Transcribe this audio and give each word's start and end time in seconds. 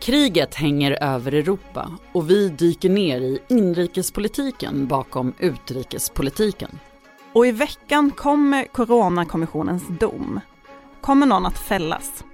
Kriget 0.00 0.54
hänger 0.54 1.02
över 1.02 1.34
Europa 1.34 1.90
och 2.12 2.30
vi 2.30 2.48
dyker 2.48 2.88
ner 2.88 3.20
i 3.20 3.38
inrikespolitiken 3.48 4.86
bakom 4.86 5.32
utrikespolitiken. 5.38 6.78
Och 7.32 7.46
i 7.46 7.52
veckan 7.52 8.10
kommer 8.10 8.64
Coronakommissionens 8.64 9.82
dom. 9.88 10.40
Kommer 11.00 11.26
någon 11.26 11.46
att 11.46 11.58
fällas? 11.58 12.24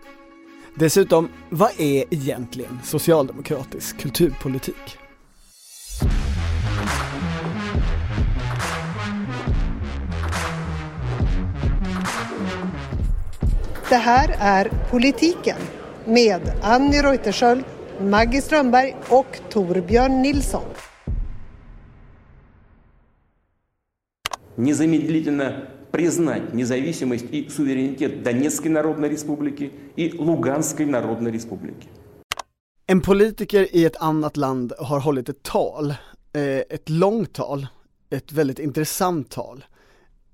Dessutom, 0.74 1.28
vad 1.50 1.70
är 1.80 2.04
egentligen 2.14 2.80
socialdemokratisk 2.84 3.98
kulturpolitik? 3.98 4.98
Det 13.89 13.95
här 13.95 14.35
är 14.39 14.71
Politiken 14.91 15.57
med 16.05 16.41
Annie 16.61 17.01
Reuterskiöld, 17.01 17.63
Maggie 18.01 18.41
Strömberg 18.41 18.95
och 19.09 19.39
Torbjörn 19.49 20.21
Nilsson. 20.21 20.63
Незамедлительно 24.55 25.67
признать 25.91 26.53
независимость 26.53 27.25
и 27.31 27.49
суверенитет 27.49 28.23
Донецкой 28.23 28.71
Народной 28.71 29.09
Республики 29.09 29.71
и 29.95 30.11
Луганской 30.17 30.85
Народной 30.85 31.31
Республики. 31.31 31.87
En 32.87 33.01
politiker 33.01 33.75
i 33.75 33.85
ett 33.85 33.95
annat 33.99 34.37
land 34.37 34.73
har 34.79 34.99
hållit 34.99 35.29
ett 35.29 35.43
tal, 35.43 35.89
eh, 36.33 36.41
ett 36.69 36.89
långt 36.89 37.33
tal, 37.33 37.67
ett 38.09 38.31
väldigt 38.31 38.59
intressant 38.59 39.29
tal. 39.29 39.63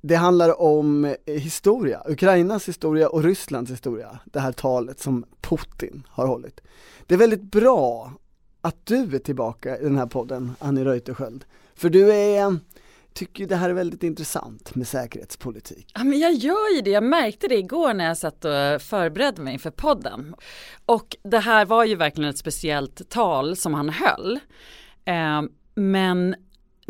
det 0.04 0.16
handlar 0.16 0.60
om 0.62 1.04
eh, 1.04 1.34
historia, 1.34 2.02
Ukrainas 2.06 2.68
historia 2.68 3.08
och 3.08 3.24
Rysslands 3.24 3.70
historia, 3.70 4.18
det 4.24 4.40
här 4.40 4.52
talet 4.52 5.00
som 5.00 5.24
Putin 5.40 6.02
har 6.08 6.26
hållit. 6.26 6.60
Det 7.06 7.14
är 7.14 7.18
väldigt 7.18 7.42
bra 7.42 8.12
att 8.60 8.86
du 8.86 9.14
är 9.14 9.18
tillbaka 9.18 9.78
i 9.78 9.84
den 9.84 9.98
här 9.98 10.06
podden, 10.06 10.52
Annie 10.58 10.84
Reuterskiöld. 10.84 11.44
För 11.74 11.88
du 11.88 12.12
är, 12.12 12.56
tycker 13.12 13.46
det 13.46 13.56
här 13.56 13.70
är 13.70 13.74
väldigt 13.74 14.02
intressant 14.02 14.74
med 14.74 14.88
säkerhetspolitik. 14.88 15.92
Ja, 15.94 16.04
men 16.04 16.18
jag 16.18 16.32
gör 16.32 16.74
ju 16.74 16.80
det. 16.80 16.90
Jag 16.90 17.04
märkte 17.04 17.48
det 17.48 17.58
igår 17.58 17.94
när 17.94 18.04
jag 18.04 18.18
satt 18.18 18.44
och 18.44 18.82
förberedde 18.82 19.42
mig 19.42 19.58
för 19.58 19.70
podden. 19.70 20.34
Och 20.86 21.16
det 21.22 21.38
här 21.38 21.64
var 21.64 21.84
ju 21.84 21.94
verkligen 21.94 22.30
ett 22.30 22.38
speciellt 22.38 23.10
tal 23.10 23.56
som 23.56 23.74
han 23.74 23.88
höll. 23.88 24.40
Eh, 25.04 25.42
men 25.74 26.34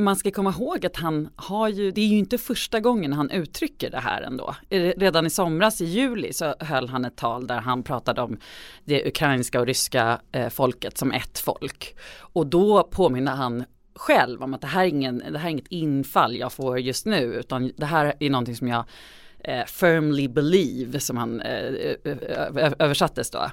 man 0.03 0.17
ska 0.17 0.31
komma 0.31 0.51
ihåg 0.51 0.87
att 0.87 0.97
han 0.97 1.29
har 1.37 1.69
ju, 1.69 1.91
det 1.91 2.01
är 2.01 2.07
ju 2.07 2.19
inte 2.19 2.39
första 2.39 2.81
gången 2.81 3.13
han 3.13 3.31
uttrycker 3.31 3.91
det 3.91 4.01
här 4.01 4.23
ändå. 4.23 4.55
Redan 4.71 5.27
i 5.27 5.31
somras 5.31 5.81
i 5.81 5.85
juli 5.85 6.33
så 6.33 6.55
höll 6.61 6.89
han 6.89 7.05
ett 7.05 7.17
tal 7.17 7.47
där 7.47 7.61
han 7.61 7.83
pratade 7.83 8.23
om 8.23 8.39
det 8.85 9.09
ukrainska 9.09 9.61
och 9.61 9.67
ryska 9.67 10.21
eh, 10.33 10.49
folket 10.49 10.99
som 10.99 11.13
ett 11.13 11.39
folk. 11.39 11.97
Och 12.19 12.47
då 12.47 12.83
påminner 12.83 13.33
han 13.33 13.65
själv 13.95 14.43
om 14.43 14.55
att 14.55 14.61
det 14.61 14.67
här, 14.67 14.85
är 14.85 14.89
ingen, 14.89 15.23
det 15.31 15.39
här 15.39 15.49
är 15.49 15.53
inget 15.53 15.69
infall 15.69 16.37
jag 16.37 16.53
får 16.53 16.81
just 16.81 17.07
nu 17.07 17.21
utan 17.21 17.73
det 17.77 17.87
här 17.87 18.15
är 18.21 18.31
någonting 18.31 18.57
som 18.57 18.69
jag 18.69 18.85
eh, 19.45 19.65
firmly 19.65 20.29
believe 20.29 21.01
som 21.01 21.17
han 21.17 21.41
eh, 21.41 21.97
översattes 22.79 23.31
då. 23.31 23.51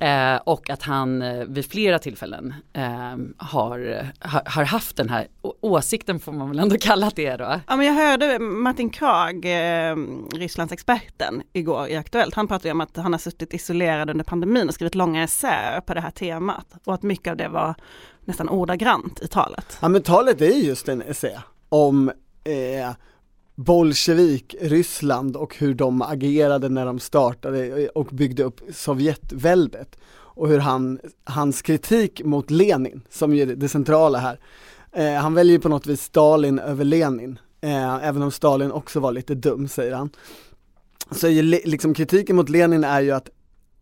Eh, 0.00 0.36
och 0.36 0.70
att 0.70 0.82
han 0.82 1.22
eh, 1.22 1.44
vid 1.44 1.70
flera 1.70 1.98
tillfällen 1.98 2.54
eh, 2.72 3.16
har, 3.36 4.06
har, 4.20 4.42
har, 4.46 4.64
haft 4.64 4.96
den 4.96 5.08
här 5.08 5.26
åsikten 5.60 6.20
får 6.20 6.32
man 6.32 6.48
väl 6.48 6.58
ändå 6.58 6.76
kalla 6.80 7.10
det 7.14 7.36
då. 7.36 7.60
Ja 7.66 7.76
men 7.76 7.86
jag 7.86 7.94
hörde 7.94 8.38
Martin 8.38 8.90
Krag, 8.90 9.44
eh, 9.44 9.96
Rysslands 10.34 10.72
experten 10.72 11.42
igår 11.52 11.88
i 11.88 11.96
Aktuellt, 11.96 12.34
han 12.34 12.48
pratade 12.48 12.72
om 12.72 12.80
att 12.80 12.96
han 12.96 13.12
har 13.12 13.18
suttit 13.18 13.54
isolerad 13.54 14.10
under 14.10 14.24
pandemin 14.24 14.68
och 14.68 14.74
skrivit 14.74 14.94
långa 14.94 15.24
essäer 15.24 15.80
på 15.80 15.94
det 15.94 16.00
här 16.00 16.10
temat 16.10 16.66
och 16.84 16.94
att 16.94 17.02
mycket 17.02 17.30
av 17.30 17.36
det 17.36 17.48
var 17.48 17.74
nästan 18.24 18.48
ordagrant 18.48 19.22
i 19.22 19.28
talet. 19.28 19.78
Ja 19.80 19.88
men 19.88 20.02
talet 20.02 20.40
är 20.40 20.46
just 20.46 20.88
en 20.88 21.02
essä 21.02 21.42
om 21.68 22.08
eh, 22.44 22.90
Bolsjevik, 23.58 24.54
Ryssland 24.60 25.36
och 25.36 25.56
hur 25.56 25.74
de 25.74 26.02
agerade 26.02 26.68
när 26.68 26.86
de 26.86 26.98
startade 26.98 27.88
och 27.88 28.06
byggde 28.06 28.42
upp 28.42 28.60
Sovjetväldet 28.74 29.98
och 30.10 30.48
hur 30.48 30.58
han, 30.58 30.98
hans 31.24 31.62
kritik 31.62 32.24
mot 32.24 32.50
Lenin, 32.50 33.02
som 33.10 33.34
ju 33.34 33.42
är 33.42 33.46
det 33.46 33.68
centrala 33.68 34.18
här, 34.18 34.40
eh, 34.92 35.12
han 35.12 35.34
väljer 35.34 35.58
på 35.58 35.68
något 35.68 35.86
vis 35.86 36.02
Stalin 36.02 36.58
över 36.58 36.84
Lenin, 36.84 37.38
eh, 37.60 38.06
även 38.06 38.22
om 38.22 38.30
Stalin 38.30 38.72
också 38.72 39.00
var 39.00 39.12
lite 39.12 39.34
dum 39.34 39.68
säger 39.68 39.94
han. 39.94 40.10
Så 41.10 41.26
är 41.26 41.42
liksom 41.42 41.94
kritiken 41.94 42.36
mot 42.36 42.48
Lenin 42.48 42.84
är 42.84 43.00
ju 43.00 43.10
att 43.10 43.28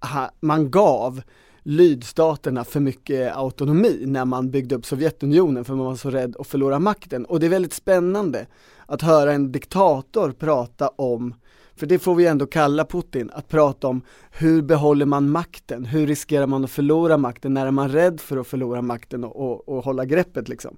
ha, 0.01 0.31
man 0.41 0.71
gav 0.71 1.23
lydstaterna 1.63 2.65
för 2.65 2.81
mycket 2.81 3.37
autonomi 3.37 4.03
när 4.07 4.25
man 4.25 4.51
byggde 4.51 4.75
upp 4.75 4.87
Sovjetunionen 4.87 5.65
för 5.65 5.75
man 5.75 5.87
var 5.87 5.97
så 5.97 6.11
rädd 6.11 6.37
att 6.39 6.47
förlora 6.47 6.79
makten 6.79 7.25
och 7.25 7.41
det 7.41 7.47
är 7.47 7.51
väldigt 7.51 7.73
spännande 7.73 8.47
att 8.87 9.03
höra 9.03 9.33
en 9.33 9.53
diktator 9.53 10.33
prata 10.33 10.89
om, 10.89 11.35
för 11.77 11.87
det 11.87 11.99
får 11.99 12.15
vi 12.15 12.27
ändå 12.27 12.47
kalla 12.47 12.85
Putin, 12.85 13.31
att 13.35 13.49
prata 13.49 13.89
om 13.89 14.03
hur 14.31 14.63
behåller 14.63 15.07
man 15.07 15.31
makten, 15.31 15.85
hur 15.85 16.07
riskerar 16.07 16.47
man 16.47 16.65
att 16.65 16.71
förlora 16.71 17.17
makten, 17.17 17.55
när 17.55 17.67
är 17.67 17.71
man 17.71 17.89
rädd 17.89 18.21
för 18.21 18.37
att 18.37 18.47
förlora 18.47 18.83
makten 18.83 19.25
och, 19.25 19.37
och, 19.37 19.69
och 19.69 19.85
hålla 19.85 20.05
greppet 20.05 20.49
liksom. 20.49 20.77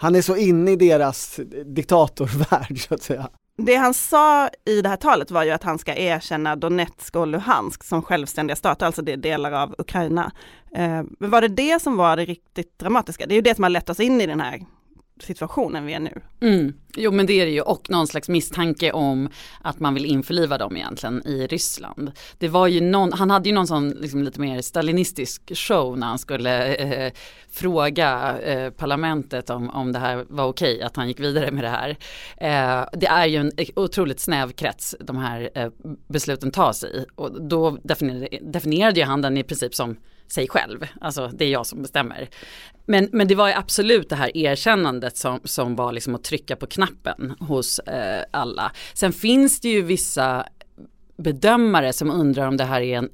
Han 0.00 0.14
är 0.14 0.22
så 0.22 0.36
inne 0.36 0.70
i 0.70 0.76
deras 0.76 1.40
diktatorvärld 1.64 2.88
så 2.88 2.94
att 2.94 3.02
säga. 3.02 3.28
Det 3.56 3.74
han 3.74 3.94
sa 3.94 4.48
i 4.64 4.82
det 4.82 4.88
här 4.88 4.96
talet 4.96 5.30
var 5.30 5.44
ju 5.44 5.50
att 5.50 5.62
han 5.62 5.78
ska 5.78 5.94
erkänna 5.94 6.56
Donetsk 6.56 7.16
och 7.16 7.26
Luhansk 7.26 7.84
som 7.84 8.02
självständiga 8.02 8.56
stater, 8.56 8.86
alltså 8.86 9.02
det 9.02 9.12
är 9.12 9.16
delar 9.16 9.52
av 9.52 9.74
Ukraina. 9.78 10.32
Eh, 10.74 11.02
men 11.18 11.30
var 11.30 11.40
det 11.40 11.48
det 11.48 11.82
som 11.82 11.96
var 11.96 12.16
det 12.16 12.24
riktigt 12.24 12.78
dramatiska? 12.78 13.26
Det 13.26 13.34
är 13.34 13.36
ju 13.36 13.42
det 13.42 13.54
som 13.54 13.62
har 13.62 13.70
lett 13.70 13.90
oss 13.90 14.00
in 14.00 14.20
i 14.20 14.26
den 14.26 14.40
här 14.40 14.64
situationen 15.22 15.86
vi 15.86 15.94
är 15.94 16.00
nu. 16.00 16.20
Mm. 16.40 16.74
Jo 16.96 17.10
men 17.10 17.26
det 17.26 17.40
är 17.40 17.46
det 17.46 17.52
ju 17.52 17.60
och 17.60 17.90
någon 17.90 18.06
slags 18.06 18.28
misstanke 18.28 18.92
om 18.92 19.28
att 19.62 19.80
man 19.80 19.94
vill 19.94 20.04
införliva 20.04 20.58
dem 20.58 20.76
egentligen 20.76 21.26
i 21.26 21.46
Ryssland. 21.46 22.12
Det 22.38 22.48
var 22.48 22.66
ju 22.66 22.80
någon, 22.80 23.12
han 23.12 23.30
hade 23.30 23.48
ju 23.48 23.54
någon 23.54 23.66
sån 23.66 23.90
liksom 23.90 24.22
lite 24.22 24.40
mer 24.40 24.62
stalinistisk 24.62 25.56
show 25.56 25.98
när 25.98 26.06
han 26.06 26.18
skulle 26.18 26.74
eh, 26.74 27.12
fråga 27.50 28.38
eh, 28.38 28.70
parlamentet 28.70 29.50
om, 29.50 29.70
om 29.70 29.92
det 29.92 29.98
här 29.98 30.24
var 30.28 30.44
okej 30.44 30.74
okay, 30.74 30.86
att 30.86 30.96
han 30.96 31.08
gick 31.08 31.20
vidare 31.20 31.50
med 31.50 31.64
det 31.64 31.68
här. 31.68 31.90
Eh, 32.36 32.88
det 32.92 33.06
är 33.06 33.26
ju 33.26 33.36
en 33.36 33.52
otroligt 33.76 34.20
snäv 34.20 34.52
krets 34.52 34.96
de 35.00 35.16
här 35.16 35.50
eh, 35.54 35.70
besluten 36.08 36.50
tas 36.50 36.84
i 36.84 37.06
och 37.14 37.42
då 37.42 37.78
definierade, 37.82 38.38
definierade 38.42 39.00
ju 39.00 39.06
han 39.06 39.22
den 39.22 39.36
i 39.36 39.42
princip 39.42 39.74
som 39.74 39.96
sig 40.28 40.48
själv. 40.48 40.86
Alltså 41.00 41.28
det 41.28 41.44
är 41.44 41.50
jag 41.50 41.66
som 41.66 41.82
bestämmer. 41.82 42.28
Men, 42.86 43.08
men 43.12 43.28
det 43.28 43.34
var 43.34 43.48
ju 43.48 43.54
absolut 43.54 44.08
det 44.08 44.16
här 44.16 44.36
erkännandet 44.36 45.16
som, 45.16 45.40
som 45.44 45.76
var 45.76 45.92
liksom 45.92 46.14
att 46.14 46.24
trycka 46.24 46.56
på 46.56 46.66
knappen 46.66 47.34
hos 47.40 47.78
eh, 47.78 48.24
alla. 48.30 48.72
Sen 48.94 49.12
finns 49.12 49.60
det 49.60 49.68
ju 49.68 49.82
vissa 49.82 50.46
bedömare 51.16 51.92
som 51.92 52.10
undrar 52.10 52.48
om 52.48 52.56
det 52.56 52.64
här 52.64 52.80
är 52.80 52.98
en 52.98 53.10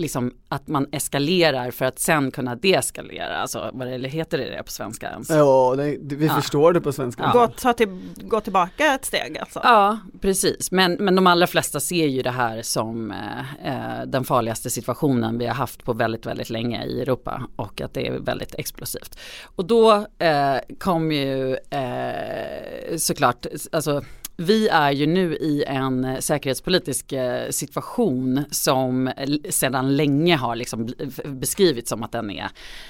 liksom 0.00 0.34
att 0.48 0.68
man 0.68 0.86
eskalerar 0.92 1.70
för 1.70 1.84
att 1.84 1.98
sen 1.98 2.30
kunna 2.30 2.56
deeskalera, 2.56 3.36
alltså 3.36 3.70
vad 3.72 3.88
det, 3.88 4.08
heter 4.08 4.38
det 4.38 4.62
på 4.62 4.70
svenska 4.70 5.10
ens? 5.10 5.30
Ja, 5.30 5.74
det, 5.76 5.98
vi 6.16 6.26
ja. 6.26 6.34
förstår 6.34 6.72
det 6.72 6.80
på 6.80 6.92
svenska. 6.92 7.22
Ja. 7.22 7.40
Gå, 7.40 7.46
ta 7.46 7.72
till, 7.72 7.88
gå 8.16 8.40
tillbaka 8.40 8.94
ett 8.94 9.04
steg 9.04 9.38
alltså? 9.38 9.60
Ja, 9.64 9.98
precis, 10.20 10.70
men, 10.70 10.92
men 10.92 11.14
de 11.14 11.26
allra 11.26 11.46
flesta 11.46 11.80
ser 11.80 12.06
ju 12.06 12.22
det 12.22 12.30
här 12.30 12.62
som 12.62 13.10
eh, 13.64 14.06
den 14.06 14.24
farligaste 14.24 14.70
situationen 14.70 15.38
vi 15.38 15.46
har 15.46 15.54
haft 15.54 15.84
på 15.84 15.92
väldigt, 15.92 16.26
väldigt 16.26 16.50
länge 16.50 16.84
i 16.84 17.02
Europa 17.02 17.42
och 17.56 17.80
att 17.80 17.94
det 17.94 18.08
är 18.08 18.18
väldigt 18.18 18.54
explosivt. 18.54 19.18
Och 19.44 19.64
då 19.64 20.06
eh, 20.18 20.56
kom 20.78 21.12
ju 21.12 21.56
eh, 21.70 22.96
såklart, 22.96 23.46
alltså 23.72 24.02
vi 24.36 24.68
är 24.68 24.90
ju 24.90 25.06
nu 25.06 25.36
i 25.36 25.64
en 25.66 26.22
säkerhetspolitisk 26.22 27.12
eh, 27.12 27.50
situation 27.50 28.44
som 28.50 29.12
sedan 29.50 29.96
länge 29.96 30.36
har 30.36 30.56
liksom 30.56 30.88
beskrivits 31.24 31.88
som 31.88 32.02
att 32.02 32.12
den 32.12 32.30
är 32.30 32.48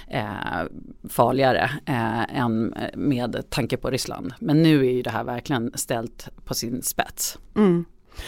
eh, 0.08 0.69
farligare 1.08 1.70
eh, 1.87 2.38
än 2.38 2.75
med 2.94 3.50
tanke 3.50 3.76
på 3.76 3.90
Ryssland. 3.90 4.32
Men 4.38 4.62
nu 4.62 4.87
är 4.87 4.90
ju 4.90 5.02
det 5.02 5.10
här 5.10 5.25
verkligen 5.25 5.72
ställt 5.75 6.28
på 6.44 6.54
sin 6.54 6.82
spets. 6.82 7.38
Mm. 7.56 7.84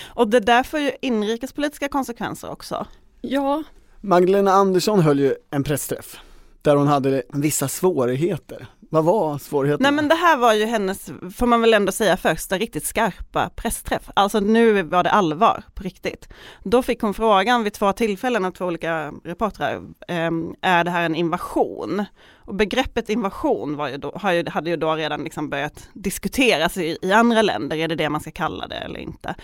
Och 0.06 0.28
det 0.28 0.40
där 0.40 0.62
får 0.62 0.80
ju 0.80 0.92
inrikespolitiska 1.00 1.88
konsekvenser 1.88 2.50
också. 2.50 2.86
Ja. 3.20 3.62
Magdalena 4.00 4.52
Andersson 4.52 5.00
höll 5.00 5.20
ju 5.20 5.34
en 5.50 5.64
pressträff 5.64 6.20
där 6.62 6.76
hon 6.76 6.86
hade 6.88 7.22
vissa 7.32 7.68
svårigheter 7.68 8.66
vad 8.88 9.04
var 9.04 9.38
svårigheten? 9.38 9.82
Nej 9.82 9.92
men 9.92 10.08
det 10.08 10.14
här 10.14 10.36
var 10.36 10.54
ju 10.54 10.64
hennes, 10.64 11.10
får 11.36 11.46
man 11.46 11.60
väl 11.60 11.74
ändå 11.74 11.92
säga 11.92 12.16
första 12.16 12.58
riktigt 12.58 12.86
skarpa 12.86 13.50
pressträff. 13.56 14.10
Alltså 14.14 14.40
nu 14.40 14.82
var 14.82 15.02
det 15.02 15.10
allvar 15.10 15.62
på 15.74 15.82
riktigt. 15.82 16.28
Då 16.62 16.82
fick 16.82 17.00
hon 17.00 17.14
frågan 17.14 17.64
vid 17.64 17.72
två 17.72 17.92
tillfällen 17.92 18.44
av 18.44 18.50
två 18.50 18.64
olika 18.64 19.12
reportrar, 19.24 19.82
ehm, 20.08 20.54
är 20.62 20.84
det 20.84 20.90
här 20.90 21.02
en 21.02 21.14
invasion? 21.14 22.04
Och 22.36 22.54
begreppet 22.54 23.08
invasion 23.08 23.76
var 23.76 23.88
ju 23.88 23.96
då, 23.96 24.18
hade 24.50 24.70
ju 24.70 24.76
då 24.76 24.94
redan 24.94 25.24
liksom 25.24 25.48
börjat 25.48 25.88
diskuteras 25.92 26.76
i, 26.76 26.98
i 27.02 27.12
andra 27.12 27.42
länder, 27.42 27.76
är 27.76 27.88
det 27.88 27.94
det 27.94 28.08
man 28.08 28.20
ska 28.20 28.30
kalla 28.30 28.66
det 28.66 28.76
eller 28.76 29.00
inte? 29.00 29.34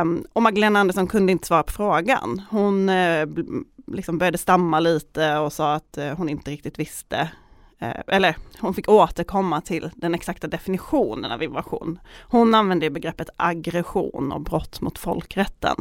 Um, 0.00 0.24
och 0.32 0.42
Magdalena 0.42 0.80
Andersson 0.80 1.06
kunde 1.06 1.32
inte 1.32 1.46
svara 1.46 1.62
på 1.62 1.72
frågan. 1.72 2.42
Hon 2.50 2.88
uh, 2.88 3.28
liksom 3.86 4.18
började 4.18 4.38
stamma 4.38 4.80
lite 4.80 5.36
och 5.36 5.52
sa 5.52 5.74
att 5.74 5.98
uh, 5.98 6.04
hon 6.04 6.28
inte 6.28 6.50
riktigt 6.50 6.78
visste 6.78 7.30
Eh, 7.82 8.02
eller 8.06 8.36
hon 8.60 8.74
fick 8.74 8.88
återkomma 8.88 9.60
till 9.60 9.90
den 9.94 10.14
exakta 10.14 10.46
definitionen 10.46 11.32
av 11.32 11.42
invasion. 11.42 11.98
Hon 12.22 12.54
använde 12.54 12.90
begreppet 12.90 13.30
aggression 13.36 14.32
och 14.32 14.40
brott 14.40 14.80
mot 14.80 14.98
folkrätten. 14.98 15.76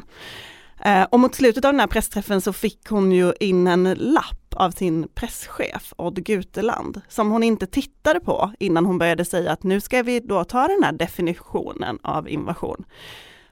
Eh, 0.84 1.04
och 1.04 1.20
mot 1.20 1.36
slutet 1.36 1.66
av 1.66 1.74
den 1.74 1.80
här 1.80 1.88
pressträffen 1.88 2.42
så 2.42 2.54
fick 2.54 2.88
hon 2.90 3.12
ju 3.12 3.34
in 3.40 3.68
en 3.68 3.84
lapp 3.94 4.54
av 4.56 4.72
sin 4.72 5.08
presschef 5.14 5.94
Odd 5.98 6.24
Guteland 6.24 7.02
som 7.08 7.32
hon 7.32 7.44
inte 7.44 7.68
tittade 7.68 8.20
på 8.20 8.52
innan 8.60 8.86
hon 8.86 8.98
började 8.98 9.26
säga 9.26 9.52
att 9.52 9.64
nu 9.64 9.82
ska 9.82 10.04
vi 10.04 10.20
då 10.20 10.44
ta 10.44 10.68
den 10.68 10.84
här 10.84 10.92
definitionen 10.92 12.00
av 12.02 12.30
invasion 12.30 12.86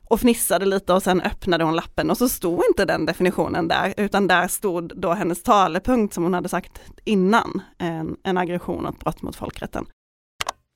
och 0.09 0.19
fnissade 0.19 0.65
lite 0.65 0.93
och 0.93 1.03
sen 1.03 1.21
öppnade 1.21 1.63
hon 1.63 1.75
lappen 1.75 2.09
och 2.09 2.17
så 2.17 2.29
stod 2.29 2.63
inte 2.69 2.85
den 2.85 3.05
definitionen 3.05 3.67
där 3.67 3.93
utan 3.97 4.27
där 4.27 4.47
stod 4.47 4.99
då 4.99 5.13
hennes 5.13 5.43
talepunkt 5.43 6.13
som 6.13 6.23
hon 6.23 6.33
hade 6.33 6.49
sagt 6.49 6.71
innan, 7.03 7.61
en, 7.77 8.17
en 8.23 8.37
aggression 8.37 8.85
och 8.85 8.93
ett 8.93 8.99
brott 8.99 9.21
mot 9.21 9.35
folkrätten. 9.35 9.85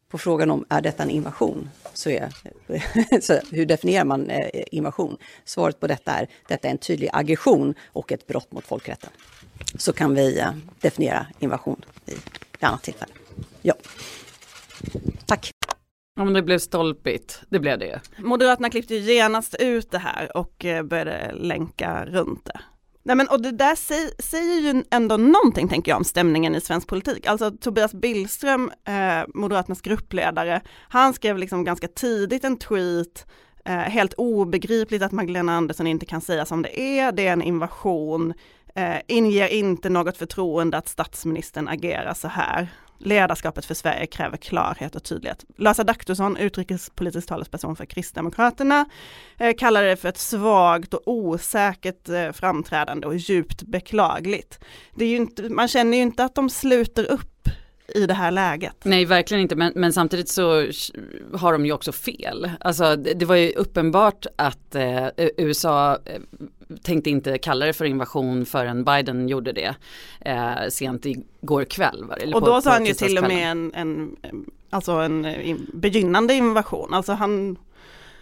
På 0.09 0.17
frågan 0.17 0.51
om 0.51 0.65
är 0.69 0.81
detta 0.81 1.03
en 1.03 1.09
invasion, 1.09 1.69
så 1.93 2.09
är 2.09 2.29
så 3.21 3.39
hur 3.51 3.65
definierar 3.65 4.05
man 4.05 4.29
eh, 4.29 4.63
invasion? 4.71 5.17
Svaret 5.45 5.79
på 5.79 5.87
detta 5.87 6.11
är 6.11 6.27
detta 6.47 6.67
är 6.67 6.71
en 6.71 6.77
tydlig 6.77 7.09
aggression 7.13 7.73
och 7.87 8.11
ett 8.11 8.27
brott 8.27 8.51
mot 8.51 8.65
folkrätten. 8.65 9.09
Så 9.75 9.93
kan 9.93 10.15
vi 10.15 10.39
eh, 10.39 10.51
definiera 10.81 11.27
invasion 11.39 11.85
i 12.05 12.11
ett 12.11 12.63
annat 12.63 12.83
tillfälle. 12.83 13.13
Ja. 13.61 13.73
Tack. 15.25 15.52
Ja 16.15 16.23
men 16.23 16.33
det 16.33 16.41
blev 16.41 16.59
stolpigt, 16.59 17.41
det 17.49 17.59
blev 17.59 17.79
det 17.79 17.85
ju. 17.85 18.23
Moderaterna 18.23 18.69
klippte 18.69 18.95
genast 18.95 19.55
ut 19.59 19.91
det 19.91 19.97
här 19.97 20.37
och 20.37 20.65
eh, 20.65 20.83
började 20.83 21.33
länka 21.33 22.05
runt 22.05 22.45
det. 22.45 22.59
Nej 23.03 23.15
men 23.15 23.27
och 23.27 23.41
det 23.41 23.51
där 23.51 23.75
säger, 24.21 24.61
ju 24.61 24.83
ändå 24.91 25.17
någonting 25.17 25.67
tänker 25.67 25.91
jag 25.91 25.97
om 25.97 26.03
stämningen 26.03 26.55
i 26.55 26.61
svensk 26.61 26.87
politik. 26.87 27.27
Alltså 27.27 27.51
Tobias 27.51 27.93
Billström, 27.93 28.71
eh, 28.87 29.27
Moderaternas 29.33 29.81
gruppledare, 29.81 30.61
han 30.89 31.13
skrev 31.13 31.37
liksom 31.37 31.63
ganska 31.63 31.87
tidigt 31.87 32.43
en 32.43 32.57
tweet 32.57 33.25
eh, 33.65 33.75
helt 33.75 34.13
obegripligt 34.13 35.03
att 35.03 35.11
Magdalena 35.11 35.53
Andersson 35.53 35.87
inte 35.87 36.05
kan 36.05 36.21
säga 36.21 36.45
som 36.45 36.61
det 36.61 36.79
är, 36.79 37.11
det 37.11 37.27
är 37.27 37.33
en 37.33 37.41
invasion, 37.41 38.33
eh, 38.75 38.97
inger 39.07 39.47
inte 39.47 39.89
något 39.89 40.17
förtroende 40.17 40.77
att 40.77 40.87
statsministern 40.87 41.67
agerar 41.67 42.13
så 42.13 42.27
här. 42.27 42.67
Ledarskapet 43.03 43.65
för 43.65 43.73
Sverige 43.73 44.05
kräver 44.05 44.37
klarhet 44.37 44.95
och 44.95 45.03
tydlighet. 45.03 45.45
Lars 45.57 45.79
Adaktusson, 45.79 46.37
utrikespolitisk 46.37 47.27
talesperson 47.27 47.75
för 47.75 47.85
Kristdemokraterna, 47.85 48.85
eh, 49.37 49.53
det 49.81 49.95
för 49.95 50.09
ett 50.09 50.17
svagt 50.17 50.93
och 50.93 51.01
osäkert 51.05 52.09
eh, 52.09 52.31
framträdande 52.31 53.07
och 53.07 53.15
djupt 53.15 53.63
beklagligt. 53.63 54.59
Det 54.95 55.05
är 55.05 55.09
ju 55.09 55.15
inte, 55.15 55.49
man 55.49 55.67
känner 55.67 55.97
ju 55.97 56.03
inte 56.03 56.23
att 56.23 56.35
de 56.35 56.49
sluter 56.49 57.11
upp 57.11 57.32
i 57.87 58.05
det 58.05 58.13
här 58.13 58.31
läget. 58.31 58.75
Nej, 58.83 59.05
verkligen 59.05 59.41
inte, 59.41 59.55
men, 59.55 59.73
men, 59.75 59.93
samtidigt 59.93 60.29
så 60.29 60.67
har 61.33 61.53
de 61.53 61.65
ju 61.65 61.71
också 61.71 61.91
fel. 61.91 62.51
Alltså 62.59 62.95
det, 62.95 63.13
det 63.13 63.25
var 63.25 63.35
ju 63.35 63.51
uppenbart 63.51 64.25
att 64.35 64.75
eh, 64.75 65.07
USA 65.37 65.97
eh, 66.05 66.21
tänkte 66.83 67.09
inte 67.09 67.37
kalla 67.37 67.65
det 67.65 67.73
för 67.73 67.85
invasion 67.85 68.45
förrän 68.45 68.83
Biden 68.83 69.29
gjorde 69.29 69.51
det 69.51 69.75
eh, 70.21 70.69
sent 70.69 71.05
igår 71.05 71.63
kväll. 71.65 72.05
Eller 72.17 72.35
och 72.35 72.41
då 72.41 72.61
sa 72.61 72.69
han 72.71 72.85
ju 72.85 72.93
till 72.93 73.17
och 73.17 73.23
med 73.23 73.51
en, 73.51 73.71
en, 73.73 74.15
alltså 74.69 74.91
en 74.91 75.27
begynnande 75.73 76.33
invasion, 76.33 76.93
alltså 76.93 77.11
han 77.11 77.57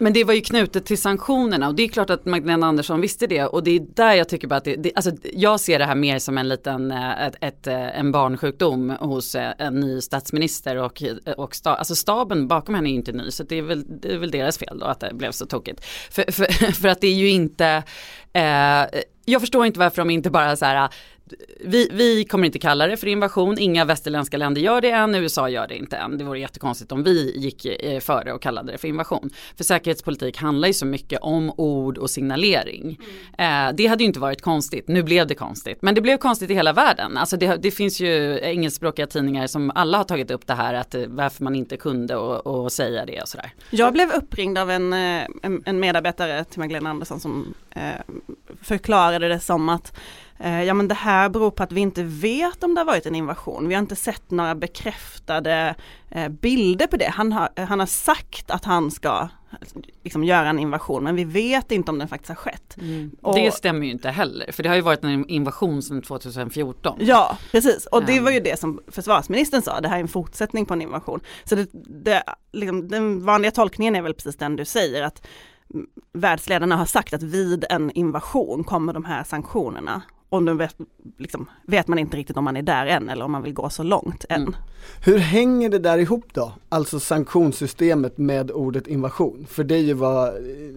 men 0.02 0.12
det 0.12 0.24
var 0.24 0.34
ju 0.34 0.40
knutet 0.40 0.86
till 0.86 0.98
sanktionerna 0.98 1.68
och 1.68 1.74
det 1.74 1.82
är 1.82 1.88
klart 1.88 2.10
att 2.10 2.24
Magdalena 2.24 2.66
Andersson 2.66 3.00
visste 3.00 3.26
det 3.26 3.44
och 3.44 3.64
det 3.64 3.70
är 3.70 3.80
där 3.94 4.14
jag 4.14 4.28
tycker 4.28 4.48
bara 4.48 4.56
att 4.56 4.64
det, 4.64 4.76
det 4.76 4.92
alltså 4.94 5.12
jag 5.32 5.60
ser 5.60 5.78
det 5.78 5.84
här 5.84 5.94
mer 5.94 6.18
som 6.18 6.38
en 6.38 6.48
liten, 6.48 6.90
eh, 6.90 7.26
ett, 7.26 7.34
ett, 7.40 7.66
eh, 7.66 7.98
en 7.98 8.12
barnsjukdom 8.12 8.90
hos 8.90 9.34
eh, 9.34 9.52
en 9.58 9.80
ny 9.80 10.00
statsminister 10.00 10.76
och, 10.76 11.02
och 11.36 11.54
sta, 11.54 11.74
alltså 11.74 11.94
staben 11.94 12.48
bakom 12.48 12.74
henne 12.74 12.88
är 12.88 12.90
ju 12.90 12.96
inte 12.96 13.12
ny 13.12 13.30
så 13.30 13.42
det 13.42 13.58
är, 13.58 13.62
väl, 13.62 13.84
det 14.00 14.14
är 14.14 14.18
väl 14.18 14.30
deras 14.30 14.58
fel 14.58 14.78
då 14.78 14.86
att 14.86 15.00
det 15.00 15.14
blev 15.14 15.30
så 15.30 15.46
tokigt. 15.46 15.84
För, 16.10 16.32
för, 16.32 16.72
för 16.82 16.88
att 16.88 17.00
det 17.00 17.06
är 17.06 17.14
ju 17.14 17.30
inte, 17.30 17.82
eh, 18.32 19.00
jag 19.24 19.40
förstår 19.40 19.66
inte 19.66 19.78
varför 19.78 20.02
de 20.02 20.10
inte 20.10 20.30
bara 20.30 20.56
så 20.56 20.64
här 20.64 20.88
vi, 21.60 21.88
vi, 21.92 22.24
kommer 22.24 22.46
inte 22.46 22.58
kalla 22.58 22.86
det 22.86 22.96
för 22.96 23.06
invasion, 23.06 23.58
inga 23.58 23.84
västerländska 23.84 24.36
länder 24.36 24.60
gör 24.60 24.80
det 24.80 24.90
än, 24.90 25.14
USA 25.14 25.48
gör 25.48 25.68
det 25.68 25.76
inte 25.76 25.96
än. 25.96 26.18
Det 26.18 26.24
vore 26.24 26.40
jättekonstigt 26.40 26.92
om 26.92 27.02
vi 27.02 27.38
gick 27.38 27.64
eh, 27.64 28.00
före 28.00 28.32
och 28.32 28.42
kallade 28.42 28.72
det 28.72 28.78
för 28.78 28.88
invasion. 28.88 29.30
För 29.56 29.64
säkerhetspolitik 29.64 30.36
handlar 30.36 30.68
ju 30.68 30.74
så 30.74 30.86
mycket 30.86 31.20
om 31.22 31.52
ord 31.56 31.98
och 31.98 32.10
signalering. 32.10 33.00
Mm. 33.38 33.68
Eh, 33.68 33.76
det 33.76 33.86
hade 33.86 34.02
ju 34.02 34.06
inte 34.06 34.20
varit 34.20 34.42
konstigt, 34.42 34.88
nu 34.88 35.02
blev 35.02 35.26
det 35.26 35.34
konstigt. 35.34 35.78
Men 35.80 35.94
det 35.94 36.00
blev 36.00 36.16
konstigt 36.16 36.50
i 36.50 36.54
hela 36.54 36.72
världen. 36.72 37.16
Alltså 37.16 37.36
det, 37.36 37.56
det 37.56 37.70
finns 37.70 38.00
ju 38.00 38.38
engelskspråkiga 38.42 39.06
tidningar 39.06 39.46
som 39.46 39.72
alla 39.74 39.98
har 39.98 40.04
tagit 40.04 40.30
upp 40.30 40.46
det 40.46 40.54
här 40.54 40.74
att 40.74 40.94
eh, 40.94 41.02
varför 41.06 41.44
man 41.44 41.54
inte 41.54 41.76
kunde 41.76 42.16
och, 42.16 42.46
och 42.46 42.72
säga 42.72 43.06
det 43.06 43.22
och 43.22 43.28
sådär. 43.28 43.52
Jag 43.70 43.92
blev 43.92 44.10
uppringd 44.10 44.58
av 44.58 44.70
en, 44.70 44.92
en, 44.92 45.62
en 45.64 45.80
medarbetare 45.80 46.44
till 46.44 46.58
Magdalena 46.58 46.90
Andersson 46.90 47.20
som 47.20 47.54
eh, 47.70 47.82
förklarade 48.62 49.28
det 49.28 49.40
som 49.40 49.68
att 49.68 49.92
ja 50.48 50.74
men 50.74 50.88
det 50.88 50.94
här 50.94 51.28
beror 51.28 51.50
på 51.50 51.62
att 51.62 51.72
vi 51.72 51.80
inte 51.80 52.02
vet 52.02 52.64
om 52.64 52.74
det 52.74 52.80
har 52.80 52.86
varit 52.86 53.06
en 53.06 53.14
invasion. 53.14 53.68
Vi 53.68 53.74
har 53.74 53.82
inte 53.82 53.96
sett 53.96 54.30
några 54.30 54.54
bekräftade 54.54 55.74
eh, 56.10 56.28
bilder 56.28 56.86
på 56.86 56.96
det. 56.96 57.10
Han 57.14 57.32
har, 57.32 57.48
han 57.56 57.80
har 57.80 57.86
sagt 57.86 58.50
att 58.50 58.64
han 58.64 58.90
ska 58.90 59.28
liksom 60.02 60.24
göra 60.24 60.48
en 60.48 60.58
invasion 60.58 61.04
men 61.04 61.16
vi 61.16 61.24
vet 61.24 61.72
inte 61.72 61.90
om 61.90 61.98
den 61.98 62.08
faktiskt 62.08 62.28
har 62.28 62.36
skett. 62.36 62.76
Mm. 62.80 63.10
Och, 63.22 63.34
det 63.34 63.54
stämmer 63.54 63.86
ju 63.86 63.92
inte 63.92 64.10
heller 64.10 64.52
för 64.52 64.62
det 64.62 64.68
har 64.68 64.76
ju 64.76 64.82
varit 64.82 65.04
en 65.04 65.28
invasion 65.28 65.82
sedan 65.82 66.02
2014. 66.02 66.98
Ja 67.00 67.38
precis 67.50 67.86
och 67.86 68.04
det 68.04 68.20
var 68.20 68.30
ju 68.30 68.40
det 68.40 68.58
som 68.58 68.80
försvarsministern 68.88 69.62
sa, 69.62 69.80
det 69.80 69.88
här 69.88 69.96
är 69.96 70.00
en 70.00 70.08
fortsättning 70.08 70.66
på 70.66 70.74
en 70.74 70.82
invasion. 70.82 71.20
Så 71.44 71.54
det, 71.54 71.68
det, 72.04 72.22
liksom, 72.52 72.88
den 72.88 73.24
vanliga 73.24 73.50
tolkningen 73.50 73.96
är 73.96 74.02
väl 74.02 74.14
precis 74.14 74.36
den 74.36 74.56
du 74.56 74.64
säger 74.64 75.02
att 75.02 75.26
världsledarna 76.12 76.76
har 76.76 76.86
sagt 76.86 77.14
att 77.14 77.22
vid 77.22 77.64
en 77.70 77.90
invasion 77.90 78.64
kommer 78.64 78.92
de 78.92 79.04
här 79.04 79.24
sanktionerna 79.24 80.02
och 80.32 80.42
nu 80.42 80.54
vet, 80.54 80.76
liksom, 81.18 81.50
vet, 81.66 81.88
man 81.88 81.98
inte 81.98 82.16
riktigt 82.16 82.36
om 82.36 82.44
man 82.44 82.56
är 82.56 82.62
där 82.62 82.86
än 82.86 83.08
eller 83.08 83.24
om 83.24 83.32
man 83.32 83.42
vill 83.42 83.52
gå 83.52 83.70
så 83.70 83.82
långt 83.82 84.24
än. 84.28 84.40
Mm. 84.42 84.54
Hur 85.04 85.18
hänger 85.18 85.68
det 85.68 85.78
där 85.78 85.98
ihop 85.98 86.24
då? 86.32 86.52
Alltså 86.68 87.00
sanktionssystemet 87.00 88.18
med 88.18 88.50
ordet 88.50 88.86
invasion? 88.86 89.46
För 89.50 89.64
det 89.64 89.74
är 89.74 89.82
ju 89.82 89.94
vad 89.94 90.34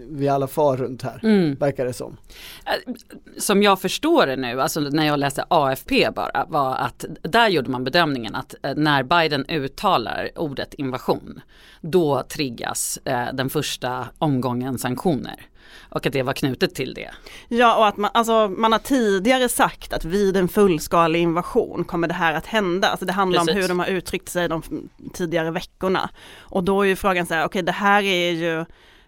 vi 0.10 0.28
alla 0.28 0.48
far 0.48 0.78
runt 0.78 1.02
här, 1.02 1.20
mm. 1.24 1.56
verkar 1.56 1.86
det 1.86 1.94
som. 1.94 2.18
Äh, 2.66 2.94
som 3.38 3.64
jag 3.64 3.82
förstår 3.82 4.28
det 4.28 4.36
nu, 4.36 4.62
alltså 4.62 4.80
när 4.80 5.06
jag 5.06 5.20
läste 5.20 5.46
AFP 5.48 6.12
bara, 6.16 6.46
var 6.50 6.76
att 6.76 7.06
där 7.22 7.50
gjorde 7.50 7.70
man 7.70 7.84
bedömningen 7.84 8.36
att 8.36 8.56
äh, 8.64 8.76
när 8.76 9.04
Biden 9.04 9.46
uttalar 9.50 10.30
ordet 10.36 10.74
invasion, 10.74 11.42
då 11.82 12.24
triggas 12.24 13.00
eh, 13.06 13.34
den 13.34 13.50
första 13.50 14.08
omgången 14.18 14.78
sanktioner 14.78 15.48
och 15.90 16.06
att 16.06 16.14
det 16.14 16.24
var 16.24 16.34
knutet 16.34 16.76
till 16.76 16.94
det. 16.94 17.12
Ja 17.48 17.76
och 17.76 17.88
att 17.88 17.98
man, 17.98 18.12
alltså, 18.14 18.48
man 18.58 18.72
har 18.72 18.80
tidigare 18.80 19.50
sagt 19.50 19.94
att 19.94 20.06
vid 20.06 20.38
en 20.38 20.48
fullskalig 20.48 21.22
invasion 21.22 21.84
kommer 21.84 22.08
det 22.08 22.14
här 22.14 22.34
att 22.34 22.46
hända. 22.46 22.88
Alltså 22.88 23.06
det 23.06 23.14
handlar 23.14 23.40
Precis. 23.40 23.56
om 23.56 23.62
hur 23.62 23.68
de 23.68 23.80
har 23.80 23.88
uttryckt 23.88 24.30
sig 24.30 24.50
de 24.50 24.90
tidigare 25.14 25.52
veckorna. 25.52 26.10
Och 26.38 26.64
då 26.64 26.82
är 26.82 26.86
ju 26.86 26.96
frågan 26.96 27.26
så 27.26 27.34
här, 27.34 27.42
okej 27.42 27.48
okay, 27.48 27.62
det 27.62 27.72
här 27.72 28.04
är 28.04 28.32
ju, 28.32 28.60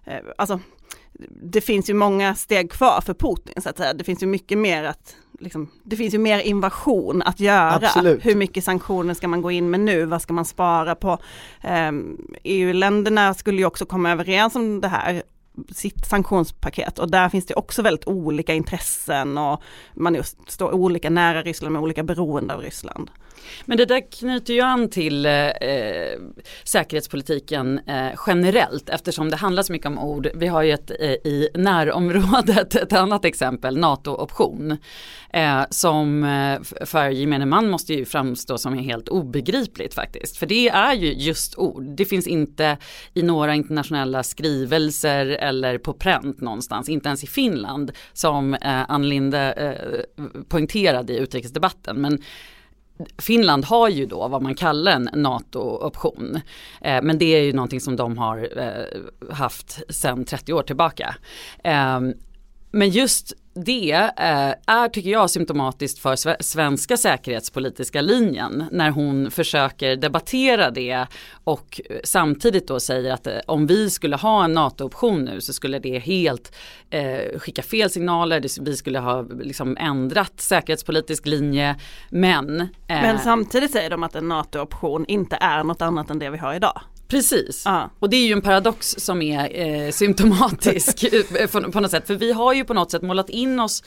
eh, 0.06 0.24
alltså 0.38 0.60
det 1.30 1.62
finns 1.62 1.90
ju 1.90 1.94
många 1.94 2.36
steg 2.36 2.72
kvar 2.72 3.02
för 3.02 3.14
Putin 3.14 3.62
så 3.62 3.70
att 3.70 3.78
säga. 3.78 3.94
Det 3.94 4.04
finns 4.04 4.24
ju 4.24 4.28
mycket 4.28 4.58
mer 4.58 4.84
att 4.84 5.16
Liksom, 5.40 5.70
det 5.84 5.96
finns 5.96 6.14
ju 6.14 6.18
mer 6.18 6.40
invasion 6.40 7.22
att 7.22 7.40
göra. 7.40 7.76
Absolut. 7.76 8.26
Hur 8.26 8.36
mycket 8.36 8.64
sanktioner 8.64 9.14
ska 9.14 9.28
man 9.28 9.42
gå 9.42 9.52
in 9.52 9.70
med 9.70 9.80
nu? 9.80 10.06
Vad 10.06 10.22
ska 10.22 10.34
man 10.34 10.46
spara 10.46 10.96
på? 10.96 11.18
Um, 11.64 12.28
EU-länderna 12.44 13.34
skulle 13.34 13.58
ju 13.58 13.66
också 13.66 13.86
komma 13.86 14.12
överens 14.12 14.56
om 14.56 14.82
det 14.82 14.88
här 14.88 15.24
sitt 15.72 16.06
sanktionspaket 16.06 17.00
och 17.00 17.12
där 17.12 17.30
finns 17.30 17.46
det 17.46 17.54
också 17.54 17.82
väldigt 17.82 18.08
olika 18.08 18.54
intressen 18.54 19.38
och 19.38 19.62
man 19.94 20.16
just 20.16 20.52
står 20.52 20.72
olika 20.72 21.10
nära 21.10 21.42
Ryssland 21.42 21.74
med 21.74 21.82
olika 21.82 22.04
beroende 22.04 22.54
av 22.54 22.62
Ryssland. 22.62 23.10
Men 23.66 23.78
det 23.78 23.86
där 23.86 24.12
knyter 24.12 24.54
ju 24.54 24.62
an 24.62 24.90
till 24.90 25.26
eh, 25.26 25.48
eh 25.48 26.20
säkerhetspolitiken 26.64 27.80
eh, 27.88 28.10
generellt 28.28 28.90
eftersom 28.90 29.30
det 29.30 29.36
handlar 29.36 29.64
så 29.64 29.72
mycket 29.72 29.88
om 29.88 30.00
ord. 30.00 30.28
Vi 30.36 30.48
har 30.48 30.64
ju 30.64 30.72
ett 30.72 30.92
eh, 31.00 31.12
i 31.12 31.50
närområdet 31.54 32.76
ett 32.76 32.94
annat 32.94 33.26
exempel, 33.26 33.78
NATO-option. 33.78 34.78
Eh, 35.34 35.64
som 35.70 36.24
eh, 36.24 36.86
för 36.86 37.10
gemene 37.10 37.46
man 37.46 37.70
måste 37.70 37.94
ju 37.94 38.06
framstå 38.06 38.58
som 38.58 38.78
helt 38.78 39.10
obegripligt 39.10 39.94
faktiskt. 39.94 40.38
För 40.38 40.46
det 40.46 40.70
är 40.70 40.94
ju 40.94 41.14
just 41.14 41.58
ord. 41.58 41.84
Det 41.84 42.06
finns 42.06 42.28
inte 42.28 42.78
i 43.14 43.22
några 43.22 43.56
internationella 43.56 44.24
skrivelser 44.24 45.26
eller 45.26 45.78
på 45.78 45.94
pränt 45.94 46.42
någonstans, 46.42 46.90
inte 46.90 47.08
ens 47.08 47.24
i 47.24 47.28
Finland 47.28 47.92
som 48.14 48.54
eh, 48.54 48.92
Ann 48.92 49.10
Linde 49.10 49.54
eh, 49.54 50.24
poängterade 50.50 51.14
i 51.14 51.18
utrikesdebatten. 51.18 52.02
Men 52.02 52.22
Finland 53.18 53.66
har 53.66 53.90
ju 53.90 54.06
då 54.06 54.28
vad 54.28 54.42
man 54.42 54.56
kallar 54.56 54.92
en 54.92 55.10
NATO-option. 55.14 56.40
Eh, 56.82 57.02
men 57.02 57.18
det 57.18 57.26
är 57.26 57.42
ju 57.42 57.54
någonting 57.54 57.82
som 57.82 57.96
de 57.96 58.18
har 58.18 58.50
eh, 58.58 59.34
haft 59.34 59.80
sedan 59.90 60.26
30 60.26 60.54
år 60.54 60.64
tillbaka. 60.64 61.16
Eh, 61.64 62.00
men 62.72 62.90
just 62.90 63.34
det 63.66 63.92
eh, 63.92 64.76
är, 64.76 64.90
tycker 64.90 65.10
jag, 65.10 65.30
symptomatiskt 65.30 66.00
för 66.00 66.44
svenska 66.44 66.98
säkerhetspolitiska 66.98 68.02
linjen 68.02 68.66
när 68.72 68.90
hon 68.90 69.32
försöker 69.32 69.96
debattera 69.96 70.72
det 70.72 71.08
och 71.44 71.82
samtidigt 72.04 72.68
då 72.68 72.80
säger 72.80 73.14
att 73.14 73.28
eh, 73.28 73.34
om 73.46 73.68
vi 73.68 73.90
skulle 73.90 74.16
ha 74.16 74.44
en 74.44 74.54
NATO-option 74.54 75.26
nu 75.26 75.42
så 75.42 75.54
skulle 75.54 75.80
det 75.80 76.00
helt 76.00 76.56
eh, 76.90 77.40
skicka 77.40 77.62
fel 77.62 77.90
signaler, 77.90 78.62
vi 78.62 78.76
skulle 78.76 79.00
ha 79.00 79.22
liksom 79.22 79.78
ändrat 79.80 80.42
säkerhetspolitisk 80.42 81.26
linje 81.26 81.76
men 82.10 82.62
eh, 82.62 82.68
Men 82.88 83.20
samtidigt 83.20 83.72
säger 83.72 83.90
de 83.90 84.04
att 84.04 84.16
en 84.16 84.28
NATO-option 84.28 85.06
inte 85.08 85.36
är 85.36 85.64
något 85.64 85.82
annat 85.82 86.10
än 86.10 86.20
det 86.20 86.30
vi 86.30 86.38
har 86.38 86.54
idag. 86.54 86.82
Precis, 87.08 87.68
ah. 87.68 87.90
och 88.00 88.10
det 88.10 88.18
är 88.18 88.28
ju 88.28 88.34
en 88.34 88.42
paradox 88.42 88.96
som 88.98 89.22
är 89.22 89.60
eh, 89.60 89.92
symptomatisk 89.92 91.06
på, 91.52 91.72
på 91.72 91.80
något 91.80 91.92
sätt. 91.92 92.08
För 92.08 92.16
vi 92.16 92.32
har 92.32 92.54
ju 92.54 92.64
på 92.64 92.74
något 92.74 92.92
sätt 92.92 93.02
målat 93.02 93.30
in 93.30 93.60
oss 93.60 93.84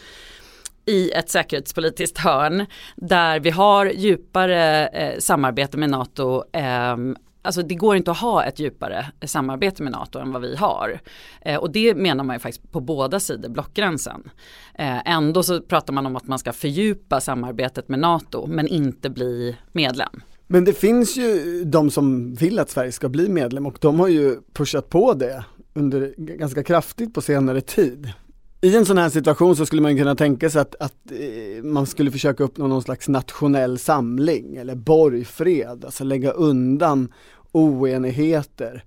i 0.87 1.11
ett 1.11 1.31
säkerhetspolitiskt 1.31 2.19
hörn 2.19 2.67
där 2.97 3.41
vi 3.41 3.51
har 3.51 3.87
djupare 3.87 4.87
eh, 4.87 5.19
samarbete 5.19 5.77
med 5.77 5.91
NATO. 5.91 6.45
Eh, 6.53 6.97
alltså 7.43 7.63
det 7.63 7.75
går 7.75 7.97
inte 7.97 8.11
att 8.11 8.19
ha 8.19 8.45
ett 8.45 8.59
djupare 8.59 9.07
samarbete 9.23 9.83
med 9.83 9.93
NATO 9.93 10.19
än 10.19 10.33
vad 10.33 10.43
vi 10.43 10.57
har. 10.57 11.01
Eh, 11.41 11.57
och 11.57 11.71
det 11.71 11.95
menar 11.95 12.25
man 12.25 12.37
ju 12.37 12.41
faktiskt 12.41 12.73
på 12.73 12.81
båda 12.81 13.21
sidor 13.21 13.49
blockgränsen. 13.49 14.31
Eh, 14.75 15.09
ändå 15.09 15.43
så 15.43 15.61
pratar 15.61 15.93
man 15.93 16.07
om 16.07 16.17
att 16.17 16.27
man 16.27 16.39
ska 16.39 16.53
fördjupa 16.53 17.21
samarbetet 17.21 17.89
med 17.89 17.99
NATO 17.99 18.47
men 18.47 18.69
inte 18.69 19.11
bli 19.11 19.57
medlem. 19.73 20.23
Men 20.53 20.65
det 20.65 20.73
finns 20.73 21.17
ju 21.17 21.63
de 21.65 21.91
som 21.91 22.35
vill 22.35 22.59
att 22.59 22.71
Sverige 22.71 22.93
ska 22.93 23.09
bli 23.09 23.29
medlem 23.29 23.67
och 23.67 23.79
de 23.81 24.01
har 24.01 24.09
ju 24.09 24.41
pushat 24.53 24.89
på 24.89 25.15
det 25.15 25.45
under 25.75 26.15
ganska 26.17 26.63
kraftigt 26.63 27.15
på 27.15 27.21
senare 27.21 27.61
tid. 27.61 28.13
I 28.61 28.77
en 28.77 28.87
sån 28.87 28.99
här 28.99 29.09
situation 29.09 29.57
så 29.57 29.67
skulle 29.67 29.83
man 29.83 29.97
kunna 29.97 30.15
tänka 30.15 30.51
sig 30.51 30.61
att, 30.61 30.75
att 30.81 31.13
eh, 31.13 31.65
man 31.65 31.87
skulle 31.87 32.11
försöka 32.11 32.45
uppnå 32.45 32.67
någon 32.67 32.83
slags 32.83 33.09
nationell 33.09 33.79
samling 33.79 34.57
eller 34.57 34.75
borgfred, 34.75 35.85
alltså 35.85 36.05
lägga 36.05 36.31
undan 36.31 37.13
oenigheter. 37.53 38.85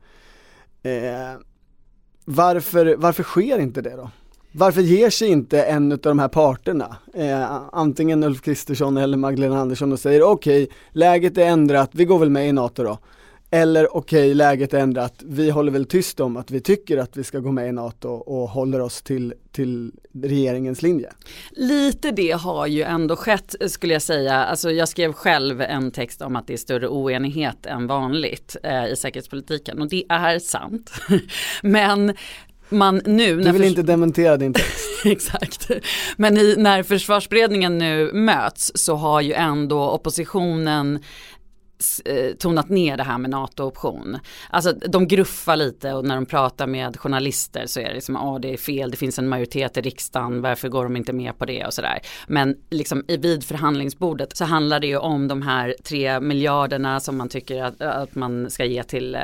Eh, 0.83 1.39
varför, 2.25 2.95
varför 2.95 3.23
sker 3.23 3.59
inte 3.59 3.81
det 3.81 3.95
då? 3.95 4.11
Varför 4.55 4.81
ger 4.81 5.09
sig 5.09 5.27
inte 5.27 5.63
en 5.63 5.91
av 5.91 5.97
de 5.97 6.19
här 6.19 6.27
parterna, 6.27 6.97
eh, 7.13 7.51
antingen 7.71 8.23
Ulf 8.23 8.41
Kristersson 8.41 8.97
eller 8.97 9.17
Magdalena 9.17 9.61
Andersson 9.61 9.91
och 9.91 9.99
säger 9.99 10.23
okej, 10.23 10.63
okay, 10.63 10.75
läget 10.91 11.37
är 11.37 11.45
ändrat, 11.45 11.89
vi 11.93 12.05
går 12.05 12.19
väl 12.19 12.29
med 12.29 12.49
i 12.49 12.51
NATO 12.51 12.83
då. 12.83 12.97
Eller 13.51 13.97
okej, 13.97 14.19
okay, 14.19 14.33
läget 14.33 14.73
är 14.73 14.79
ändrat, 14.79 15.13
vi 15.25 15.49
håller 15.49 15.71
väl 15.71 15.85
tyst 15.85 16.19
om 16.19 16.37
att 16.37 16.51
vi 16.51 16.61
tycker 16.61 16.97
att 16.97 17.17
vi 17.17 17.23
ska 17.23 17.39
gå 17.39 17.51
med 17.51 17.69
i 17.69 17.71
NATO 17.71 18.09
och 18.09 18.49
håller 18.49 18.79
oss 18.79 19.01
till, 19.01 19.33
till 19.51 19.91
regeringens 20.13 20.81
linje. 20.81 21.11
Lite 21.51 22.11
det 22.11 22.31
har 22.31 22.67
ju 22.67 22.83
ändå 22.83 23.15
skett 23.15 23.55
skulle 23.67 23.93
jag 23.93 24.01
säga. 24.01 24.35
Alltså 24.35 24.71
jag 24.71 24.89
skrev 24.89 25.13
själv 25.13 25.61
en 25.61 25.91
text 25.91 26.21
om 26.21 26.35
att 26.35 26.47
det 26.47 26.53
är 26.53 26.57
större 26.57 26.87
oenighet 26.87 27.65
än 27.65 27.87
vanligt 27.87 28.55
eh, 28.63 28.85
i 28.85 28.95
säkerhetspolitiken 28.95 29.81
och 29.81 29.89
det 29.89 30.05
är 30.09 30.39
sant. 30.39 30.91
Men 31.61 32.13
man 32.73 33.01
nu... 33.05 33.41
Du 33.41 33.51
vill 33.51 33.63
inte 33.63 33.83
dementera 33.83 34.37
din 34.37 34.53
text. 34.53 34.89
Exakt. 35.05 35.71
Men 36.17 36.37
i, 36.37 36.55
när 36.57 36.83
försvarsberedningen 36.83 37.77
nu 37.77 38.11
möts 38.13 38.71
så 38.75 38.95
har 38.95 39.21
ju 39.21 39.33
ändå 39.33 39.89
oppositionen 39.89 40.99
Eh, 42.05 42.33
tonat 42.33 42.69
ner 42.69 42.97
det 42.97 43.03
här 43.03 43.17
med 43.17 43.29
NATO-option. 43.29 44.19
Alltså 44.49 44.73
de 44.73 45.07
gruffar 45.07 45.55
lite 45.55 45.93
och 45.93 46.05
när 46.05 46.15
de 46.15 46.25
pratar 46.25 46.67
med 46.67 46.97
journalister 46.97 47.65
så 47.65 47.79
är 47.79 47.87
det 47.87 47.93
liksom, 47.93 48.15
ja 48.15 48.39
det 48.41 48.53
är 48.53 48.57
fel, 48.57 48.91
det 48.91 48.97
finns 48.97 49.19
en 49.19 49.27
majoritet 49.27 49.77
i 49.77 49.81
riksdagen, 49.81 50.41
varför 50.41 50.69
går 50.69 50.83
de 50.83 50.95
inte 50.95 51.13
med 51.13 51.37
på 51.37 51.45
det 51.45 51.65
och 51.65 51.73
sådär. 51.73 51.99
Men 52.27 52.55
liksom 52.69 53.03
vid 53.07 53.43
förhandlingsbordet 53.43 54.37
så 54.37 54.45
handlar 54.45 54.79
det 54.79 54.87
ju 54.87 54.97
om 54.97 55.27
de 55.27 55.41
här 55.41 55.75
tre 55.83 56.19
miljarderna 56.19 56.99
som 56.99 57.17
man 57.17 57.29
tycker 57.29 57.63
att, 57.63 57.81
att 57.81 58.15
man 58.15 58.49
ska 58.49 58.65
ge 58.65 58.83
till 58.83 59.15
eh, 59.15 59.21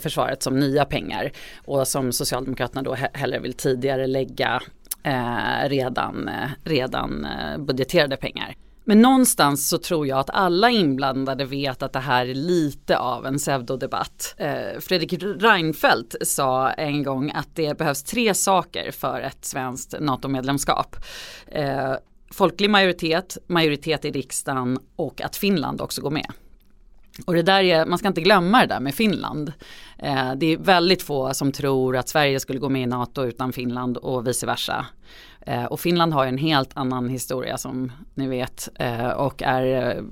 försvaret 0.00 0.42
som 0.42 0.58
nya 0.58 0.84
pengar 0.84 1.32
och 1.64 1.88
som 1.88 2.12
Socialdemokraterna 2.12 2.82
då 2.82 2.96
hellre 3.12 3.38
vill 3.38 3.54
tidigare 3.54 4.06
lägga 4.06 4.60
eh, 5.02 5.68
redan, 5.68 6.28
eh, 6.28 6.50
redan 6.64 7.24
eh, 7.24 7.58
budgeterade 7.58 8.16
pengar. 8.16 8.56
Men 8.84 9.02
någonstans 9.02 9.68
så 9.68 9.78
tror 9.78 10.06
jag 10.06 10.18
att 10.18 10.30
alla 10.30 10.70
inblandade 10.70 11.44
vet 11.44 11.82
att 11.82 11.92
det 11.92 11.98
här 11.98 12.26
är 12.26 12.34
lite 12.34 12.98
av 12.98 13.26
en 13.26 13.38
pseudodebatt. 13.38 14.34
Eh, 14.36 14.80
Fredrik 14.80 15.22
Reinfeldt 15.22 16.16
sa 16.22 16.70
en 16.70 17.02
gång 17.02 17.30
att 17.34 17.48
det 17.54 17.78
behövs 17.78 18.02
tre 18.02 18.34
saker 18.34 18.90
för 18.90 19.20
ett 19.20 19.44
svenskt 19.44 19.94
NATO-medlemskap. 20.00 20.96
Eh, 21.46 21.92
folklig 22.30 22.70
majoritet, 22.70 23.38
majoritet 23.46 24.04
i 24.04 24.10
riksdagen 24.10 24.78
och 24.96 25.20
att 25.20 25.36
Finland 25.36 25.80
också 25.80 26.02
går 26.02 26.10
med. 26.10 26.26
Och 27.26 27.34
det 27.34 27.42
där 27.42 27.62
är, 27.62 27.86
man 27.86 27.98
ska 27.98 28.08
inte 28.08 28.20
glömma 28.20 28.60
det 28.60 28.66
där 28.66 28.80
med 28.80 28.94
Finland. 28.94 29.52
Eh, 29.98 30.34
det 30.36 30.46
är 30.46 30.56
väldigt 30.56 31.02
få 31.02 31.34
som 31.34 31.52
tror 31.52 31.96
att 31.96 32.08
Sverige 32.08 32.40
skulle 32.40 32.58
gå 32.58 32.68
med 32.68 32.82
i 32.82 32.86
NATO 32.86 33.24
utan 33.24 33.52
Finland 33.52 33.96
och 33.96 34.26
vice 34.26 34.46
versa. 34.46 34.86
Eh, 35.46 35.64
och 35.64 35.80
Finland 35.80 36.12
har 36.12 36.26
en 36.26 36.38
helt 36.38 36.70
annan 36.74 37.08
historia 37.08 37.58
som 37.58 37.92
ni 38.14 38.28
vet 38.28 38.68
eh, 38.74 39.08
och 39.08 39.42
är 39.42 39.96
eh, 39.96 40.02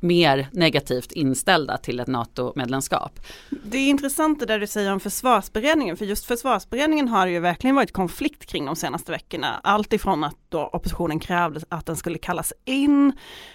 mer 0.00 0.48
negativt 0.52 1.12
inställda 1.12 1.76
till 1.76 2.00
ett 2.00 2.06
NATO-medlemskap. 2.08 3.20
Det 3.64 3.78
är 3.78 3.88
intressant 3.88 4.40
det 4.40 4.46
där 4.46 4.58
du 4.58 4.66
säger 4.66 4.92
om 4.92 5.00
försvarsberedningen, 5.00 5.96
för 5.96 6.04
just 6.04 6.24
försvarsberedningen 6.24 7.08
har 7.08 7.26
ju 7.26 7.40
verkligen 7.40 7.76
varit 7.76 7.92
konflikt 7.92 8.46
kring 8.46 8.66
de 8.66 8.76
senaste 8.76 9.12
veckorna. 9.12 9.60
Allt 9.62 9.92
ifrån 9.92 10.24
att 10.24 10.36
då 10.48 10.70
oppositionen 10.72 11.20
krävde 11.20 11.60
att 11.68 11.86
den 11.86 11.96
skulle 11.96 12.18
kallas 12.18 12.52
in 12.64 13.12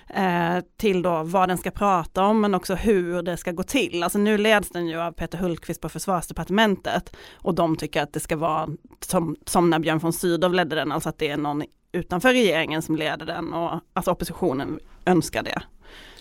eh, 0.08 0.58
till 0.78 1.02
då 1.02 1.24
vad 1.24 1.50
den 1.50 1.58
ska 1.58 1.72
prata 1.72 2.24
om 2.24 2.42
men 2.42 2.56
också 2.56 2.76
hur 2.76 3.22
det 3.22 3.38
ska 3.38 3.52
gå 3.52 3.64
till. 3.64 4.04
Alltså 4.04 4.20
nu 4.20 4.38
leds 4.38 4.70
den 4.70 4.88
ju 4.88 5.02
av 5.02 5.12
Peter 5.12 5.38
Hultqvist 5.38 5.82
på 5.82 5.90
försvarsdepartementet 5.90 7.16
och 7.36 7.56
de 7.56 7.76
tycker 7.76 8.02
att 8.04 8.14
det 8.14 8.20
ska 8.20 8.38
vara 8.38 8.70
som, 9.00 9.36
som 9.46 9.70
när 9.70 9.80
Björn 9.80 10.00
von 10.00 10.14
Sydow 10.14 10.54
ledde 10.54 10.76
den, 10.80 10.92
alltså 10.92 11.10
att 11.10 11.18
det 11.18 11.30
är 11.30 11.38
någon 11.38 11.64
utanför 11.92 12.30
regeringen 12.30 12.82
som 12.82 12.96
leder 12.96 13.26
den 13.26 13.54
och 13.54 13.80
alltså 13.94 14.12
oppositionen 14.12 14.80
önskar 15.06 15.44
det. 15.44 15.62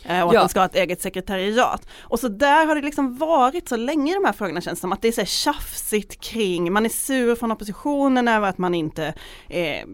Eh, 0.05 0.23
och 0.23 0.29
att 0.29 0.35
ja. 0.35 0.41
den 0.41 0.49
ska 0.49 0.61
ha 0.61 0.67
ett 0.67 0.75
eget 0.75 1.01
sekretariat. 1.01 1.89
Och 2.01 2.21
så 2.21 2.29
där 2.29 2.67
har 2.67 2.75
det 2.75 2.83
liksom 2.83 3.17
varit 3.17 3.69
så 3.69 3.77
länge 3.77 4.15
de 4.15 4.25
här 4.25 4.33
frågorna 4.33 4.61
känns 4.61 4.81
som 4.81 4.93
att 4.93 5.03
det 5.03 5.09
är 5.09 5.13
så 5.13 5.25
tjafsigt 5.25 6.21
kring, 6.21 6.73
man 6.73 6.85
är 6.85 6.89
sur 6.89 7.35
från 7.35 7.53
oppositionen 7.53 8.29
över 8.29 8.49
att 8.49 8.59
man 8.59 8.75
inte 8.75 9.15
eh, 9.49 9.87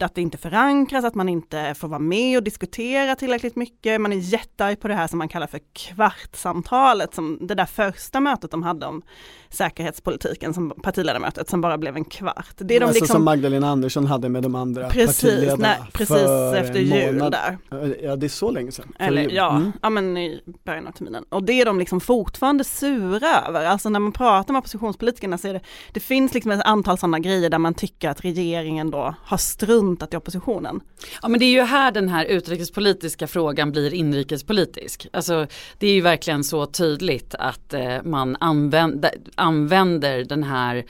att 0.00 0.14
det 0.14 0.20
inte 0.20 0.38
förankras, 0.38 1.04
att 1.04 1.14
man 1.14 1.28
inte 1.28 1.74
får 1.74 1.88
vara 1.88 1.98
med 1.98 2.38
och 2.38 2.44
diskutera 2.44 3.14
tillräckligt 3.14 3.56
mycket. 3.56 4.00
Man 4.00 4.12
är 4.12 4.16
jättearg 4.16 4.80
på 4.80 4.88
det 4.88 4.94
här 4.94 5.06
som 5.06 5.18
man 5.18 5.28
kallar 5.28 5.46
för 5.46 5.60
kvartssamtalet, 5.72 7.14
som 7.14 7.38
det 7.40 7.54
där 7.54 7.66
första 7.66 8.20
mötet 8.20 8.50
de 8.50 8.62
hade 8.62 8.86
om 8.86 9.02
säkerhetspolitiken, 9.50 10.54
som 10.54 10.70
partiledarmötet, 10.82 11.50
som 11.50 11.60
bara 11.60 11.78
blev 11.78 11.96
en 11.96 12.04
kvart. 12.04 12.54
Det 12.56 12.76
är 12.76 12.80
de 12.80 12.86
alltså 12.86 13.00
liksom... 13.00 13.14
som 13.14 13.24
Magdalena 13.24 13.70
Andersson 13.70 14.06
hade 14.06 14.28
med 14.28 14.42
de 14.42 14.54
andra 14.54 14.88
precis, 14.88 15.20
partiledarna 15.20 15.68
nej, 15.68 15.78
precis 15.92 16.28
efter 16.56 16.78
jul 16.78 17.18
där. 17.18 17.58
Ja, 18.02 18.16
det 18.16 18.26
är 18.26 18.28
så 18.28 18.50
länge 18.50 18.72
sedan. 18.72 18.92
Eller, 18.98 19.30
ja, 19.30 19.56
mm. 19.56 19.72
ja, 19.82 19.90
men 19.90 20.16
i 20.16 20.40
början 20.64 20.86
av 20.86 20.92
terminen. 20.92 21.24
Och 21.28 21.42
det 21.42 21.52
är 21.52 21.64
de 21.64 21.78
liksom 21.78 22.00
fortfarande 22.00 22.64
sura 22.64 23.42
över. 23.48 23.64
Alltså 23.64 23.88
när 23.88 24.00
man 24.00 24.12
pratar 24.12 24.52
med 24.52 24.58
oppositionspolitikerna 24.58 25.38
så 25.38 25.48
är 25.48 25.52
det, 25.52 25.60
det 25.92 26.00
finns 26.00 26.34
liksom 26.34 26.50
ett 26.50 26.62
antal 26.64 26.98
sådana 26.98 27.18
grejer 27.18 27.50
där 27.50 27.58
man 27.58 27.74
tycker 27.74 28.08
att 28.08 28.24
regeringen 28.24 28.90
då 28.90 29.14
har 29.24 29.36
struntat 29.72 30.14
i 30.14 30.16
oppositionen. 30.16 30.80
Ja 31.22 31.28
men 31.28 31.40
det 31.40 31.46
är 31.46 31.52
ju 31.52 31.62
här 31.62 31.92
den 31.92 32.08
här 32.08 32.24
utrikespolitiska 32.24 33.26
frågan 33.26 33.72
blir 33.72 33.94
inrikespolitisk. 33.94 35.06
Alltså 35.12 35.46
det 35.78 35.86
är 35.86 35.94
ju 35.94 36.00
verkligen 36.00 36.44
så 36.44 36.66
tydligt 36.66 37.34
att 37.34 37.74
eh, 37.74 38.02
man 38.04 38.36
använder, 38.40 39.10
använder 39.34 40.24
den 40.24 40.42
här 40.42 40.84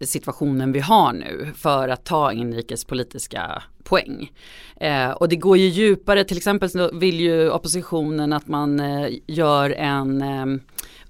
situationen 0.00 0.72
vi 0.72 0.80
har 0.80 1.12
nu 1.12 1.48
för 1.56 1.88
att 1.88 2.04
ta 2.04 2.32
inrikespolitiska 2.32 3.62
poäng. 3.84 4.32
Eh, 4.76 5.10
och 5.10 5.28
det 5.28 5.36
går 5.36 5.56
ju 5.56 5.66
djupare, 5.66 6.24
till 6.24 6.36
exempel 6.36 6.70
så 6.70 6.90
vill 6.92 7.20
ju 7.20 7.50
oppositionen 7.50 8.32
att 8.32 8.48
man 8.48 8.80
eh, 8.80 9.08
gör 9.26 9.70
en 9.70 10.22
eh, 10.22 10.46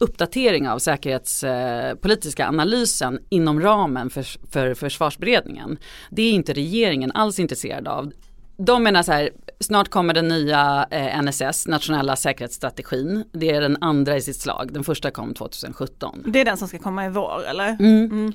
uppdatering 0.00 0.68
av 0.68 0.78
säkerhetspolitiska 0.78 2.48
analysen 2.48 3.18
inom 3.28 3.60
ramen 3.60 4.10
för, 4.10 4.50
för 4.50 4.74
försvarsberedningen. 4.74 5.78
Det 6.10 6.22
är 6.22 6.32
inte 6.32 6.52
regeringen 6.52 7.12
alls 7.12 7.38
intresserad 7.38 7.88
av. 7.88 8.12
De 8.56 8.82
menar 8.82 9.02
så 9.02 9.12
här, 9.12 9.30
snart 9.60 9.88
kommer 9.88 10.14
den 10.14 10.28
nya 10.28 10.86
eh, 10.90 11.22
NSS, 11.22 11.66
nationella 11.66 12.16
säkerhetsstrategin. 12.16 13.24
Det 13.32 13.50
är 13.50 13.60
den 13.60 13.76
andra 13.80 14.16
i 14.16 14.20
sitt 14.20 14.40
slag, 14.40 14.72
den 14.72 14.84
första 14.84 15.10
kom 15.10 15.34
2017. 15.34 16.22
Det 16.26 16.40
är 16.40 16.44
den 16.44 16.56
som 16.56 16.68
ska 16.68 16.78
komma 16.78 17.06
i 17.06 17.08
vår 17.08 17.44
eller? 17.48 17.68
Mm. 17.80 18.32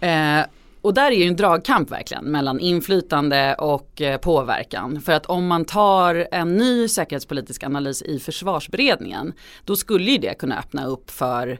Mm. 0.00 0.40
Eh, 0.40 0.46
och 0.82 0.94
där 0.94 1.10
är 1.10 1.16
ju 1.16 1.24
en 1.24 1.36
dragkamp 1.36 1.90
verkligen 1.90 2.24
mellan 2.24 2.60
inflytande 2.60 3.54
och 3.54 4.02
eh, 4.02 4.18
påverkan. 4.18 5.00
För 5.00 5.12
att 5.12 5.26
om 5.26 5.46
man 5.46 5.64
tar 5.64 6.28
en 6.32 6.56
ny 6.56 6.88
säkerhetspolitisk 6.88 7.64
analys 7.64 8.02
i 8.02 8.18
försvarsberedningen 8.18 9.32
då 9.64 9.76
skulle 9.76 10.10
ju 10.10 10.18
det 10.18 10.38
kunna 10.38 10.58
öppna 10.58 10.86
upp 10.86 11.10
för 11.10 11.58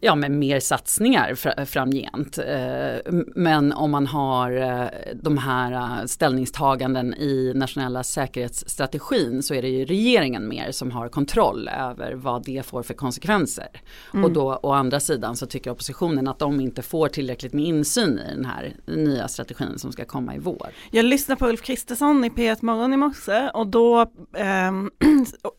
ja, 0.00 0.14
med 0.14 0.30
mer 0.30 0.60
satsningar 0.60 1.34
fr 1.34 1.64
framgent. 1.64 2.38
Eh, 2.38 3.12
men 3.34 3.72
om 3.72 3.90
man 3.90 4.06
har 4.06 4.52
eh, 4.52 4.88
de 5.14 5.38
här 5.38 5.72
eh, 5.72 6.06
ställningstaganden 6.06 7.14
i 7.14 7.52
nationella 7.54 8.02
säkerhetsstrategin 8.02 9.42
så 9.42 9.54
är 9.54 9.62
det 9.62 9.68
ju 9.68 9.84
regeringen 9.84 10.48
mer 10.48 10.72
som 10.72 10.90
har 10.90 11.08
kontroll 11.08 11.68
över 11.68 12.14
vad 12.14 12.44
det 12.44 12.66
får 12.66 12.82
för 12.82 12.94
konsekvenser. 12.94 13.68
Mm. 14.14 14.24
Och 14.24 14.32
då 14.32 14.60
å 14.62 14.72
andra 14.72 15.00
sidan 15.00 15.36
så 15.36 15.46
tycker 15.46 15.70
oppositionen 15.70 16.28
att 16.28 16.38
de 16.38 16.60
inte 16.60 16.82
får 16.82 17.08
tillräckligt 17.08 17.52
med 17.52 17.64
insyn 17.64 18.18
i 18.18 18.34
den 18.34 18.44
här 18.44 18.74
nya 18.86 19.28
strategin 19.28 19.78
som 19.78 19.92
ska 19.92 20.04
komma 20.04 20.34
i 20.34 20.38
vår. 20.38 20.68
Jag 20.90 21.04
lyssnade 21.04 21.38
på 21.38 21.48
Ulf 21.48 21.62
Kristersson 21.62 22.24
i 22.24 22.28
P1 22.28 22.58
Morgon 22.60 22.94
i 22.94 22.96
morse 22.96 23.50
och 23.54 23.66
då 23.66 24.00
eh, 24.36 24.72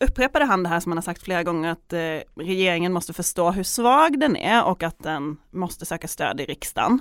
upprepade 0.00 0.44
han 0.44 0.62
det 0.62 0.68
här 0.68 0.80
som 0.80 0.92
han 0.92 0.96
har 0.96 1.02
sagt 1.02 1.22
flera 1.22 1.42
gånger 1.42 1.70
att 1.70 1.92
eh, 1.92 1.98
regeringen 2.36 2.92
måste 2.92 3.12
förstå 3.12 3.50
hur 3.50 3.62
svag 3.62 4.20
den 4.20 4.27
är 4.36 4.64
och 4.64 4.82
att 4.82 4.98
den 4.98 5.36
måste 5.50 5.86
söka 5.86 6.08
stöd 6.08 6.40
i 6.40 6.44
riksdagen. 6.44 7.00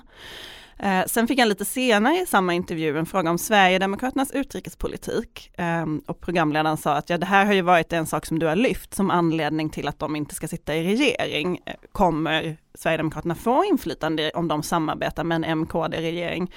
Eh, 0.80 1.06
sen 1.06 1.28
fick 1.28 1.40
han 1.40 1.50
lite 1.50 1.66
senare 1.66 2.16
i 2.16 2.26
samma 2.26 2.54
intervju 2.54 2.98
en 2.98 3.06
fråga 3.06 3.30
om 3.30 3.38
Sverigedemokraternas 3.38 4.32
utrikespolitik 4.32 5.52
eh, 5.58 5.86
och 6.08 6.22
programledaren 6.22 6.78
sa 6.78 6.94
att 6.94 7.10
ja, 7.10 7.18
det 7.18 7.26
här 7.26 7.46
har 7.46 7.54
ju 7.54 7.62
varit 7.62 7.94
en 7.94 8.08
sak 8.08 8.26
som 8.26 8.40
du 8.40 8.46
har 8.46 8.56
lyft 8.56 8.94
som 8.94 9.12
anledning 9.12 9.70
till 9.70 9.88
att 9.88 10.00
de 10.00 10.16
inte 10.16 10.36
ska 10.36 10.48
sitta 10.48 10.76
i 10.76 10.84
regering. 10.84 11.60
Eh, 11.66 11.74
kommer 11.92 12.58
Sverigedemokraterna 12.74 13.36
få 13.36 13.66
inflytande 13.66 14.32
om 14.36 14.48
de 14.48 14.64
samarbetar 14.64 15.24
med 15.24 15.36
en 15.36 15.60
MKD-regering? 15.60 16.54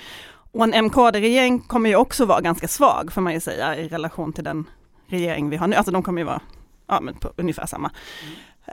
Och 0.53 0.65
en 0.65 0.85
MKD-regering 0.85 1.61
kommer 1.61 1.91
ju 1.91 1.97
också 1.97 2.25
vara 2.25 2.41
ganska 2.41 2.69
svag 2.69 3.13
får 3.13 3.21
man 3.21 3.33
ju 3.33 3.41
säga 3.41 3.77
i 3.77 3.89
relation 3.89 4.33
till 4.33 4.45
den 4.45 4.65
regering 5.07 5.51
vi 5.51 5.57
har 5.57 5.67
nu, 5.67 5.77
alltså 5.77 5.93
de 5.93 6.03
kommer 6.03 6.21
ju 6.21 6.27
vara 6.27 6.41
ja, 6.89 7.01
men 7.01 7.15
på 7.15 7.33
ungefär 7.37 7.67
samma. 7.67 7.91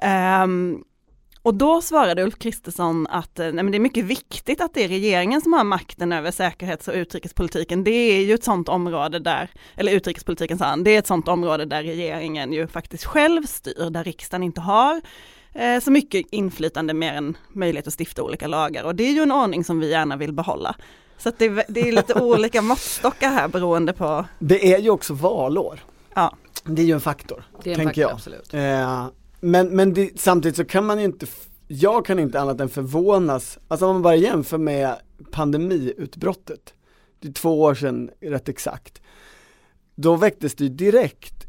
Mm. 0.01 0.44
Um, 0.44 0.84
och 1.41 1.53
då 1.53 1.82
svarade 1.82 2.24
Ulf 2.24 2.39
Kristersson 2.39 3.08
att 3.08 3.38
nej, 3.38 3.53
men 3.53 3.72
det 3.72 3.77
är 3.77 3.79
mycket 3.79 4.06
viktigt 4.06 4.62
att 4.62 4.74
det 4.74 4.84
är 4.84 4.88
regeringen 4.88 5.41
som 5.41 5.53
har 5.53 5.63
makten 5.63 6.12
över 6.12 6.32
säkerhets 6.32 6.88
och 6.88 6.94
utrikespolitiken. 6.94 7.84
Det 7.84 7.91
är 7.91 8.22
ju 8.22 8.34
ett 8.34 8.44
sådant 8.44 8.70
område 8.70 9.20
där, 9.20 9.50
eller 9.75 9.91
utrikespolitiken 9.91 10.58
sa 10.58 10.65
han, 10.65 10.84
det 10.84 10.91
är 10.91 11.00
ett 11.00 11.08
sådant 11.08 11.27
område 11.27 11.65
där 11.65 11.84
regeringen 11.84 12.53
ju 12.53 12.67
faktiskt 12.67 13.06
själv 13.06 13.44
styr, 13.44 13.89
där 13.89 14.03
riksdagen 14.03 14.44
inte 14.44 14.62
har 14.62 15.01
eh, 15.53 15.79
så 15.79 15.91
mycket 15.91 16.25
inflytande 16.32 16.94
mer 16.94 17.13
än 17.13 17.38
möjlighet 17.53 17.88
att 17.88 18.00
stifta 18.00 18.24
olika 18.24 18.48
lagar. 18.48 18.84
Och 18.84 18.96
det 18.96 19.03
är 19.03 19.12
ju 19.12 19.22
en 19.22 19.32
ordning 19.32 19.63
som 19.63 19.79
vi 19.79 19.89
gärna 19.89 20.17
vill 20.17 20.34
behålla. 20.34 20.75
Så 21.17 21.32
det, 21.38 21.65
det, 21.67 21.88
är 21.88 21.91
lite 21.91 22.13
olika 22.22 22.62
måttstockar 22.62 23.29
här 23.29 23.48
beroende 23.48 23.94
på... 23.94 24.25
Det 24.39 24.74
är 24.74 24.79
ju 24.79 24.89
också 24.89 25.13
valår. 25.13 25.79
Ja. 26.13 26.36
Det 26.63 26.82
är 26.82 26.86
ju 26.86 26.94
en 26.94 27.01
faktor, 27.01 27.44
det 27.63 27.70
är 27.70 27.74
en 27.74 27.77
tänker 27.77 27.88
faktor, 27.88 28.01
jag. 28.01 28.12
Absolut. 28.12 28.53
Eh, 28.53 29.08
men 29.39 29.75
men 29.75 29.94
det, 29.94 30.20
samtidigt 30.20 30.58
så 30.58 30.65
kan 30.65 30.86
man 30.86 31.00
ju 31.00 31.06
inte, 31.06 31.27
jag 31.67 32.06
kan 32.06 32.20
inte 32.20 32.39
annat 32.39 32.62
än 32.62 32.70
förvånas, 32.70 33.60
alltså 33.67 33.86
om 33.86 33.96
man 33.96 34.01
bara 34.01 34.15
jämför 34.15 34.58
med 34.58 34.96
pandemiutbrottet, 35.32 36.74
det 37.20 37.27
är 37.27 37.34
två 37.34 37.62
år 37.62 37.75
sedan 37.75 38.10
rätt 38.22 38.50
exakt, 38.50 39.01
då 39.96 40.15
väcktes 40.15 40.56
det 40.56 40.63
ju 40.63 40.70
direkt 40.70 41.48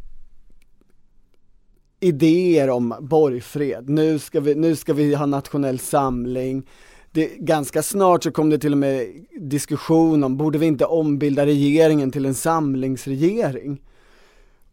idéer 2.00 2.70
om 2.70 2.94
borgfred, 3.00 3.88
nu 3.88 4.18
ska 4.18 4.40
vi, 4.40 4.54
nu 4.54 4.76
ska 4.76 4.92
vi 4.92 5.14
ha 5.14 5.26
nationell 5.26 5.78
samling, 5.78 6.66
det, 7.12 7.36
ganska 7.38 7.82
snart 7.82 8.24
så 8.24 8.30
kom 8.30 8.50
det 8.50 8.58
till 8.58 8.72
och 8.72 8.78
med 8.78 9.26
diskussion 9.40 10.24
om, 10.24 10.36
borde 10.36 10.58
vi 10.58 10.66
inte 10.66 10.84
ombilda 10.84 11.46
regeringen 11.46 12.10
till 12.10 12.26
en 12.26 12.34
samlingsregering? 12.34 13.80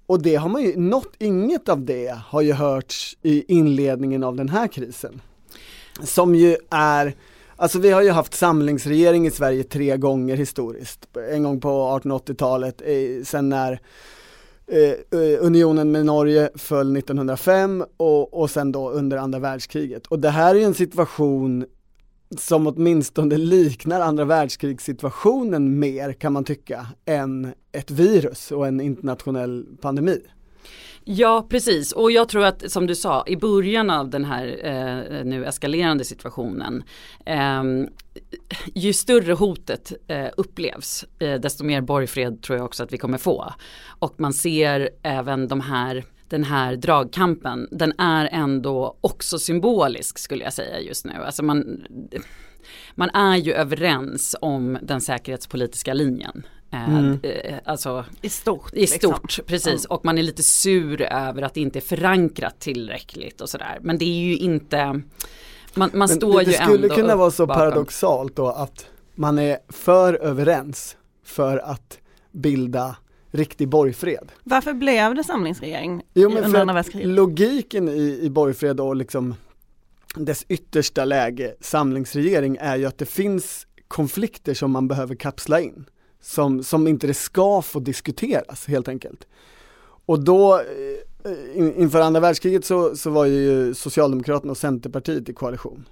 Och 0.07 0.21
det 0.21 0.35
har 0.35 0.49
man 0.49 0.63
ju, 0.63 0.79
något, 0.79 1.13
inget 1.17 1.69
av 1.69 1.85
det 1.85 2.15
har 2.27 2.41
ju 2.41 2.53
hörts 2.53 3.17
i 3.21 3.53
inledningen 3.53 4.23
av 4.23 4.35
den 4.35 4.49
här 4.49 4.67
krisen. 4.67 5.21
Som 6.03 6.35
ju 6.35 6.57
är, 6.69 7.15
alltså 7.55 7.79
vi 7.79 7.91
har 7.91 8.01
ju 8.01 8.09
haft 8.09 8.33
samlingsregering 8.33 9.27
i 9.27 9.31
Sverige 9.31 9.63
tre 9.63 9.97
gånger 9.97 10.35
historiskt. 10.35 11.07
En 11.31 11.43
gång 11.43 11.59
på 11.59 11.99
1880-talet, 12.03 12.81
eh, 12.85 13.23
sen 13.23 13.49
när 13.49 13.79
eh, 14.67 15.19
eh, 15.19 15.37
unionen 15.39 15.91
med 15.91 16.05
Norge 16.05 16.49
föll 16.55 16.97
1905 16.97 17.85
och, 17.97 18.33
och 18.33 18.49
sen 18.49 18.71
då 18.71 18.89
under 18.89 19.17
andra 19.17 19.39
världskriget. 19.39 20.07
Och 20.07 20.19
det 20.19 20.29
här 20.29 20.55
är 20.55 20.59
ju 20.59 20.65
en 20.65 20.73
situation 20.73 21.65
som 22.37 22.67
åtminstone 22.67 23.37
liknar 23.37 24.01
andra 24.01 24.25
världskrigssituationen 24.25 25.79
mer 25.79 26.13
kan 26.13 26.33
man 26.33 26.43
tycka 26.43 26.87
än 27.05 27.53
ett 27.71 27.91
virus 27.91 28.51
och 28.51 28.67
en 28.67 28.81
internationell 28.81 29.65
pandemi. 29.81 30.21
Ja 31.07 31.47
precis 31.49 31.91
och 31.91 32.11
jag 32.11 32.29
tror 32.29 32.45
att 32.45 32.71
som 32.71 32.87
du 32.87 32.95
sa 32.95 33.23
i 33.27 33.37
början 33.37 33.89
av 33.89 34.09
den 34.09 34.25
här 34.25 34.47
eh, 34.63 35.25
nu 35.25 35.45
eskalerande 35.45 36.05
situationen 36.05 36.83
eh, 37.25 37.63
ju 38.73 38.93
större 38.93 39.33
hotet 39.33 39.93
eh, 40.07 40.27
upplevs 40.37 41.05
eh, 41.19 41.39
desto 41.39 41.63
mer 41.63 41.81
borgfred 41.81 42.41
tror 42.41 42.57
jag 42.57 42.65
också 42.65 42.83
att 42.83 42.93
vi 42.93 42.97
kommer 42.97 43.17
få. 43.17 43.53
Och 43.99 44.19
man 44.19 44.33
ser 44.33 44.89
även 45.03 45.47
de 45.47 45.61
här 45.61 46.05
den 46.27 46.43
här 46.43 46.75
dragkampen, 46.75 47.67
den 47.71 47.93
är 47.97 48.29
ändå 48.31 48.97
också 49.01 49.39
symbolisk 49.39 50.19
skulle 50.19 50.43
jag 50.43 50.53
säga 50.53 50.79
just 50.79 51.05
nu. 51.05 51.13
Alltså 51.13 51.43
man, 51.43 51.85
man 52.95 53.09
är 53.09 53.35
ju 53.35 53.53
överens 53.53 54.35
om 54.41 54.77
den 54.81 55.01
säkerhetspolitiska 55.01 55.93
linjen. 55.93 56.47
Eh, 56.71 56.97
mm. 56.97 57.19
Alltså, 57.65 58.05
I 58.21 58.29
stort. 58.29 58.73
I 58.73 58.79
liksom. 58.79 58.97
stort, 58.97 59.23
liksom. 59.23 59.45
precis. 59.45 59.85
Och 59.85 60.05
man 60.05 60.17
är 60.17 60.23
lite 60.23 60.43
sur 60.43 61.01
över 61.01 61.41
att 61.41 61.53
det 61.53 61.61
inte 61.61 61.79
är 61.79 61.81
förankrat 61.81 62.59
tillräckligt 62.59 63.41
och 63.41 63.49
sådär. 63.49 63.79
Men 63.81 63.97
det 63.97 64.05
är 64.05 64.23
ju 64.23 64.37
inte, 64.37 65.01
man, 65.73 65.89
man 65.93 66.09
står 66.09 66.39
det, 66.39 66.45
det 66.45 66.51
ju 66.51 66.57
ändå 66.57 66.77
Det 66.77 66.77
skulle 66.77 67.01
kunna 67.01 67.15
vara 67.15 67.31
så 67.31 67.45
bakom. 67.45 67.59
paradoxalt 67.59 68.35
då 68.35 68.47
att 68.47 68.85
man 69.15 69.39
är 69.39 69.57
för 69.69 70.13
överens 70.13 70.97
för 71.23 71.57
att 71.57 71.99
bilda 72.31 72.95
riktig 73.35 73.69
borgfred. 73.69 74.31
Varför 74.43 74.73
blev 74.73 75.15
det 75.15 75.23
samlingsregering 75.23 76.03
jo, 76.13 76.29
men 76.29 76.43
under 76.43 76.59
andra 76.59 76.73
världskriget? 76.73 77.07
Logiken 77.07 77.89
i, 77.89 78.19
i 78.21 78.29
borgfred 78.29 78.79
och 78.79 78.95
liksom 78.95 79.35
dess 80.15 80.45
yttersta 80.49 81.05
läge, 81.05 81.55
samlingsregering, 81.59 82.57
är 82.59 82.75
ju 82.75 82.85
att 82.85 82.97
det 82.97 83.05
finns 83.05 83.67
konflikter 83.87 84.53
som 84.53 84.71
man 84.71 84.87
behöver 84.87 85.15
kapsla 85.15 85.59
in. 85.61 85.85
Som, 86.21 86.63
som 86.63 86.87
inte 86.87 87.07
det 87.07 87.13
ska 87.13 87.61
få 87.61 87.79
diskuteras 87.79 88.67
helt 88.67 88.87
enkelt. 88.87 89.27
Och 90.05 90.23
då 90.23 90.55
eh, 90.55 91.81
inför 91.81 92.01
andra 92.01 92.19
världskriget 92.19 92.65
så, 92.65 92.95
så 92.95 93.09
var 93.09 93.25
ju 93.25 93.73
Socialdemokraterna 93.73 94.51
och 94.51 94.57
Centerpartiet 94.57 95.29
i 95.29 95.33
koalition. 95.33 95.85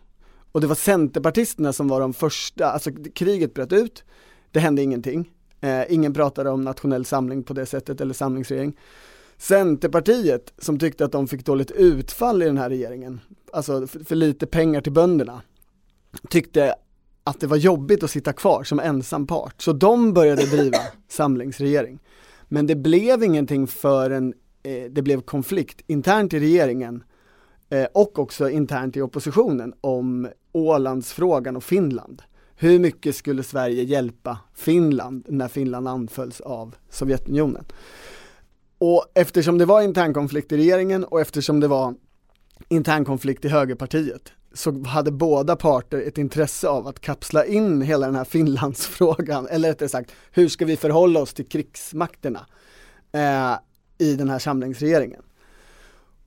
Och 0.51 0.61
det 0.61 0.67
var 0.67 0.75
Centerpartisterna 0.75 1.73
som 1.73 1.87
var 1.87 1.99
de 1.99 2.13
första, 2.13 2.65
alltså 2.65 2.91
kriget 3.15 3.53
bröt 3.53 3.73
ut, 3.73 4.03
det 4.51 4.59
hände 4.59 4.81
ingenting. 4.81 5.31
Eh, 5.63 5.83
ingen 5.89 6.13
pratade 6.13 6.49
om 6.49 6.61
nationell 6.61 7.05
samling 7.05 7.43
på 7.43 7.53
det 7.53 7.65
sättet 7.65 8.01
eller 8.01 8.13
samlingsregering. 8.13 8.77
Centerpartiet 9.37 10.53
som 10.57 10.79
tyckte 10.79 11.05
att 11.05 11.11
de 11.11 11.27
fick 11.27 11.45
dåligt 11.45 11.71
utfall 11.71 12.41
i 12.41 12.45
den 12.45 12.57
här 12.57 12.69
regeringen, 12.69 13.19
alltså 13.53 13.87
för, 13.87 13.99
för 13.99 14.15
lite 14.15 14.45
pengar 14.45 14.81
till 14.81 14.91
bönderna, 14.91 15.41
tyckte 16.29 16.75
att 17.23 17.39
det 17.39 17.47
var 17.47 17.57
jobbigt 17.57 18.03
att 18.03 18.11
sitta 18.11 18.33
kvar 18.33 18.63
som 18.63 18.79
ensam 18.79 19.27
part. 19.27 19.61
Så 19.61 19.73
de 19.73 20.13
började 20.13 20.45
driva 20.45 20.77
samlingsregering. 21.07 21.99
Men 22.47 22.67
det 22.67 22.75
blev 22.75 23.23
ingenting 23.23 23.67
förrän 23.67 24.33
eh, 24.63 24.91
det 24.91 25.01
blev 25.01 25.21
konflikt 25.21 25.81
internt 25.87 26.33
i 26.33 26.39
regeringen 26.39 27.03
eh, 27.69 27.87
och 27.93 28.19
också 28.19 28.49
internt 28.49 28.97
i 28.97 29.01
oppositionen 29.01 29.73
om 29.81 30.27
Ålandsfrågan 30.51 31.55
och 31.55 31.63
Finland 31.63 32.21
hur 32.55 32.79
mycket 32.79 33.15
skulle 33.15 33.43
Sverige 33.43 33.83
hjälpa 33.83 34.39
Finland 34.53 35.25
när 35.29 35.47
Finland 35.47 35.87
anfölls 35.87 36.41
av 36.41 36.75
Sovjetunionen? 36.89 37.65
Och 38.77 39.05
eftersom 39.13 39.57
det 39.57 39.65
var 39.65 39.81
internkonflikt 39.81 40.51
i 40.51 40.57
regeringen 40.57 41.03
och 41.03 41.21
eftersom 41.21 41.59
det 41.59 41.67
var 41.67 41.95
internkonflikt 42.69 43.45
i 43.45 43.47
högerpartiet 43.47 44.31
så 44.53 44.83
hade 44.83 45.11
båda 45.11 45.55
parter 45.55 46.01
ett 46.01 46.17
intresse 46.17 46.67
av 46.67 46.87
att 46.87 46.99
kapsla 46.99 47.45
in 47.45 47.81
hela 47.81 48.05
den 48.05 48.15
här 48.15 48.23
Finlandsfrågan, 48.23 49.47
eller 49.47 49.69
rättare 49.69 49.89
sagt, 49.89 50.11
hur 50.31 50.47
ska 50.47 50.65
vi 50.65 50.77
förhålla 50.77 51.19
oss 51.19 51.33
till 51.33 51.45
krigsmakterna 51.45 52.45
eh, 53.11 53.53
i 53.97 54.15
den 54.15 54.29
här 54.29 54.39
samlingsregeringen? 54.39 55.21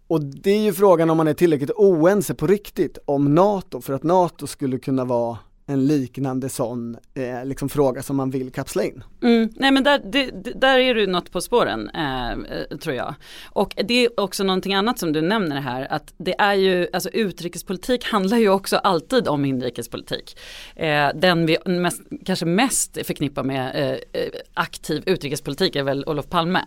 Och 0.08 0.24
det 0.24 0.50
är 0.50 0.60
ju 0.60 0.72
frågan 0.72 1.10
om 1.10 1.16
man 1.16 1.28
är 1.28 1.34
tillräckligt 1.34 1.70
oense 1.70 2.34
på 2.34 2.46
riktigt 2.46 2.98
om 3.04 3.34
NATO 3.34 3.80
för 3.80 3.92
att 3.92 4.02
NATO 4.02 4.46
skulle 4.46 4.78
kunna 4.78 5.04
vara 5.04 5.38
en 5.66 5.86
liknande 5.86 6.48
sån 6.48 6.96
eh, 7.14 7.44
liksom 7.44 7.68
fråga 7.68 8.02
som 8.02 8.16
man 8.16 8.30
vill 8.30 8.52
kapsla 8.52 8.84
in. 8.84 9.02
Mm, 9.22 9.50
nej 9.56 9.70
men 9.70 9.84
där, 9.84 10.00
det, 10.12 10.30
där 10.60 10.78
är 10.78 10.94
du 10.94 11.06
något 11.06 11.30
på 11.32 11.40
spåren 11.40 11.90
eh, 11.94 12.30
eh, 12.30 12.78
tror 12.80 12.96
jag. 12.96 13.14
Och 13.50 13.74
det 13.84 14.04
är 14.04 14.20
också 14.20 14.44
någonting 14.44 14.74
annat 14.74 14.98
som 14.98 15.12
du 15.12 15.20
nämner 15.20 15.60
här 15.60 15.92
att 15.92 16.14
det 16.18 16.34
är 16.40 16.54
ju, 16.54 16.88
alltså 16.92 17.08
utrikespolitik 17.08 18.04
handlar 18.04 18.38
ju 18.38 18.48
också 18.48 18.76
alltid 18.76 19.28
om 19.28 19.44
inrikespolitik. 19.44 20.38
Eh, 20.76 21.08
den 21.14 21.46
vi 21.46 21.58
mest, 21.64 22.02
kanske 22.24 22.46
mest 22.46 23.06
förknippar 23.06 23.42
med 23.42 23.76
eh, 23.76 24.22
eh 24.22 24.30
aktiv 24.54 25.02
utrikespolitik 25.06 25.76
är 25.76 25.82
väl 25.82 26.04
Olof 26.06 26.28
Palme. 26.28 26.64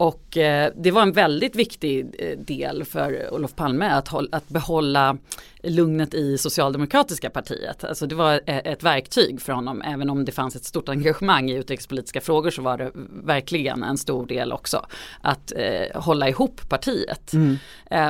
Och 0.00 0.36
eh, 0.36 0.72
det 0.76 0.90
var 0.90 1.02
en 1.02 1.12
väldigt 1.12 1.56
viktig 1.56 2.14
eh, 2.18 2.38
del 2.38 2.84
för 2.84 3.34
Olof 3.34 3.54
Palme 3.54 3.86
att, 3.86 4.14
att 4.32 4.48
behålla 4.48 5.16
lugnet 5.62 6.14
i 6.14 6.38
socialdemokratiska 6.38 7.30
partiet. 7.30 7.84
Alltså 7.84 8.06
det 8.06 8.14
var 8.14 8.40
eh, 8.46 8.56
ett 8.56 8.82
verktyg 8.82 9.40
för 9.40 9.52
honom, 9.52 9.82
även 9.82 10.10
om 10.10 10.24
det 10.24 10.32
fanns 10.32 10.56
ett 10.56 10.64
stort 10.64 10.88
engagemang 10.88 11.50
i 11.50 11.54
utrikespolitiska 11.54 12.20
frågor 12.20 12.50
så 12.50 12.62
var 12.62 12.78
det 12.78 12.90
verkligen 13.24 13.82
en 13.82 13.98
stor 13.98 14.26
del 14.26 14.52
också 14.52 14.86
att 15.20 15.52
hålla 15.94 16.28
ihop 16.28 16.68
partiet. 16.68 17.32
Mm. 17.32 17.56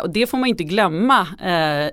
Och 0.03 0.11
det 0.11 0.26
får 0.26 0.38
man 0.38 0.48
inte 0.48 0.64
glömma 0.64 1.26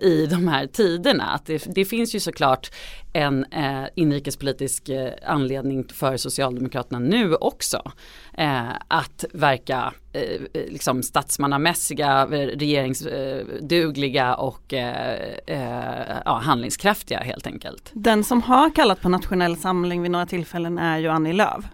i 0.01 0.27
de 0.29 0.47
här 0.47 0.67
tiderna. 0.67 1.23
Att 1.23 1.45
det, 1.45 1.75
det 1.75 1.85
finns 1.85 2.15
ju 2.15 2.19
såklart 2.19 2.71
en 3.17 3.45
eh, 3.51 3.83
inrikespolitisk 3.95 4.89
eh, 4.89 5.13
anledning 5.25 5.85
för 5.93 6.17
Socialdemokraterna 6.17 6.99
nu 6.99 7.35
också. 7.35 7.91
Eh, 8.33 8.69
att 8.87 9.25
verka 9.33 9.93
eh, 10.13 10.21
eh 10.21 10.39
liksom 10.53 11.03
statsmannamässiga, 11.03 12.25
regeringsdugliga 12.25 14.27
eh, 14.27 14.39
och 14.39 14.73
eh, 14.73 15.21
eh, 15.47 16.17
ja, 16.25 16.41
handlingskraftiga 16.43 17.19
helt 17.19 17.47
enkelt. 17.47 17.91
Den 17.93 18.23
som 18.23 18.41
har 18.41 18.69
kallat 18.69 19.01
på 19.01 19.09
nationell 19.09 19.57
samling 19.57 20.01
vid 20.01 20.11
några 20.11 20.25
tillfällen 20.25 20.77
är 20.77 20.97
ju 20.97 21.07
Annie 21.07 21.33
Lööf. 21.33 21.65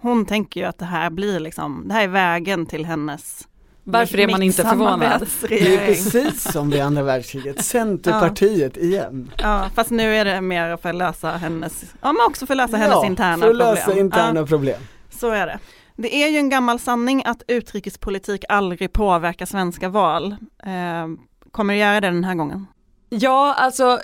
Hon 0.00 0.26
tänker 0.26 0.60
ju 0.60 0.66
att 0.66 0.78
det 0.78 0.84
här 0.84 1.10
blir 1.10 1.40
liksom, 1.40 1.84
det 1.88 1.94
här 1.94 2.04
är 2.04 2.08
vägen 2.08 2.66
till 2.66 2.86
hennes 2.86 3.47
varför 3.92 4.20
är 4.20 4.28
man 4.28 4.42
inte 4.42 4.62
förvånad? 4.62 5.26
Det 5.48 5.74
är 5.74 5.86
precis 5.86 6.52
som 6.52 6.70
vid 6.70 6.80
andra 6.80 7.02
världskriget, 7.02 7.64
Centerpartiet 7.64 8.72
ja. 8.76 8.82
igen. 8.82 9.30
Ja, 9.36 9.70
fast 9.74 9.90
nu 9.90 10.16
är 10.16 10.24
det 10.24 10.40
mer 10.40 10.76
för 10.76 10.88
att 10.88 10.94
lösa 10.94 11.30
hennes, 11.30 11.84
ja 12.00 12.12
men 12.12 12.26
också 12.26 12.46
för 12.46 12.54
att 12.54 12.56
lösa 12.56 12.76
hennes 12.76 12.94
ja, 12.94 13.06
interna 13.06 13.46
problem. 13.46 13.66
för 13.66 13.72
att 13.72 13.88
lösa 13.88 14.00
interna 14.00 14.40
ja. 14.40 14.46
problem. 14.46 14.80
Så 15.10 15.30
är 15.30 15.46
det. 15.46 15.58
Det 15.96 16.14
är 16.14 16.28
ju 16.28 16.38
en 16.38 16.48
gammal 16.48 16.78
sanning 16.78 17.22
att 17.26 17.42
utrikespolitik 17.46 18.44
aldrig 18.48 18.92
påverkar 18.92 19.46
svenska 19.46 19.88
val. 19.88 20.36
Eh, 20.64 21.06
kommer 21.50 21.74
det 21.74 21.80
göra 21.80 22.00
det 22.00 22.06
den 22.06 22.24
här 22.24 22.34
gången? 22.34 22.66
Ja, 23.08 23.54
alltså 23.54 24.00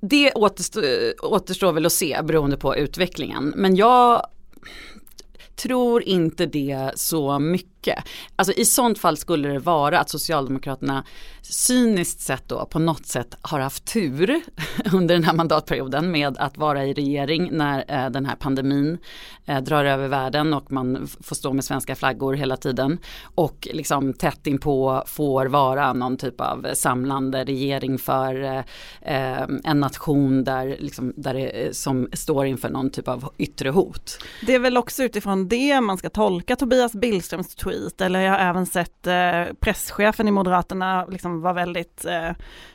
det 0.00 0.32
återstår, 0.32 0.82
återstår 1.22 1.72
väl 1.72 1.86
att 1.86 1.92
se 1.92 2.20
beroende 2.22 2.56
på 2.56 2.76
utvecklingen. 2.76 3.52
Men 3.56 3.76
jag 3.76 4.26
tror 5.56 6.02
inte 6.02 6.46
det 6.46 6.90
så 6.94 7.38
mycket. 7.38 8.04
Alltså 8.36 8.52
i 8.52 8.64
sånt 8.64 8.98
fall 8.98 9.16
skulle 9.16 9.48
det 9.48 9.58
vara 9.58 9.98
att 9.98 10.10
Socialdemokraterna 10.10 11.04
cyniskt 11.42 12.20
sett 12.20 12.48
då 12.48 12.66
på 12.66 12.78
något 12.78 13.06
sätt 13.06 13.36
har 13.40 13.60
haft 13.60 13.92
tur 13.92 14.40
under 14.92 15.14
den 15.14 15.24
här 15.24 15.32
mandatperioden 15.32 16.10
med 16.10 16.38
att 16.38 16.56
vara 16.56 16.84
i 16.84 16.92
regering 16.92 17.48
när 17.52 17.84
eh, 17.88 18.10
den 18.10 18.26
här 18.26 18.36
pandemin 18.36 18.98
eh, 19.46 19.60
drar 19.60 19.84
över 19.84 20.08
världen 20.08 20.54
och 20.54 20.72
man 20.72 21.08
får 21.20 21.36
stå 21.36 21.52
med 21.52 21.64
svenska 21.64 21.96
flaggor 21.96 22.34
hela 22.34 22.56
tiden 22.56 22.98
och 23.22 23.68
liksom 23.72 24.12
tätt 24.12 24.46
inpå 24.46 25.02
får 25.06 25.46
vara 25.46 25.92
någon 25.92 26.16
typ 26.16 26.40
av 26.40 26.66
samlande 26.74 27.44
regering 27.44 27.98
för 27.98 28.42
eh, 28.42 28.58
eh 29.02 29.46
en 29.64 29.80
nation 29.80 30.44
där, 30.44 30.76
liksom, 30.78 31.12
där 31.16 31.34
det, 31.34 31.48
eh, 31.48 31.70
som 31.72 32.08
står 32.12 32.46
inför 32.46 32.68
någon 32.68 32.90
typ 32.90 33.08
av 33.08 33.30
yttre 33.38 33.70
hot. 33.70 34.18
Det 34.46 34.54
är 34.54 34.58
väl 34.58 34.76
också 34.76 35.02
utifrån 35.02 35.45
det 35.48 35.80
man 35.80 35.98
ska 35.98 36.10
tolka 36.10 36.56
Tobias 36.56 36.92
Billströms 36.92 37.54
tweet 37.54 38.00
eller 38.00 38.20
jag 38.20 38.32
har 38.32 38.38
även 38.38 38.66
sett 38.66 39.06
eh, 39.06 39.44
presschefen 39.60 40.28
i 40.28 40.30
Moderaterna 40.30 41.06
liksom 41.06 41.40
var 41.40 41.52
väldigt, 41.54 42.04
eh, 42.04 42.32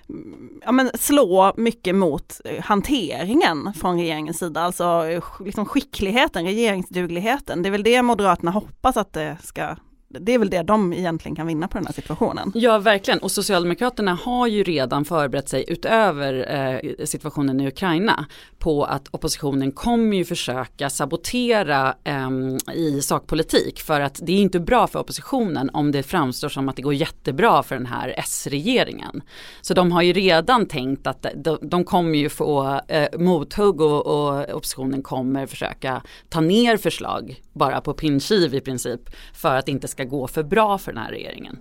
mm, 0.10 0.60
ja 0.66 0.72
men 0.72 0.92
slå 0.94 1.54
mycket 1.58 1.96
mot 1.96 2.42
eh, 2.46 2.64
hanteringen 2.64 3.74
från 3.74 3.98
regeringens 3.98 4.40
sida, 4.40 4.62
alltså 4.62 5.08
eh, 5.08 5.24
liksom 5.46 5.66
skickligheten, 5.66 6.46
regeringsdugligheten. 6.46 7.62
Det 7.64 7.70
är 7.70 7.72
väl 7.72 7.84
det 7.84 8.02
Moderaterna 8.02 8.52
hoppas 8.52 8.98
att 8.98 9.14
det 9.14 9.38
ska 9.44 9.76
det 10.20 10.34
är 10.34 10.40
väl 10.40 10.50
det 10.50 10.64
de 10.64 10.94
egentligen 10.94 11.36
kan 11.36 11.48
vinna 11.48 11.68
på 11.68 11.78
den 11.78 11.86
här 11.86 11.94
situationen. 11.94 12.52
Ja 12.56 12.80
verkligen 12.80 13.20
och 13.20 13.32
Socialdemokraterna 13.32 14.18
har 14.24 14.48
ju 14.48 14.64
redan 14.64 15.06
förberett 15.06 15.50
sig 15.50 15.66
utöver 15.68 16.56
eh, 16.56 17.06
situationen 17.06 17.60
i 17.60 17.68
Ukraina 17.68 18.26
på 18.60 18.84
att 18.84 19.08
oppositionen 19.12 19.72
kommer 19.72 20.18
ju 20.18 20.26
försöka 20.26 20.90
sabotera 20.90 21.96
eh, 22.04 22.30
i 22.76 23.02
sakpolitik 23.02 23.80
för 23.80 24.02
att 24.02 24.20
det 24.24 24.32
är 24.32 24.42
inte 24.42 24.60
bra 24.60 24.88
för 24.88 25.00
oppositionen 25.00 25.70
om 25.74 25.92
det 25.92 26.04
framstår 26.04 26.50
som 26.50 26.70
att 26.70 26.76
det 26.76 26.82
går 26.82 26.94
jättebra 26.94 27.64
för 27.64 27.76
den 27.76 27.86
här 27.86 28.14
S-regeringen. 28.18 29.22
Så 29.62 29.74
de 29.74 29.92
har 29.92 30.02
ju 30.02 30.14
redan 30.14 30.66
tänkt 30.66 31.08
att 31.08 31.26
de, 31.36 31.58
de 31.62 31.84
kommer 31.84 32.20
ju 32.20 32.30
få 32.30 32.82
eh, 32.88 33.20
mothugg 33.20 33.82
och, 33.82 34.08
och 34.08 34.56
oppositionen 34.56 35.04
kommer 35.04 35.46
försöka 35.46 36.02
ta 36.30 36.42
ner 36.42 36.78
förslag 36.78 37.42
bara 37.54 37.82
på 37.82 37.94
pinskiv 37.94 38.56
i 38.56 38.62
princip 38.62 39.02
för 39.34 39.56
att 39.56 39.66
det 39.66 39.72
inte 39.72 39.88
ska 39.88 40.01
gå 40.06 40.28
för 40.28 40.44
bra 40.44 40.78
för 40.78 40.92
den 40.92 41.04
här 41.04 41.12
regeringen. 41.12 41.58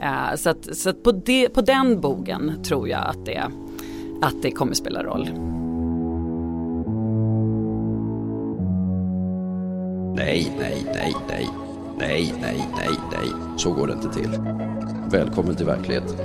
Eh, 0.00 0.34
så 0.36 0.50
att, 0.50 0.76
så 0.76 0.90
att 0.90 1.02
på, 1.02 1.12
de, 1.12 1.48
på 1.48 1.60
den 1.60 2.00
bogen 2.00 2.62
tror 2.62 2.88
jag 2.88 3.06
att 3.06 3.26
det, 3.26 3.50
att 4.22 4.42
det 4.42 4.50
kommer 4.50 4.74
spela 4.74 5.02
roll. 5.02 5.28
Nej, 10.16 10.52
nej, 10.58 10.86
nej, 10.94 11.14
nej. 11.28 11.48
Nej, 11.98 12.34
nej, 12.40 12.68
nej, 12.76 12.90
nej. 13.12 13.30
Så 13.56 13.72
går 13.72 13.86
det 13.86 13.92
inte 13.92 14.08
till. 14.08 14.30
Välkommen 15.10 15.56
till 15.56 15.66
verkligheten. 15.66 16.16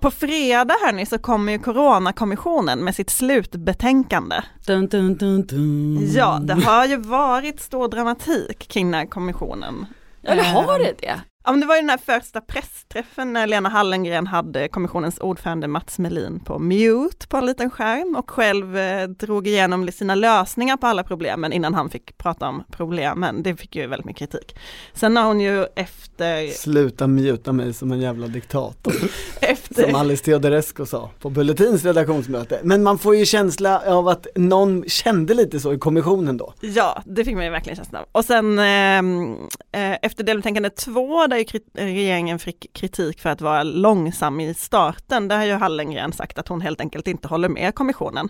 På 0.00 0.10
fredag 0.10 0.74
hörni 0.84 1.06
så 1.06 1.18
kommer 1.18 1.52
ju 1.52 1.58
Coronakommissionen 1.58 2.84
med 2.84 2.94
sitt 2.94 3.10
slutbetänkande. 3.10 4.36
Dun, 4.66 4.86
dun, 4.88 5.16
dun, 5.16 5.46
dun. 5.46 6.12
Ja, 6.14 6.38
det 6.42 6.54
har 6.54 6.86
ju 6.86 6.96
varit 6.96 7.60
stor 7.60 7.88
dramatik 7.88 8.68
kring 8.68 8.90
den 8.90 8.94
här 8.94 9.06
kommissionen. 9.06 9.86
Eller 10.22 10.42
har 10.42 10.78
det 10.78 10.94
det? 10.98 11.20
Ja, 11.48 11.52
men 11.52 11.60
det 11.60 11.66
var 11.66 11.74
ju 11.74 11.80
den 11.80 11.90
här 11.90 12.20
första 12.20 12.40
pressträffen 12.40 13.32
när 13.32 13.46
Lena 13.46 13.68
Hallengren 13.68 14.26
hade 14.26 14.68
kommissionens 14.68 15.18
ordförande 15.18 15.68
Mats 15.68 15.98
Melin 15.98 16.40
på 16.40 16.58
mute 16.58 17.28
på 17.28 17.36
en 17.36 17.46
liten 17.46 17.70
skärm 17.70 18.16
och 18.16 18.30
själv 18.30 18.78
eh, 18.78 19.08
drog 19.08 19.46
igenom 19.46 19.92
sina 19.92 20.14
lösningar 20.14 20.76
på 20.76 20.86
alla 20.86 21.02
problemen 21.02 21.52
innan 21.52 21.74
han 21.74 21.90
fick 21.90 22.18
prata 22.18 22.48
om 22.48 22.64
problemen. 22.70 23.42
Det 23.42 23.56
fick 23.56 23.76
ju 23.76 23.86
väldigt 23.86 24.06
mycket 24.06 24.30
kritik. 24.30 24.58
Sen 24.92 25.16
har 25.16 25.24
hon 25.24 25.40
ju 25.40 25.66
efter... 25.76 26.46
Sluta 26.46 27.06
muta 27.06 27.52
mig 27.52 27.74
som 27.74 27.92
en 27.92 28.00
jävla 28.00 28.26
diktator. 28.26 28.94
Som 29.82 29.94
Alice 29.94 30.24
Teodorescu 30.24 30.86
sa 30.86 31.10
på 31.18 31.30
Bulletins 31.30 31.84
redaktionsmöte. 31.84 32.60
Men 32.62 32.82
man 32.82 32.98
får 32.98 33.16
ju 33.16 33.26
känsla 33.26 33.82
av 33.86 34.08
att 34.08 34.26
någon 34.34 34.84
kände 34.88 35.34
lite 35.34 35.60
så 35.60 35.72
i 35.72 35.78
kommissionen 35.78 36.36
då. 36.36 36.54
Ja, 36.60 37.02
det 37.06 37.24
fick 37.24 37.34
man 37.34 37.44
ju 37.44 37.50
verkligen 37.50 37.76
känsla 37.76 38.00
av. 38.00 38.06
Och 38.12 38.24
sen 38.24 38.58
ehm, 38.58 39.36
eh, 39.72 39.96
efter 40.02 40.24
delbetänkande 40.24 40.70
två 40.70 41.26
där 41.26 41.44
regeringen 41.84 42.38
fick 42.38 42.66
kritik 42.72 43.20
för 43.20 43.30
att 43.30 43.40
vara 43.40 43.62
långsam 43.62 44.40
i 44.40 44.54
starten. 44.54 45.28
Där 45.28 45.36
har 45.36 45.44
ju 45.44 45.52
Hallengren 45.52 46.12
sagt 46.12 46.38
att 46.38 46.48
hon 46.48 46.60
helt 46.60 46.80
enkelt 46.80 47.08
inte 47.08 47.28
håller 47.28 47.48
med 47.48 47.74
kommissionen. 47.74 48.28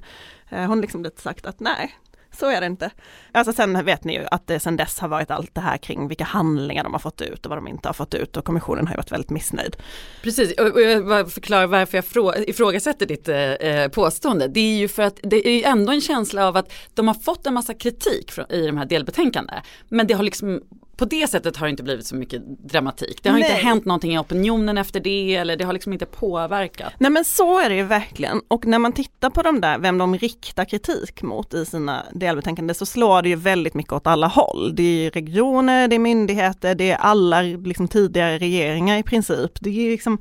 Eh, 0.51 0.65
hon 0.65 0.81
liksom 0.81 1.03
lite 1.03 1.23
sagt 1.23 1.47
att 1.47 1.61
nej, 1.61 1.95
så 2.38 2.46
är 2.46 2.61
det 2.61 2.66
inte. 2.66 2.90
Alltså 3.33 3.53
sen 3.53 3.85
vet 3.85 4.05
ni 4.05 4.14
ju 4.14 4.27
att 4.31 4.46
det 4.46 4.61
sen 4.61 4.77
dess 4.77 4.98
har 4.98 5.09
varit 5.09 5.31
allt 5.31 5.55
det 5.55 5.61
här 5.61 5.77
kring 5.77 6.09
vilka 6.09 6.24
handlingar 6.24 6.85
de 6.85 6.92
har 6.92 7.01
fått 7.01 7.20
ut 7.20 7.46
och 7.46 7.51
vad 7.51 7.59
de 7.59 7.68
inte 7.68 7.88
har 7.88 7.92
fått 7.92 8.14
ut 8.14 8.37
och 8.37 8.44
kommissionen 8.44 8.87
har 8.87 8.94
ju 8.94 8.96
varit 8.96 9.12
väldigt 9.12 9.31
missnöjd. 9.31 9.77
Precis, 10.22 10.53
och 10.59 10.81
jag 10.81 11.33
förklarar 11.33 11.66
varför 11.66 12.03
jag 12.14 12.48
ifrågasätter 12.48 13.07
ditt 13.07 13.29
eh, 13.29 13.38
eh, 13.38 13.88
påstående. 13.88 14.48
Det 14.48 14.61
är 14.61 14.79
ju 14.79 14.88
för 14.88 15.03
att 15.03 15.20
det 15.22 15.48
är 15.48 15.53
ju 15.53 15.62
ändå 15.62 15.92
en 15.92 16.01
känsla 16.01 16.48
av 16.48 16.57
att 16.57 16.72
de 16.94 17.09
har 17.09 17.14
fått 17.14 17.46
en 17.46 17.55
massa 17.55 17.74
kritik 17.74 18.33
i 18.48 18.66
de 18.66 18.79
här 18.79 18.87
delbetänkandena. 18.87 19.62
Men 19.88 20.07
det 20.07 20.14
har 20.14 20.22
liksom 20.22 20.62
på 20.99 21.05
det 21.05 21.31
sättet 21.31 21.57
har 21.57 21.67
det 21.67 21.71
inte 21.71 21.83
blivit 21.83 22.07
så 22.07 22.17
mycket 22.17 22.43
dramatik. 22.47 23.23
Det 23.23 23.29
har 23.29 23.39
Nej. 23.39 23.51
inte 23.51 23.63
hänt 23.63 23.85
någonting 23.85 24.15
i 24.15 24.19
opinionen 24.19 24.79
efter 24.79 25.01
det 25.01 25.37
eller 25.37 25.57
det 25.57 25.65
har 25.65 25.73
liksom 25.73 25.93
inte 25.93 26.07
påverkat. 26.07 26.93
Nej 26.99 27.11
men 27.11 27.25
så 27.25 27.61
är 27.61 27.69
det 27.69 27.77
ju 27.77 27.83
verkligen 27.83 28.41
och 28.49 28.67
när 28.67 28.79
man 28.79 28.93
tittar 28.93 29.31
på 29.31 29.43
de 29.43 29.61
där, 29.61 29.79
vem 29.79 29.99
de 29.99 30.19
riktar 30.19 30.65
kritik 30.65 31.23
mot 31.23 31.55
i 31.55 31.67
sina 31.67 32.07
delbetänkanden 32.13 32.75
så 32.75 32.87
slår 32.87 33.23
det 33.23 33.29
ju 33.29 33.37
väldigt 33.37 33.75
mycket 33.75 33.93
åt 33.93 34.07
alla 34.07 34.27
håll. 34.27 34.75
Det 34.75 35.07
är 35.07 35.11
regioner, 35.11 35.89
det 35.89 35.97
är 35.97 35.99
myndigheter, 35.99 36.75
det 36.75 36.91
är 36.91 36.97
alla 36.97 37.43
liksom 37.43 37.89
tidigare 37.89 38.39
regeringar 38.39 38.99
i 38.99 39.03
princip. 39.03 39.53
Det 39.61 39.71
är 39.71 39.91
liksom, 39.91 40.19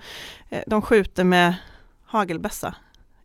eh, 0.49 0.61
de 0.67 0.81
skjuter 0.81 1.23
med 1.23 1.53
hagelbössa 2.05 2.75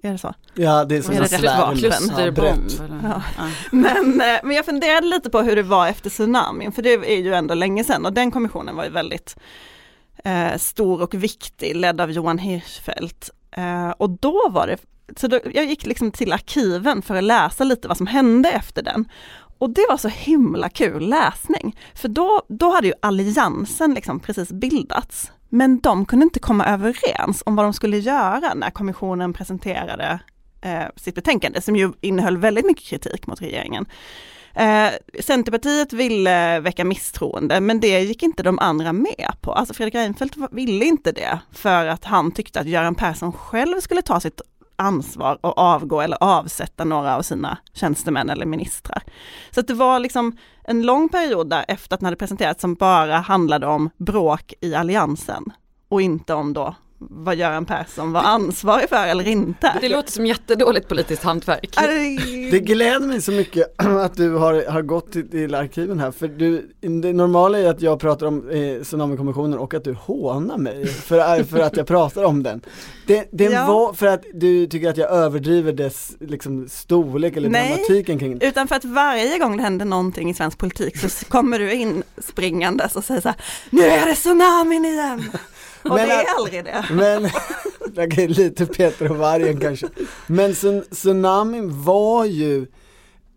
är 0.02 0.12
det 0.12 0.18
så? 0.18 0.34
Ja 0.54 0.84
det 0.84 0.96
är 0.96 1.02
som 1.02 1.14
en 1.14 1.76
klusterbomb. 1.76 2.70
Ja. 3.02 3.22
Ja. 3.38 3.48
Men, 3.70 4.20
eh, 4.20 4.40
men 4.42 4.56
jag 4.56 4.64
funderade 4.64 5.06
lite 5.06 5.30
på 5.30 5.40
hur 5.40 5.56
det 5.56 5.62
var 5.62 5.86
efter 5.86 6.10
tsunamin, 6.10 6.72
för 6.72 6.82
det 6.82 6.92
är 6.92 7.18
ju 7.18 7.34
ändå 7.34 7.54
länge 7.54 7.84
sedan 7.84 8.06
och 8.06 8.12
den 8.12 8.30
kommissionen 8.30 8.76
var 8.76 8.84
ju 8.84 8.90
väldigt 8.90 9.36
eh, 10.24 10.56
stor 10.56 11.02
och 11.02 11.14
viktig, 11.14 11.76
ledd 11.76 12.00
av 12.00 12.10
Johan 12.10 12.38
Hirschfeldt. 12.38 13.30
Eh, 13.50 13.90
och 13.90 14.10
då 14.10 14.48
var 14.50 14.66
det 14.66 14.76
så 15.16 15.26
då, 15.26 15.40
jag 15.54 15.64
gick 15.64 15.86
liksom 15.86 16.10
till 16.10 16.32
arkiven 16.32 17.02
för 17.02 17.14
att 17.14 17.24
läsa 17.24 17.64
lite 17.64 17.88
vad 17.88 17.96
som 17.96 18.06
hände 18.06 18.50
efter 18.50 18.82
den. 18.82 19.08
Och 19.58 19.70
det 19.70 19.86
var 19.88 19.96
så 19.96 20.08
himla 20.08 20.68
kul 20.68 21.08
läsning, 21.08 21.78
för 21.94 22.08
då, 22.08 22.42
då 22.48 22.70
hade 22.70 22.86
ju 22.86 22.92
alliansen 23.00 23.94
liksom 23.94 24.20
precis 24.20 24.52
bildats. 24.52 25.32
Men 25.54 25.80
de 25.80 26.06
kunde 26.06 26.24
inte 26.24 26.40
komma 26.40 26.66
överens 26.66 27.42
om 27.46 27.56
vad 27.56 27.66
de 27.66 27.72
skulle 27.72 27.98
göra 27.98 28.54
när 28.54 28.70
kommissionen 28.70 29.32
presenterade 29.32 30.20
eh, 30.62 30.84
sitt 30.96 31.14
betänkande, 31.14 31.60
som 31.60 31.76
ju 31.76 31.92
innehöll 32.00 32.36
väldigt 32.38 32.66
mycket 32.66 32.84
kritik 32.84 33.26
mot 33.26 33.42
regeringen. 33.42 33.86
Eh, 34.54 34.88
Centerpartiet 35.20 35.92
ville 35.92 36.60
väcka 36.60 36.84
misstroende, 36.84 37.60
men 37.60 37.80
det 37.80 38.00
gick 38.00 38.22
inte 38.22 38.42
de 38.42 38.58
andra 38.58 38.92
med 38.92 39.32
på. 39.40 39.52
Alltså 39.52 39.74
Fredrik 39.74 39.94
Reinfeldt 39.94 40.36
ville 40.50 40.84
inte 40.84 41.12
det, 41.12 41.38
för 41.52 41.86
att 41.86 42.04
han 42.04 42.32
tyckte 42.32 42.60
att 42.60 42.66
Göran 42.66 42.94
Persson 42.94 43.32
själv 43.32 43.80
skulle 43.80 44.02
ta 44.02 44.20
sitt 44.20 44.40
ansvar 44.82 45.38
och 45.40 45.58
avgå 45.58 46.00
eller 46.00 46.18
avsätta 46.20 46.84
några 46.84 47.16
av 47.16 47.22
sina 47.22 47.58
tjänstemän 47.74 48.30
eller 48.30 48.46
ministrar. 48.46 49.02
Så 49.50 49.60
att 49.60 49.66
det 49.66 49.74
var 49.74 49.98
liksom 49.98 50.36
en 50.64 50.82
lång 50.82 51.08
period 51.08 51.50
där 51.50 51.64
efter 51.68 51.94
att 51.94 52.00
den 52.00 52.04
hade 52.04 52.16
presenterats 52.16 52.60
som 52.60 52.74
bara 52.74 53.16
handlade 53.16 53.66
om 53.66 53.90
bråk 53.96 54.54
i 54.60 54.74
alliansen 54.74 55.44
och 55.88 56.02
inte 56.02 56.34
om 56.34 56.52
då 56.52 56.74
vad 57.10 57.36
Göran 57.36 57.64
Persson 57.64 58.12
var 58.12 58.20
ansvarig 58.20 58.88
för 58.88 59.06
eller 59.06 59.28
inte. 59.28 59.78
Det 59.80 59.88
låter 59.88 60.12
som 60.12 60.26
jättedåligt 60.26 60.88
politiskt 60.88 61.22
hantverk. 61.22 61.76
Det 62.50 62.58
gläder 62.60 63.06
mig 63.06 63.22
så 63.22 63.32
mycket 63.32 63.74
att 63.76 64.14
du 64.16 64.30
har, 64.34 64.70
har 64.70 64.82
gått 64.82 65.12
till, 65.12 65.30
till 65.30 65.54
arkiven 65.54 66.00
här, 66.00 66.10
för 66.10 66.28
du, 66.28 66.70
det 66.80 67.12
normala 67.12 67.58
är 67.58 67.70
att 67.70 67.80
jag 67.80 68.00
pratar 68.00 68.26
om 68.26 68.50
eh, 68.50 68.82
Tsunamikommissionen 68.82 69.58
och 69.58 69.74
att 69.74 69.84
du 69.84 69.92
hånar 69.92 70.58
mig 70.58 70.86
för, 71.06 71.44
för 71.44 71.58
att 71.60 71.76
jag 71.76 71.86
pratar 71.86 72.24
om 72.24 72.42
den. 72.42 72.60
Det, 73.06 73.28
den 73.32 73.52
Ja. 73.52 73.66
var 73.66 73.92
för 73.92 74.06
att 74.06 74.24
du 74.34 74.66
tycker 74.66 74.90
att 74.90 74.96
jag 74.96 75.10
överdriver 75.10 75.72
dess 75.72 76.12
liksom, 76.20 76.68
storlek 76.68 77.36
eller 77.36 77.48
Nej. 77.48 77.68
dramatiken 77.68 78.18
kring 78.18 78.38
den. 78.38 78.48
Utan 78.48 78.68
för 78.68 78.76
att 78.76 78.84
varje 78.84 79.38
gång 79.38 79.56
det 79.56 79.62
händer 79.62 79.84
någonting 79.84 80.30
i 80.30 80.34
svensk 80.34 80.58
politik 80.58 80.96
så 80.98 81.24
kommer 81.24 81.58
du 81.58 81.72
in 81.72 82.02
springandes 82.18 82.96
och 82.96 83.04
säger 83.04 83.20
så 83.20 83.28
här, 83.28 83.36
nu 83.70 83.82
är 83.82 84.06
det 84.06 84.14
tsunamin 84.14 84.84
igen! 84.84 85.30
Och 85.90 85.94
Men 85.94 86.08
det 86.08 86.14
är 86.14 86.36
aldrig 86.36 86.64
det. 86.64 86.84
Men, 86.90 87.24
är 88.22 88.28
lite 88.28 88.66
Peter 88.66 89.10
och 89.10 89.16
vargen 89.16 89.60
kanske. 89.60 89.88
Men 90.26 90.50
tsun- 90.52 90.94
tsunamin 90.94 91.82
var 91.82 92.24
ju 92.24 92.66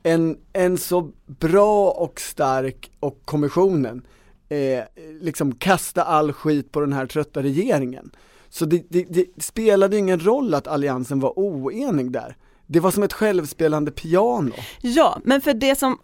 en, 0.03 0.37
en 0.53 0.77
så 0.77 1.11
bra 1.25 1.91
och 1.91 2.19
stark, 2.19 2.91
och 2.99 3.21
kommissionen, 3.25 4.05
eh, 4.49 4.83
liksom 5.21 5.55
kasta 5.55 6.03
all 6.03 6.33
skit 6.33 6.71
på 6.71 6.79
den 6.79 6.93
här 6.93 7.05
trötta 7.05 7.43
regeringen. 7.43 8.11
Så 8.49 8.65
det, 8.65 8.83
det, 8.89 9.05
det 9.09 9.43
spelade 9.43 9.97
ingen 9.97 10.19
roll 10.19 10.53
att 10.53 10.67
alliansen 10.67 11.19
var 11.19 11.39
oenig 11.39 12.11
där. 12.11 12.35
Det 12.67 12.79
var 12.79 12.91
som 12.91 13.03
ett 13.03 13.13
självspelande 13.13 13.91
piano. 13.91 14.53
Ja, 14.81 15.19
men 15.23 15.41
för 15.41 15.53
det 15.53 15.75
som 15.75 15.97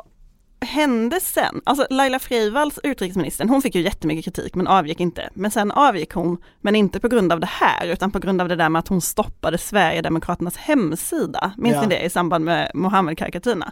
hände 0.66 1.20
sen, 1.20 1.62
alltså 1.64 1.88
Laila 1.90 2.20
Freivalds, 2.20 2.80
utrikesministern, 2.84 3.50
hon 3.50 3.62
fick 3.62 3.76
ju 3.76 3.82
jättemycket 3.82 4.26
kritik 4.26 4.56
men 4.56 4.68
avgick 4.68 5.00
inte. 5.00 5.30
Men 5.34 5.52
sen 5.52 5.72
avgick 5.72 6.14
hon, 6.14 6.38
men 6.62 6.76
inte 6.76 7.00
på 7.00 7.08
grund 7.08 7.34
av 7.34 7.40
det 7.40 7.50
här, 7.50 7.88
utan 7.88 8.12
på 8.12 8.20
grund 8.20 8.42
av 8.42 8.48
det 8.50 8.56
där 8.56 8.70
med 8.70 8.80
att 8.80 8.88
hon 8.88 9.02
stoppade 9.02 9.58
Sverigedemokraternas 9.58 10.58
hemsida. 10.58 11.52
Minns 11.58 11.76
Ja. 11.76 11.82
ni 11.82 11.88
det 11.88 12.02
i 12.02 12.10
samband 12.10 12.46
med 12.46 12.72
Mohammed-karikatyrerna? 12.74 13.72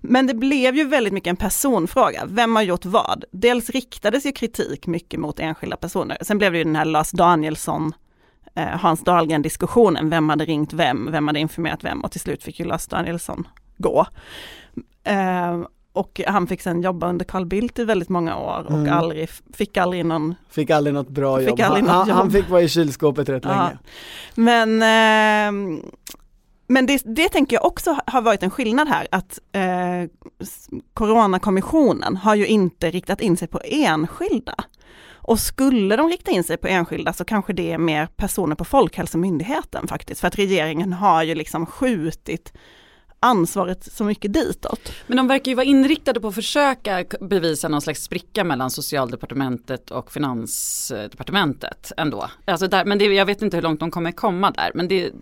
Men 0.00 0.26
det 0.26 0.34
blev 0.34 0.76
ju 0.76 0.84
väldigt 0.84 1.12
mycket 1.12 1.30
en 1.30 1.36
personfråga. 1.36 2.22
Vem 2.26 2.56
har 2.56 2.62
gjort 2.62 2.84
vad? 2.84 3.24
Dels 3.32 3.70
riktades 3.70 4.26
ju 4.26 4.32
kritik 4.32 4.86
mycket 4.86 5.20
mot 5.20 5.40
enskilda 5.40 5.76
personer. 5.76 6.18
Sen 6.20 6.38
blev 6.38 6.52
det 6.52 6.58
ju 6.58 6.64
den 6.64 6.76
här 6.76 6.84
Lars 6.84 7.10
Danielsson 7.10 7.92
eh, 8.54 8.64
Hans 8.66 9.00
Dahlgren 9.04 9.42
diskussionen, 9.42 10.10
vem 10.10 10.28
hade 10.28 10.44
ringt 10.44 10.72
vem, 10.72 11.08
vem 11.12 11.26
hade 11.26 11.40
informerat 11.40 11.84
vem 11.84 12.00
och 12.00 12.12
till 12.12 12.20
slut 12.20 12.42
fick 12.42 12.60
ju 12.60 12.64
Lars 12.66 12.86
Danielsson 12.86 13.48
gå. 13.78 14.06
Eh, 15.04 15.58
och 15.92 16.20
han 16.26 16.46
fick 16.46 16.60
sen 16.62 16.82
jobba 16.82 17.08
under 17.08 17.24
Carl 17.24 17.46
Bildt 17.46 17.78
i 17.78 17.84
väldigt 17.84 18.08
många 18.08 18.36
år 18.36 18.64
och 18.66 18.70
Mm. 18.74 18.92
aldrig, 18.92 19.28
fick 19.54 19.76
aldrig 19.76 20.06
någon, 20.06 20.34
Fick 20.50 20.70
aldrig 20.70 20.94
något 20.94 21.08
bra 21.08 21.38
Fick 21.38 21.48
jobb. 21.48 21.60
aldrig 21.60 21.84
han, 21.84 22.08
han 22.10 22.18
jobb. 22.24 22.32
fick 22.32 22.48
vara 22.48 22.62
i 22.62 22.68
kylskåpet 22.68 23.28
rätt 23.28 23.44
Ja. 23.44 23.50
länge. 23.50 23.78
men 24.34 24.82
eh, 24.82 25.80
men 26.66 26.86
det, 26.86 27.02
det 27.04 27.28
tänker 27.28 27.56
jag 27.56 27.64
också 27.64 27.96
har 28.06 28.22
varit 28.22 28.42
en 28.42 28.50
skillnad 28.50 28.88
här, 28.88 29.06
att 29.10 29.38
eh, 29.52 30.10
Coronakommissionen 30.94 32.16
har 32.16 32.34
ju 32.34 32.46
inte 32.46 32.90
riktat 32.90 33.20
in 33.20 33.36
sig 33.36 33.48
på 33.48 33.60
enskilda. 33.64 34.54
Och 35.22 35.40
skulle 35.40 35.96
de 35.96 36.08
rikta 36.08 36.30
in 36.30 36.44
sig 36.44 36.56
på 36.56 36.68
enskilda 36.68 37.12
så 37.12 37.24
kanske 37.24 37.52
det 37.52 37.72
är 37.72 37.78
mer 37.78 38.06
personer 38.06 38.54
på 38.56 38.64
Folkhälsomyndigheten 38.64 39.88
faktiskt, 39.88 40.20
för 40.20 40.28
att 40.28 40.38
regeringen 40.38 40.92
har 40.92 41.22
ju 41.22 41.34
liksom 41.34 41.66
skjutit 41.66 42.52
ansvaret 43.20 43.88
så 43.92 44.04
mycket 44.04 44.32
ditåt. 44.32 44.92
Men 45.06 45.16
de 45.16 45.26
verkar 45.28 45.50
ju 45.50 45.54
vara 45.54 45.66
inriktade 45.66 46.20
på 46.20 46.28
att 46.28 46.34
försöka 46.34 47.04
bevisa 47.20 47.68
någon 47.68 47.80
slags 47.80 48.02
spricka 48.02 48.44
mellan 48.44 48.70
socialdepartementet 48.70 49.90
och 49.90 50.12
finansdepartementet 50.12 51.92
ändå. 51.96 52.30
Alltså 52.44 52.68
där, 52.68 52.84
men 52.84 52.98
det, 52.98 53.04
jag 53.04 53.26
vet 53.26 53.42
inte 53.42 53.56
hur 53.56 53.62
långt 53.62 53.80
de 53.80 53.90
kommer 53.90 54.12
komma 54.12 54.50
där. 54.50 54.70
Men 54.74 54.88
det, 54.88 55.12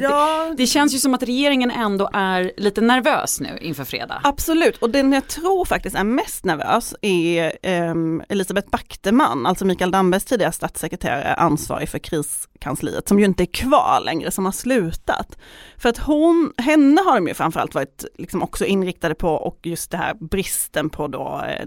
Ja, 0.00 0.54
det 0.56 0.66
känns 0.66 0.94
ju 0.94 0.98
som 0.98 1.14
att 1.14 1.22
regeringen 1.22 1.70
ändå 1.70 2.10
är 2.12 2.52
lite 2.56 2.80
nervös 2.80 3.40
nu 3.40 3.58
inför 3.60 3.84
fredag. 3.84 4.20
Absolut, 4.24 4.76
och 4.76 4.90
den 4.90 5.12
jag 5.12 5.28
tror 5.28 5.64
faktiskt 5.64 5.96
är 5.96 6.04
mest 6.04 6.44
nervös 6.44 6.94
är 7.00 7.58
ehm, 7.62 8.22
Elisabeth 8.28 8.70
Backteman, 8.70 9.46
alltså 9.46 9.64
Mikael 9.64 9.90
Dambergs 9.90 10.24
tidigare 10.24 10.52
statssekreterare, 10.52 11.34
ansvarig 11.34 11.88
för 11.88 11.98
kriskansliet, 12.66 13.08
som 13.08 13.18
ju 13.18 13.24
inte 13.24 13.42
är 13.42 13.46
kvar 13.46 14.00
längre, 14.04 14.30
som 14.30 14.44
har 14.44 14.52
slutat. 14.52 15.38
För 15.76 15.88
att 15.88 15.98
hon, 15.98 16.52
henne 16.58 17.00
har 17.00 17.14
de 17.14 17.28
ju 17.28 17.34
framförallt 17.34 17.74
varit 17.74 18.04
liksom 18.18 18.42
också 18.42 18.64
inriktade 18.64 19.14
på 19.14 19.28
och 19.28 19.58
just 19.62 19.90
det 19.90 19.96
här 19.96 20.14
bristen 20.14 20.90
på 20.90 21.08
då, 21.08 21.42
eh, 21.48 21.66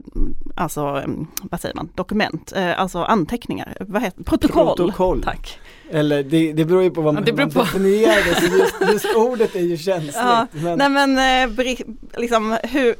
alltså 0.55 0.81
em, 0.81 1.27
vad 1.43 1.61
säger 1.61 1.75
man, 1.75 1.89
dokument, 1.95 2.53
eh, 2.55 2.79
alltså 2.79 3.03
anteckningar, 3.03 3.77
vad 3.79 4.01
heter 4.01 4.23
protokoll. 4.23 4.77
Protokoll. 4.77 5.23
Tack. 5.23 5.59
Eller 5.91 6.23
det, 6.23 6.53
det 6.53 6.65
beror 6.65 6.83
ju 6.83 6.91
på 6.91 7.01
vad 7.01 7.13
Ja, 7.13 7.15
man, 7.15 7.23
det 7.25 7.33
beror 7.33 7.45
man 7.45 7.51
på. 7.53 7.61
definierar 7.61 8.15
det, 8.29 8.35
så 8.49 8.57
just, 8.57 8.93
just 9.03 9.15
ordet 9.15 9.55
är 9.55 9.59
ju 9.59 9.77
känsligt. 9.77 10.15
Ja, 10.15 10.47
men 10.51 10.77
Nej 10.77 10.89
men 10.89 11.49
eh, 11.49 11.65
liksom 12.17 12.57
hur, 12.63 12.95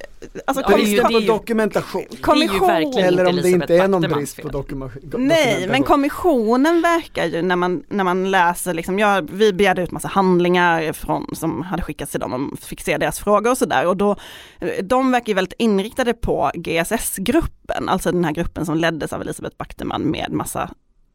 alltså 0.46 0.64
Ja, 0.72 0.78
det 0.78 0.84
är 0.84 0.86
ju- 0.86 0.86
bristen 0.86 1.14
det 1.14 1.28
på 1.28 1.34
dokumentation. 1.34 2.02
Det 2.10 2.16
är 2.16 2.36
ju 2.42 2.48
kommission. 2.60 3.04
Eller 3.04 3.26
om 3.28 3.36
det 3.36 3.50
inte 3.50 3.76
är 3.76 3.88
någon 3.88 4.02
brist 4.02 4.42
på 4.42 4.48
dokumentation. 4.48 5.28
Nej, 5.28 5.68
men 5.70 5.84
kommissionen 5.84 6.82
verkar 6.82 7.26
ju 7.26 7.42
när 7.42 7.56
man, 7.56 7.84
när 7.90 8.04
man 8.04 8.32
läser, 8.32 8.74
liksom, 8.74 9.00
ja, 9.00 9.22
vi 9.32 9.54
begärde 9.54 9.82
ut 9.84 9.92
massa 9.92 10.08
handlingar 10.08 10.94
från, 10.94 11.36
som 11.36 11.62
hade 11.62 11.82
skickats 11.84 12.12
till 12.12 12.20
dem 12.20 12.52
och 12.54 12.60
fick 12.60 12.82
se 12.82 12.98
deras 12.98 13.20
frågor 13.20 13.52
och 13.52 13.58
sådär. 13.58 13.86
Och 13.88 13.98
då, 13.98 14.16
eh, 14.60 14.84
de 14.84 15.12
verkar 15.12 15.28
ju 15.28 15.34
väldigt 15.34 15.56
inriktade 15.60 16.14
på 16.14 16.52
GSS-gruppen, 16.56 17.90
alltså 17.90 18.12
den 18.12 18.26
här 18.26 18.32
gruppen 18.32 18.66
som 18.66 18.78
leddes 18.78 19.14
av 19.14 19.22
Elisabeth 19.22 19.56
Backteman 19.58 20.02
med 20.02 20.32
massa 20.32 20.70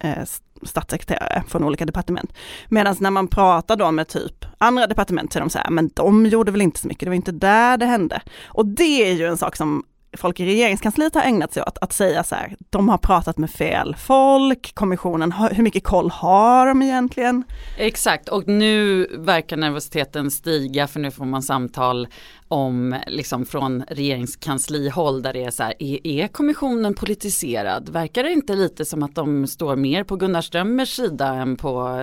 eh, 0.05 0.25
statssekreterare 0.63 1.43
från 1.49 1.65
olika 1.65 1.87
departement. 1.87 2.33
Medan 2.69 2.97
när 3.01 3.11
man 3.11 3.29
pratar 3.29 3.77
då 3.77 3.91
med 3.91 4.09
typ 4.09 4.45
andra 4.59 4.87
departement 4.87 5.33
så 5.33 5.39
är 5.39 5.41
de 5.41 5.51
så 5.51 5.59
här, 5.59 5.71
men 5.71 5.91
de 5.95 6.27
gjorde 6.27 6.53
väl 6.53 6.63
inte 6.63 6.81
så 6.81 6.89
mycket, 6.89 7.07
det 7.07 7.11
var 7.11 7.15
inte 7.15 7.33
där 7.33 7.77
det 7.77 7.87
hände. 7.87 8.23
Och 8.47 8.67
det 8.67 9.11
är 9.11 9.13
ju 9.13 9.27
en 9.27 9.39
sak 9.39 9.57
som 9.57 9.85
folk 10.17 10.41
i 10.41 10.47
regeringskansliet 10.47 11.15
har 11.15 11.23
ägnat 11.23 11.53
sig 11.53 11.63
åt, 11.63 11.79
att 11.81 11.93
säga 11.93 12.25
så 12.25 12.35
här, 12.35 12.57
de 12.71 12.89
har 12.89 12.99
pratat 12.99 13.39
med 13.39 13.51
fel 13.51 13.97
folk, 13.99 14.75
kommissionen, 14.75 15.33
hur 15.33 15.63
mycket 15.63 15.85
koll 15.85 16.11
har 16.11 16.67
de 16.67 16.83
egentligen? 16.83 17.45
Exakt, 17.79 18.29
och 18.29 18.49
nu 18.49 19.07
verkar 19.19 19.57
nervositeten 19.57 20.31
stiga 20.31 20.87
för 20.87 21.01
nu 21.01 21.11
får 21.11 21.25
man 21.25 21.43
samtal 21.43 22.09
om, 22.49 23.01
liksom 23.07 23.47
från 23.47 23.85
regeringskanslihåll 23.89 25.23
där 25.23 25.33
det 25.33 25.45
är 25.45 25.51
så 25.51 25.63
här, 25.63 25.75
är, 25.79 26.07
är 26.07 26.29
kommissionen 26.29 26.95
politiserad? 26.95 27.89
Verkar 27.89 28.23
det 28.23 28.33
inte 28.33 28.55
lite 28.55 28.85
som 28.85 29.03
att 29.03 29.15
de 29.15 29.47
står 29.47 29.77
mer 29.77 30.05
på 30.05 30.17
Gunnar 30.17 30.43
Strömmers 30.43 30.97
sida 30.97 31.29
än 31.35 31.57
på 31.57 32.03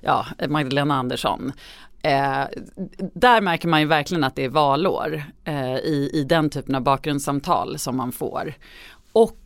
ja, 0.00 0.26
Magdalena 0.48 0.94
Andersson? 0.94 1.52
Eh, 2.02 2.44
där 3.14 3.40
märker 3.40 3.68
man 3.68 3.80
ju 3.80 3.86
verkligen 3.86 4.24
att 4.24 4.36
det 4.36 4.44
är 4.44 4.48
valår 4.48 5.22
eh, 5.44 5.76
i, 5.76 6.10
i 6.14 6.24
den 6.24 6.50
typen 6.50 6.74
av 6.74 6.82
bakgrundssamtal 6.82 7.78
som 7.78 7.96
man 7.96 8.12
får. 8.12 8.54
Och 9.12 9.38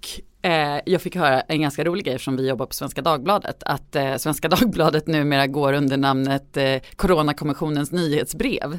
eh, 0.43 0.81
jag 0.87 1.03
fick 1.03 1.17
höra 1.17 1.41
en 1.41 1.61
ganska 1.63 1.85
rolig 1.85 2.05
grej 2.05 2.19
från 2.19 2.37
vi 2.37 2.49
jobbar 2.49 2.67
på 2.67 2.75
Svenska 2.75 3.03
Dagbladet. 3.03 3.63
Att 3.63 3.97
eh, 3.97 4.17
Svenska 4.17 4.49
Dagbladet 4.49 5.07
numera 5.07 5.47
går 5.47 5.73
under 5.73 5.97
namnet 5.97 6.57
eh, 6.57 6.77
Coronakommissionens 6.97 7.93
nyhetsbrev 7.93 8.79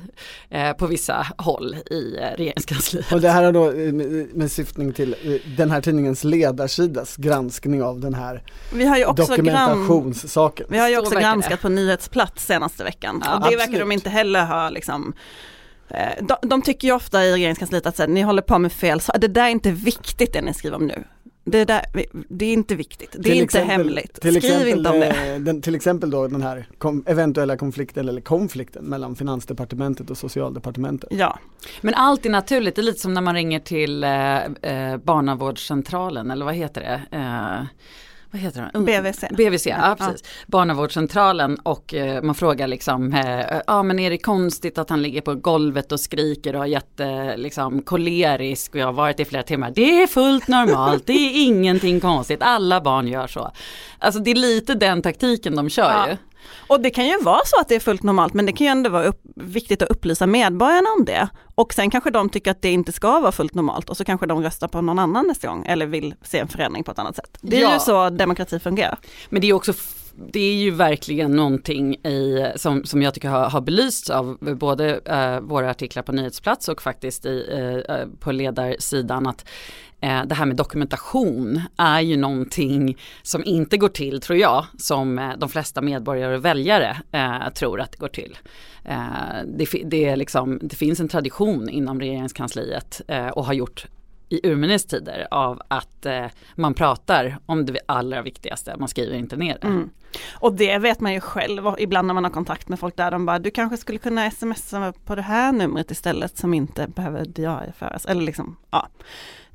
eh, 0.50 0.74
på 0.74 0.88
vissa 0.88 1.28
håll 1.38 1.76
i 1.92 2.18
eh, 2.18 2.38
regeringskansliet. 2.38 3.12
Och 3.12 3.22
det 3.22 3.30
här 3.30 3.44
har 3.44 3.52
då 3.52 3.72
eh, 3.72 3.94
med, 4.34 4.52
syftning 4.52 4.94
till 4.94 5.16
den 5.58 5.72
här 5.72 5.82
tidningens 5.82 6.24
ledarsidas 6.24 7.16
granskning 7.18 7.84
av 7.84 8.00
den 8.00 8.14
här 8.14 8.44
Vi 8.74 8.86
har 8.86 8.98
ju 8.98 9.06
också, 9.06 9.26
dokumentationssaken. 9.26 10.66
vi 10.70 10.78
har 10.78 10.90
ju 10.90 10.96
Så 10.96 11.02
också 11.02 11.14
verkar 11.16 11.28
det. 11.28 11.34
granskat 11.34 11.62
på 11.62 11.70
nyhetsplats 11.70 12.46
senaste 12.46 12.84
veckan. 12.84 13.22
Ja, 13.26 13.36
och 13.36 13.40
det 13.42 13.46
verkar 13.50 13.62
absolut. 13.64 13.80
de 13.80 13.92
inte 13.92 14.10
heller 14.10 14.46
ha 14.46 14.70
liksom 14.70 15.14
de, 16.22 16.36
de 16.48 16.62
tycker 16.62 16.88
ju 16.88 16.94
ofta 16.94 17.26
i 17.26 17.32
regeringskansliet 17.34 17.86
att 17.86 17.98
här, 17.98 18.08
ni 18.08 18.22
håller 18.22 18.42
på 18.42 18.60
med 18.60 18.72
fel, 18.72 19.00
så 19.02 19.12
det 19.18 19.28
där 19.28 19.44
är 19.46 19.50
inte 19.50 19.72
viktigt 19.72 20.34
det 20.34 20.42
ni 20.42 20.54
skriver 20.54 20.76
om 20.78 20.88
nu. 20.88 21.04
det, 21.46 21.66
där, 21.66 21.86
det 22.30 22.46
är 22.46 22.54
inte 22.54 22.76
viktigt, 22.76 23.12
det 23.12 23.20
är 23.20 23.24
Till 23.24 23.34
inte 23.34 23.44
exempel- 23.60 23.70
hemligt. 23.88 24.22
Till 24.22 24.36
Skriv 24.42 24.52
exempel, 24.52 24.78
inte 24.78 24.90
om 24.90 25.00
det. 25.00 25.34
eh, 25.34 25.40
Den, 25.40 25.62
till 25.62 25.76
exempel 25.76 26.10
då 26.12 26.28
den 26.28 26.42
här 26.42 26.68
kom, 26.78 27.04
eventuella 27.08 27.58
konflikten 27.58 28.10
eller 28.10 28.22
konflikten 28.22 28.86
mellan 28.86 29.16
Finansdepartementet 29.16 30.10
och 30.10 30.18
Socialdepartementet. 30.18 31.10
Ja, 31.14 31.40
Men 31.82 31.94
allt 31.94 32.26
är 32.26 32.30
naturligt, 32.30 32.76
det 32.76 32.82
är 32.82 32.84
lite 32.84 33.00
som 33.00 33.14
när 33.14 33.22
man 33.22 33.36
ringer 33.36 33.60
till 33.60 34.04
eh, 34.04 34.36
eh, 34.46 34.98
barnavårdscentralen 34.98 36.32
eller 36.32 36.46
vad 36.46 36.56
heter 36.56 36.82
det? 36.82 37.18
Eh, 37.18 37.66
vad 38.34 38.42
heter 38.42 38.62
det? 38.62 38.72
Ung- 38.80 38.86
BVC. 38.86 39.24
BVC, 39.38 39.66
ja, 39.70 39.76
Ja. 39.82 39.96
precis. 39.96 40.24
Barnavårdscentralen 40.48 41.58
och 41.58 41.94
eh, 41.94 42.22
man 42.22 42.36
frågar 42.36 42.68
liksom, 42.68 43.14
eh, 43.14 43.58
ja 43.68 43.84
men 43.84 44.00
är 44.00 44.10
det 44.10 44.18
konstigt 44.18 44.78
att 44.78 44.90
han 44.90 45.02
ligger 45.02 45.22
på 45.22 45.36
golvet 45.36 45.92
och 45.92 46.00
skriker 46.00 46.54
och 46.54 46.60
har 46.60 46.68
jätte, 46.68 47.38
liksom 47.38 47.82
kolerisk 47.82 48.74
och 48.76 48.82
jag 48.82 48.86
har 48.86 48.94
varit 48.94 49.20
i 49.20 49.26
flera 49.26 49.44
timmar. 49.44 49.72
Det 49.76 50.02
är 50.04 50.08
fullt 50.08 50.48
normalt, 50.48 51.06
det 51.08 51.14
är 51.14 51.46
ingenting 51.48 52.00
konstigt, 52.00 52.42
alla 52.42 52.82
barn 52.82 53.08
gör 53.08 53.28
så. 53.28 53.52
Alltså 54.00 54.20
det 54.20 54.32
är 54.32 54.36
lite 54.36 54.74
den 54.74 55.02
taktiken 55.02 55.56
de 55.56 55.70
kör 55.70 55.84
Ja. 55.92 56.08
ju. 56.10 56.18
Och 56.68 56.82
det 56.82 56.90
kan 56.90 57.08
ju 57.08 57.18
vara 57.22 57.42
så 57.46 57.60
att 57.62 57.68
det 57.70 57.76
är 57.76 57.80
fullt 57.80 58.04
normalt 58.04 58.34
men 58.34 58.46
det 58.46 58.52
kan 58.52 58.68
ju 58.68 58.72
ändå 58.72 58.90
vara 58.90 59.04
upp, 59.04 59.22
viktigt 59.36 59.82
att 59.82 59.90
upplysa 59.90 60.28
medborgarna 60.28 60.88
om 61.00 61.06
det. 61.06 61.28
Och 61.56 61.74
sen 61.74 61.90
kanske 61.90 62.12
de 62.12 62.30
tycker 62.30 62.52
att 62.52 62.62
det 62.62 62.72
inte 62.72 62.92
ska 62.92 63.20
vara 63.20 63.32
fullt 63.32 63.54
normalt 63.54 63.90
och 63.90 63.98
så 63.98 64.06
kanske 64.06 64.26
de 64.26 64.44
röstar 64.44 64.68
på 64.68 64.82
någon 64.82 65.00
annan 65.00 65.28
nästa 65.28 65.48
gång 65.48 65.66
eller 65.66 65.86
vill 65.86 66.16
se 66.22 66.40
en 66.40 66.48
förändring 66.48 66.84
på 66.84 66.92
ett 66.92 67.00
annat 67.00 67.16
sätt. 67.16 67.38
Det 67.42 67.58
är 67.58 67.62
Ja. 67.62 67.74
ju 67.74 67.80
så 67.80 68.10
demokrati 68.10 68.60
fungerar. 68.60 68.98
Men 69.30 69.42
det 69.42 69.48
är 69.48 69.54
också 69.54 69.74
det 70.32 70.40
är 70.40 70.54
ju 70.54 70.72
verkligen 70.72 71.32
någonting 71.32 71.96
i, 71.96 72.52
som, 72.56 72.86
som 72.86 73.02
jag 73.02 73.14
tycker 73.14 73.30
har, 73.30 73.50
har 73.50 73.62
belysts 73.62 74.10
av 74.10 74.38
både 74.42 75.00
eh, 75.06 75.40
våra 75.40 75.70
artiklar 75.70 76.04
på 76.04 76.12
nyhetsplats 76.12 76.68
och 76.70 76.82
faktiskt 76.82 77.26
i, 77.26 77.48
eh, 77.52 77.96
eh, 77.96 78.08
på 78.20 78.32
ledarsidan 78.32 79.28
att 79.28 79.46
Eh, 80.04 80.26
det 80.26 80.36
här 80.36 80.46
med 80.46 80.56
dokumentation 80.56 81.62
är 81.78 82.02
ju 82.02 82.18
någonting 82.18 82.98
som 83.22 83.44
inte 83.46 83.78
går 83.78 83.90
till, 83.90 84.22
tror 84.22 84.40
jag, 84.40 84.66
som 84.78 85.20
eh, 85.20 85.32
de 85.38 85.50
flesta 85.50 85.82
medborgare 85.82 86.36
och 86.36 86.46
väljare 86.46 86.98
eh, 87.12 87.50
tror 87.54 87.82
att 87.82 87.92
det 87.92 87.98
går 87.98 88.08
till. 88.08 88.38
Eh, 88.86 88.98
det, 89.46 89.66
det, 89.86 90.06
är 90.06 90.16
liksom, 90.16 90.60
det 90.62 90.76
finns 90.76 91.00
en 91.00 91.08
tradition 91.08 91.70
inom 91.70 92.00
regeringskansliet 92.00 93.02
eh, 93.08 93.28
och 93.28 93.46
har 93.46 93.54
gjort 93.54 93.86
i 94.34 94.40
urminnes 94.44 94.86
tider 94.86 95.28
av 95.32 95.62
att 95.68 96.06
eh, 96.06 96.26
man 96.56 96.74
pratar 96.74 97.38
om 97.46 97.66
det 97.66 97.80
allra 97.86 98.22
viktigaste, 98.22 98.76
man 98.80 98.88
skriver 98.88 99.18
inte 99.18 99.36
ner 99.36 99.58
det. 99.62 99.68
Mm. 99.68 99.90
Och 100.32 100.54
det 100.54 100.78
vet 100.78 101.00
man 101.00 101.14
ju 101.14 101.20
själv 101.20 101.68
och 101.68 101.80
ibland 101.80 102.08
när 102.08 102.14
man 102.14 102.24
har 102.24 102.32
kontakt 102.32 102.70
med 102.70 102.80
folk 102.80 102.98
där 102.98 103.12
de 103.12 103.26
bara 103.26 103.40
du 103.40 103.52
kanske 103.52 103.78
skulle 103.78 103.98
kunna 103.98 104.32
smsa 104.32 104.94
på 105.06 105.16
det 105.16 105.22
här 105.22 105.52
numret 105.52 105.92
istället 105.92 106.38
som 106.38 106.54
inte 106.54 106.88
behöver 106.88 107.26
diarieföras. 107.26 108.06
Eller 108.06 108.22
liksom, 108.22 108.56
ja. 108.72 108.88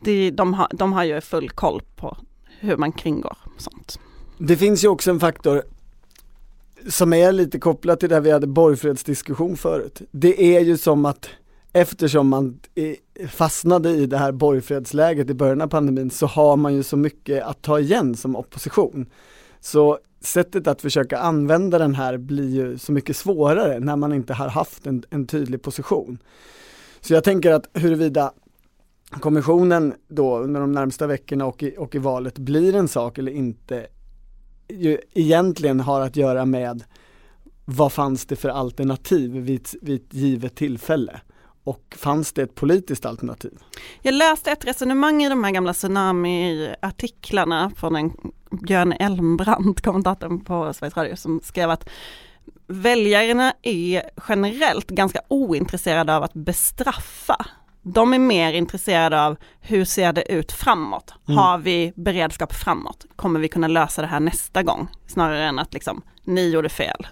Det, 0.00 0.30
de, 0.30 0.54
har, 0.54 0.68
de 0.70 0.92
har 0.92 1.04
ju 1.04 1.20
full 1.20 1.50
koll 1.50 1.82
på 1.96 2.16
hur 2.60 2.76
man 2.76 2.92
kringgår 2.92 3.36
sånt. 3.56 4.00
Det 4.38 4.56
finns 4.56 4.84
ju 4.84 4.88
också 4.88 5.10
en 5.10 5.20
faktor 5.20 5.62
som 6.88 7.12
är 7.12 7.32
lite 7.32 7.58
kopplat 7.58 8.00
till 8.00 8.08
det 8.08 8.20
vi 8.20 8.30
hade 8.30 8.46
borgfredsdiskussion 8.46 9.56
förut. 9.56 10.02
Det 10.10 10.56
är 10.56 10.60
ju 10.60 10.76
som 10.76 11.04
att 11.04 11.28
eftersom 11.80 12.28
man 12.28 12.60
eh, 12.74 13.28
fastnade 13.28 13.90
i 13.90 14.06
det 14.06 14.18
här 14.18 14.32
borgfredsläget 14.32 15.30
i 15.30 15.34
början 15.34 15.60
av 15.60 15.68
pandemin 15.68 16.10
så 16.10 16.26
har 16.26 16.56
man 16.56 16.74
ju 16.74 16.82
så 16.82 16.96
mycket 16.96 17.42
att 17.42 17.62
ta 17.62 17.80
igen 17.80 18.16
som 18.16 18.36
opposition. 18.36 19.06
Så 19.60 19.98
sättet 20.20 20.66
att 20.66 20.82
försöka 20.82 21.18
använda 21.18 21.78
den 21.78 21.94
här 21.94 22.16
blir 22.16 22.48
ju 22.48 22.78
så 22.78 22.92
mycket 22.92 23.16
svårare 23.16 23.80
när 23.80 23.96
man 23.96 24.12
inte 24.12 24.34
har 24.34 24.48
haft 24.48 24.86
en, 24.86 25.02
en 25.10 25.26
tydlig 25.26 25.62
position. 25.62 26.18
Så 27.00 27.14
jag 27.14 27.24
tänker 27.24 27.52
att 27.52 27.70
huruvida 27.72 28.32
kommissionen 29.10 29.94
då 30.08 30.38
under 30.38 30.60
de 30.60 30.72
närmsta 30.72 31.06
veckorna 31.06 31.46
och 31.46 31.62
i, 31.62 31.74
och 31.78 31.94
i 31.94 31.98
valet 31.98 32.38
blir 32.38 32.74
en 32.74 32.88
sak 32.88 33.18
eller 33.18 33.32
inte 33.32 33.86
ju 34.68 34.98
egentligen 35.14 35.80
har 35.80 36.00
att 36.00 36.16
göra 36.16 36.44
med 36.44 36.84
vad 37.64 37.92
fanns 37.92 38.26
det 38.26 38.36
för 38.36 38.48
alternativ 38.48 39.30
vid, 39.30 39.68
vid 39.82 40.02
ett 40.02 40.14
givet 40.14 40.54
tillfälle 40.54 41.20
och 41.68 41.96
fanns 41.98 42.32
det 42.32 42.42
ett 42.42 42.54
politiskt 42.54 43.06
alternativ? 43.06 43.58
Jag 44.02 44.14
läste 44.14 44.50
ett 44.50 44.64
resonemang 44.64 45.22
i 45.22 45.28
de 45.28 45.44
här 45.44 45.50
gamla 45.50 45.72
tsunami-artiklarna 45.72 47.70
från 47.76 47.96
en 47.96 48.12
Björn 48.50 48.92
Elmbrant, 48.92 49.80
kommentatorn 49.84 50.44
på 50.44 50.72
Sveriges 50.72 50.96
Radio, 50.96 51.16
som 51.16 51.40
skrev 51.44 51.70
att 51.70 51.88
väljarna 52.66 53.54
är 53.62 54.02
generellt 54.28 54.90
ganska 54.90 55.20
ointresserade 55.28 56.16
av 56.16 56.22
att 56.22 56.34
bestraffa. 56.34 57.46
De 57.82 58.14
är 58.14 58.18
mer 58.18 58.52
intresserade 58.52 59.24
av 59.24 59.36
hur 59.60 59.84
ser 59.84 60.12
det 60.12 60.32
ut 60.32 60.52
framåt? 60.52 61.14
Mm. 61.28 61.38
Har 61.38 61.58
vi 61.58 61.92
beredskap 61.96 62.54
framåt? 62.54 63.06
Kommer 63.16 63.40
vi 63.40 63.48
kunna 63.48 63.68
lösa 63.68 64.02
det 64.02 64.08
här 64.08 64.20
nästa 64.20 64.62
gång? 64.62 64.88
Snarare 65.06 65.44
än 65.44 65.58
att 65.58 65.74
liksom, 65.74 66.02
ni 66.24 66.50
gjorde 66.50 66.68
fel. 66.68 67.06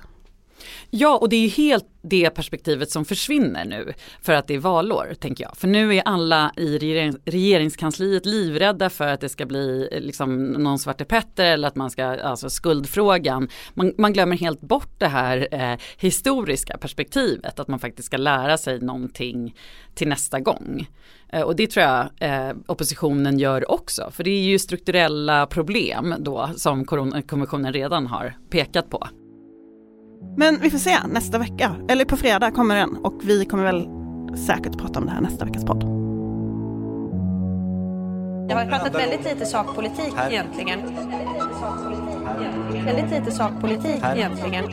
Ja, 0.91 1.19
och 1.19 1.29
det 1.29 1.37
är 1.37 1.41
ju 1.41 1.49
helt 1.49 1.85
det 2.03 2.31
perspektivet 2.31 2.91
som 2.91 3.05
försvinner 3.05 3.65
nu 3.65 3.93
för 4.23 4.33
att 4.33 4.47
det 4.47 4.55
är 4.55 4.59
valår, 4.59 5.15
tänker 5.21 5.45
jag. 5.45 5.57
För 5.57 5.69
nu 5.69 5.97
är 5.97 6.03
alla 6.05 6.53
i 6.57 6.79
regerings, 6.79 7.17
regeringskansliet 7.25 8.27
livrädda 8.27 8.91
för 8.91 9.07
att 9.07 9.21
det 9.21 9.29
ska 9.29 9.47
bli 9.47 9.89
eh, 9.93 10.01
liksom 10.01 10.47
någon 10.47 10.79
Svarte 10.79 11.05
Petter 11.05 11.45
eller 11.45 11.69
att 11.69 11.77
man 11.77 11.91
ska, 11.91 12.05
alltså 12.05 12.51
skuldfrågan. 12.51 13.49
Man, 13.75 13.93
man 13.99 14.13
glömmer 14.13 14.37
helt 14.37 14.61
bort 14.61 14.95
det 14.99 15.09
här 15.09 15.49
eh, 15.51 15.79
historiska 15.99 16.79
perspektivet, 16.79 17.61
att 17.61 17.69
man 17.69 17.79
faktiskt 17.79 18.07
ska 18.07 18.17
lära 18.17 18.59
sig 18.59 18.81
någonting 18.81 19.55
till 19.95 20.09
nästa 20.09 20.41
gång. 20.41 20.89
Eh, 21.29 21.43
och 21.43 21.57
det 21.57 21.67
tror 21.67 21.87
jag 21.87 22.09
eh, 22.21 22.57
oppositionen 22.67 23.39
gör 23.39 23.71
också, 23.71 24.11
för 24.11 24.25
det 24.25 24.31
är 24.31 24.43
ju 24.43 24.59
strukturella 24.59 25.47
problem 25.47 26.15
då 26.19 26.51
som 26.57 26.85
Coronakommissionen 26.85 27.73
redan 27.73 28.07
har 28.07 28.35
pekat 28.51 28.91
på. 28.91 29.09
Men 30.37 30.59
vi 30.61 30.71
får 30.71 30.79
se 30.79 30.97
nästa 31.09 31.39
vecka, 31.39 31.77
eller 31.89 32.05
på 32.05 32.17
fredag 32.17 32.51
kommer 32.51 32.77
den 32.77 32.97
och 32.97 33.21
vi 33.23 33.45
kommer 33.45 33.65
väl 33.65 33.89
säkert 34.47 34.79
prata 34.79 35.01
om 35.01 35.07
det 35.07 35.13
här 35.13 35.21
nästa 35.21 35.45
veckas 35.45 35.65
podd. 35.65 35.81
Det 38.49 38.55
har 38.55 38.67
pratat 38.67 38.95
väldigt 38.95 39.25
lite 39.25 39.47
sakpolitik 39.47 40.15
egentligen. 40.31 40.81
Väldigt 42.85 43.11
lite 43.11 43.31
sakpolitik 43.33 44.03
egentligen. 44.15 44.65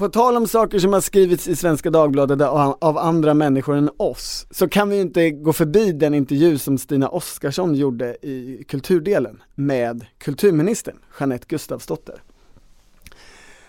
På 0.00 0.08
tal 0.08 0.36
om 0.36 0.48
saker 0.48 0.78
som 0.78 0.92
har 0.92 1.00
skrivits 1.00 1.48
i 1.48 1.56
Svenska 1.56 1.90
Dagbladet 1.90 2.40
av 2.40 2.76
av 2.80 2.98
andra 2.98 3.34
människor 3.34 3.76
än 3.76 3.90
oss, 3.96 4.46
så 4.50 4.68
kan 4.68 4.88
vi 4.88 4.96
ju 4.96 5.02
inte 5.02 5.30
gå 5.30 5.52
förbi 5.52 5.92
den 5.92 6.14
intervju 6.14 6.58
som 6.58 6.78
Stina 6.78 7.08
Oskarsson 7.08 7.74
gjorde 7.74 8.26
i 8.26 8.64
kulturdelen 8.68 9.42
med 9.54 10.06
kulturministern 10.18 10.96
Jeanette 11.18 11.46
Gustafsdotter. 11.48 12.22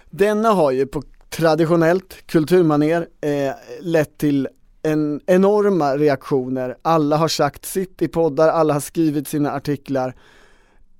Denna 0.10 0.50
har 0.50 0.72
ju 0.72 0.86
på 0.86 1.04
traditionellt 1.30 2.28
kulturmaner 2.28 3.08
eh, 3.22 3.54
lett 3.82 4.18
till 4.18 4.48
en 4.82 5.22
enorma 5.26 5.98
reaktioner. 5.98 6.78
Alla 6.82 7.18
har 7.18 7.28
sagt 7.28 7.66
sitt 7.66 8.02
i 8.02 8.08
poddar, 8.08 8.50
alla 8.50 8.74
har 8.74 8.82
skrivit 8.82 9.28
sina 9.28 9.52
artiklar. 9.52 10.16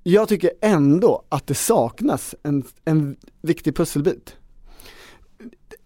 Jag 0.02 0.28
tycker 0.28 0.50
ändå 0.60 1.22
att 1.28 1.46
det 1.46 1.54
saknas 1.54 2.34
en, 2.42 2.64
en 2.84 3.16
viktig 3.42 3.76
pusselbit. 3.76 4.36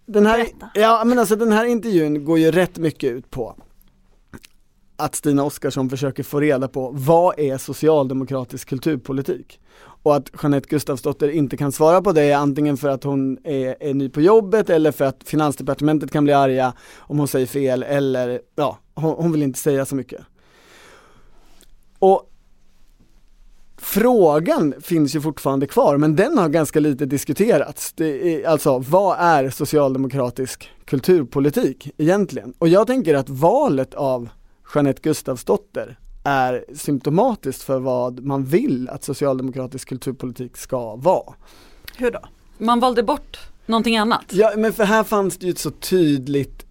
Den 0.09 0.25
här, 0.25 0.37
Berätta. 0.37 0.69
ja, 0.73 1.03
men 1.05 1.19
alltså 1.19 1.35
den 1.35 1.51
här 1.51 1.65
intervjun 1.65 2.25
går 2.25 2.39
ju 2.39 2.51
rätt 2.51 2.77
mycket 2.77 3.11
ut 3.11 3.29
på 3.31 3.55
att 4.95 5.15
Stina 5.15 5.43
Oskarsson 5.43 5.89
försöker 5.89 6.23
få 6.23 6.39
reda 6.39 6.67
på 6.67 6.91
vad 6.93 7.39
är 7.39 7.57
socialdemokratisk 7.57 8.69
kulturpolitik? 8.69 9.59
Och 9.79 10.15
att 10.15 10.29
Jeanette 10.41 10.67
Gustafsdotter 10.69 11.29
inte 11.29 11.57
kan 11.57 11.71
svara 11.71 12.01
på 12.01 12.11
det 12.11 12.33
antingen 12.33 12.77
för 12.77 12.89
att 12.89 13.03
hon 13.03 13.37
är, 13.43 13.75
är 13.79 13.93
ny 13.93 14.09
på 14.09 14.21
jobbet 14.21 14.69
eller 14.69 14.91
för 14.91 15.05
att 15.05 15.23
Finansdepartementet 15.25 16.11
kan 16.11 16.23
bli 16.23 16.33
arga 16.33 16.73
om 16.97 17.19
hon 17.19 17.27
säger 17.27 17.45
fel 17.45 17.83
eller 17.83 18.41
ja, 18.55 18.77
hon, 18.95 19.15
hon 19.17 19.31
vill 19.31 19.43
inte 19.43 19.59
säga 19.59 19.85
så 19.85 19.95
mycket. 19.95 20.21
Och 21.99 22.31
Frågan 23.77 24.73
finns 24.81 25.15
ju 25.15 25.21
fortfarande 25.21 25.67
kvar 25.67 25.97
men 25.97 26.15
den 26.15 26.37
har 26.37 26.49
ganska 26.49 26.79
lite 26.79 27.05
diskuterats. 27.05 27.93
Det 27.93 28.35
är, 28.35 28.47
alltså 28.47 28.79
vad 28.79 29.17
är 29.19 29.49
socialdemokratisk 29.49 30.71
kulturpolitik 30.85 31.91
egentligen? 31.97 32.53
Och 32.57 32.67
jag 32.67 32.87
tänker 32.87 33.15
att 33.15 33.29
valet 33.29 33.93
av 33.93 34.29
Jeanette 34.75 35.01
Gustafsdotter 35.03 35.99
är 36.23 36.65
symptomatiskt 36.75 37.63
för 37.63 37.79
vad 37.79 38.25
man 38.25 38.45
vill 38.45 38.89
att 38.89 39.03
socialdemokratisk 39.03 39.89
kulturpolitik 39.89 40.57
ska 40.57 40.95
vara. 40.95 41.33
Hur 41.97 42.11
då? 42.11 42.19
Man 42.57 42.79
valde 42.79 43.03
bort 43.03 43.37
någonting 43.65 43.97
annat. 43.97 44.25
Ja 44.29 44.53
men 44.57 44.73
för 44.73 44.83
här 44.83 45.03
fanns 45.03 45.37
det 45.37 45.45
ju 45.45 45.51
ett 45.51 45.59
så 45.59 45.71
tydligt 45.71 46.66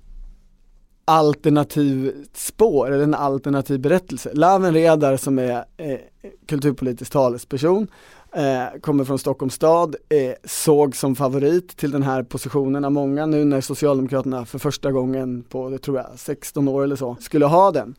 alternativt 1.09 2.37
spår, 2.37 2.93
eller 2.93 3.05
en 3.05 3.15
alternativ 3.15 3.81
berättelse. 3.81 4.31
Laven 4.35 4.75
Redar 4.75 5.17
som 5.17 5.39
är 5.39 5.65
eh, 5.77 5.99
kulturpolitisk 6.47 7.13
talesperson, 7.13 7.89
eh, 8.33 8.81
kommer 8.81 9.05
från 9.05 9.19
Stockholms 9.19 9.55
stad, 9.55 9.97
eh, 10.09 10.33
såg 10.45 10.97
som 10.97 11.17
favorit 11.17 11.77
till 11.77 11.91
den 11.91 12.03
här 12.03 12.23
positionen 12.23 12.85
av 12.85 12.93
många 12.93 13.27
nu 13.27 13.45
när 13.45 13.61
Socialdemokraterna 13.61 14.45
för 14.45 14.59
första 14.59 14.93
gången 14.93 15.43
på, 15.43 15.69
det 15.69 15.79
tror 15.79 15.97
jag, 15.97 16.07
16 16.17 16.69
år 16.69 16.85
eller 16.85 16.97
så, 16.97 17.17
skulle 17.21 17.47
ha 17.47 17.71
den. 17.71 17.95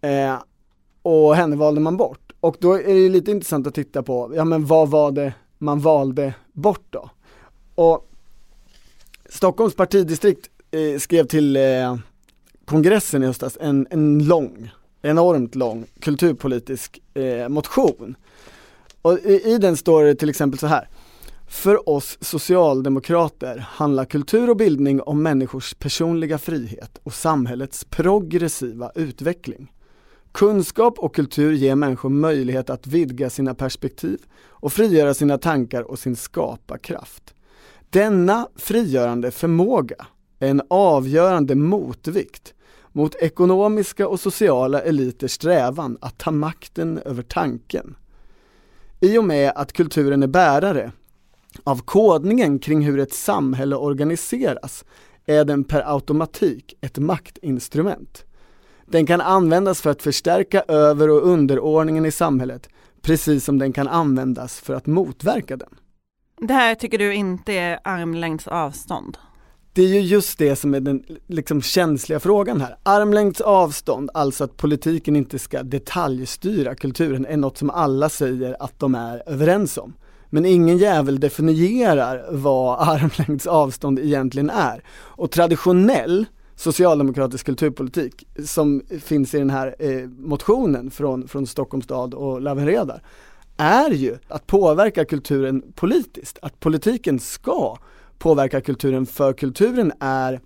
Eh, 0.00 0.36
och 1.02 1.36
henne 1.36 1.56
valde 1.56 1.80
man 1.80 1.96
bort. 1.96 2.32
Och 2.40 2.56
då 2.60 2.72
är 2.72 2.94
det 2.94 3.08
lite 3.08 3.30
intressant 3.30 3.66
att 3.66 3.74
titta 3.74 4.02
på, 4.02 4.32
ja 4.34 4.44
men 4.44 4.66
vad 4.66 4.90
var 4.90 5.10
det 5.10 5.34
man 5.58 5.80
valde 5.80 6.34
bort 6.52 6.86
då? 6.90 7.10
Och 7.74 8.06
Stockholms 9.28 9.74
partidistrikt 9.74 10.50
eh, 10.70 10.98
skrev 10.98 11.24
till 11.26 11.56
eh, 11.56 11.96
kongressen 12.64 13.22
i 13.22 13.26
höstas 13.26 13.58
en, 13.60 13.86
en 13.90 14.24
lång, 14.24 14.70
enormt 15.02 15.54
lång 15.54 15.86
kulturpolitisk 16.00 17.00
eh, 17.14 17.48
motion. 17.48 18.16
Och 19.02 19.18
i, 19.18 19.42
i 19.44 19.58
den 19.58 19.76
står 19.76 20.04
det 20.04 20.14
till 20.14 20.30
exempel 20.30 20.58
så 20.58 20.66
här. 20.66 20.88
För 21.48 21.88
oss 21.88 22.18
socialdemokrater 22.20 23.58
handlar 23.68 24.04
kultur 24.04 24.50
och 24.50 24.56
bildning 24.56 25.02
om 25.02 25.22
människors 25.22 25.74
personliga 25.74 26.38
frihet 26.38 27.00
och 27.02 27.14
samhällets 27.14 27.84
progressiva 27.84 28.92
utveckling. 28.94 29.72
Kunskap 30.32 30.98
och 30.98 31.14
kultur 31.14 31.52
ger 31.52 31.74
människor 31.74 32.08
möjlighet 32.08 32.70
att 32.70 32.86
vidga 32.86 33.30
sina 33.30 33.54
perspektiv 33.54 34.18
och 34.48 34.72
frigöra 34.72 35.14
sina 35.14 35.38
tankar 35.38 35.82
och 35.82 35.98
sin 35.98 36.16
skaparkraft. 36.16 37.34
Denna 37.90 38.48
frigörande 38.56 39.30
förmåga 39.30 40.06
en 40.40 40.62
avgörande 40.68 41.54
motvikt 41.54 42.54
mot 42.92 43.14
ekonomiska 43.14 44.08
och 44.08 44.20
sociala 44.20 44.82
eliters 44.82 45.32
strävan 45.32 45.98
att 46.00 46.18
ta 46.18 46.30
makten 46.30 46.98
över 46.98 47.22
tanken. 47.22 47.96
I 49.00 49.18
och 49.18 49.24
med 49.24 49.52
att 49.54 49.72
kulturen 49.72 50.22
är 50.22 50.26
bärare 50.26 50.92
av 51.64 51.82
kodningen 51.82 52.58
kring 52.58 52.82
hur 52.82 52.98
ett 52.98 53.14
samhälle 53.14 53.76
organiseras 53.76 54.84
är 55.26 55.44
den 55.44 55.64
per 55.64 55.94
automatik 55.94 56.74
ett 56.80 56.98
maktinstrument. 56.98 58.24
Den 58.86 59.06
kan 59.06 59.20
användas 59.20 59.80
för 59.80 59.90
att 59.90 60.02
förstärka 60.02 60.62
över 60.68 61.10
och 61.10 61.26
underordningen 61.26 62.06
i 62.06 62.12
samhället, 62.12 62.68
precis 63.02 63.44
som 63.44 63.58
den 63.58 63.72
kan 63.72 63.88
användas 63.88 64.60
för 64.60 64.74
att 64.74 64.86
motverka 64.86 65.56
den. 65.56 65.74
Det 66.40 66.54
här 66.54 66.74
tycker 66.74 66.98
du 66.98 67.14
inte 67.14 67.52
är 67.52 67.80
armlängds 67.84 68.48
avstånd? 68.48 69.18
Det 69.72 69.82
är 69.82 69.88
ju 69.88 70.00
just 70.00 70.38
det 70.38 70.56
som 70.56 70.74
är 70.74 70.80
den 70.80 71.04
liksom 71.26 71.62
känsliga 71.62 72.20
frågan 72.20 72.60
här. 72.60 72.76
Armlängds 72.82 73.40
avstånd, 73.40 74.10
alltså 74.14 74.44
att 74.44 74.56
politiken 74.56 75.16
inte 75.16 75.38
ska 75.38 75.62
detaljstyra 75.62 76.74
kulturen, 76.74 77.26
är 77.26 77.36
något 77.36 77.58
som 77.58 77.70
alla 77.70 78.08
säger 78.08 78.56
att 78.62 78.78
de 78.78 78.94
är 78.94 79.22
överens 79.26 79.78
om. 79.78 79.94
Men 80.30 80.46
ingen 80.46 80.78
jävel 80.78 81.20
definierar 81.20 82.26
vad 82.30 82.78
armlängds 82.88 83.46
avstånd 83.46 83.98
egentligen 83.98 84.50
är. 84.50 84.84
Och 84.90 85.30
traditionell 85.30 86.26
socialdemokratisk 86.56 87.46
kulturpolitik 87.46 88.26
som 88.46 88.82
finns 89.00 89.34
i 89.34 89.38
den 89.38 89.50
här 89.50 89.76
eh, 89.78 90.08
motionen 90.08 90.90
från, 90.90 91.28
från 91.28 91.46
Stockholms 91.46 91.84
stad 91.84 92.14
och 92.14 92.40
Lavenredar 92.40 93.02
är 93.56 93.90
ju 93.90 94.16
att 94.28 94.46
påverka 94.46 95.04
kulturen 95.04 95.62
politiskt, 95.74 96.38
att 96.42 96.60
politiken 96.60 97.18
ska 97.18 97.76
påverka 98.20 98.60
kulturen 98.60 99.06
för 99.06 99.32
kulturen 99.32 99.92
är 100.00 100.40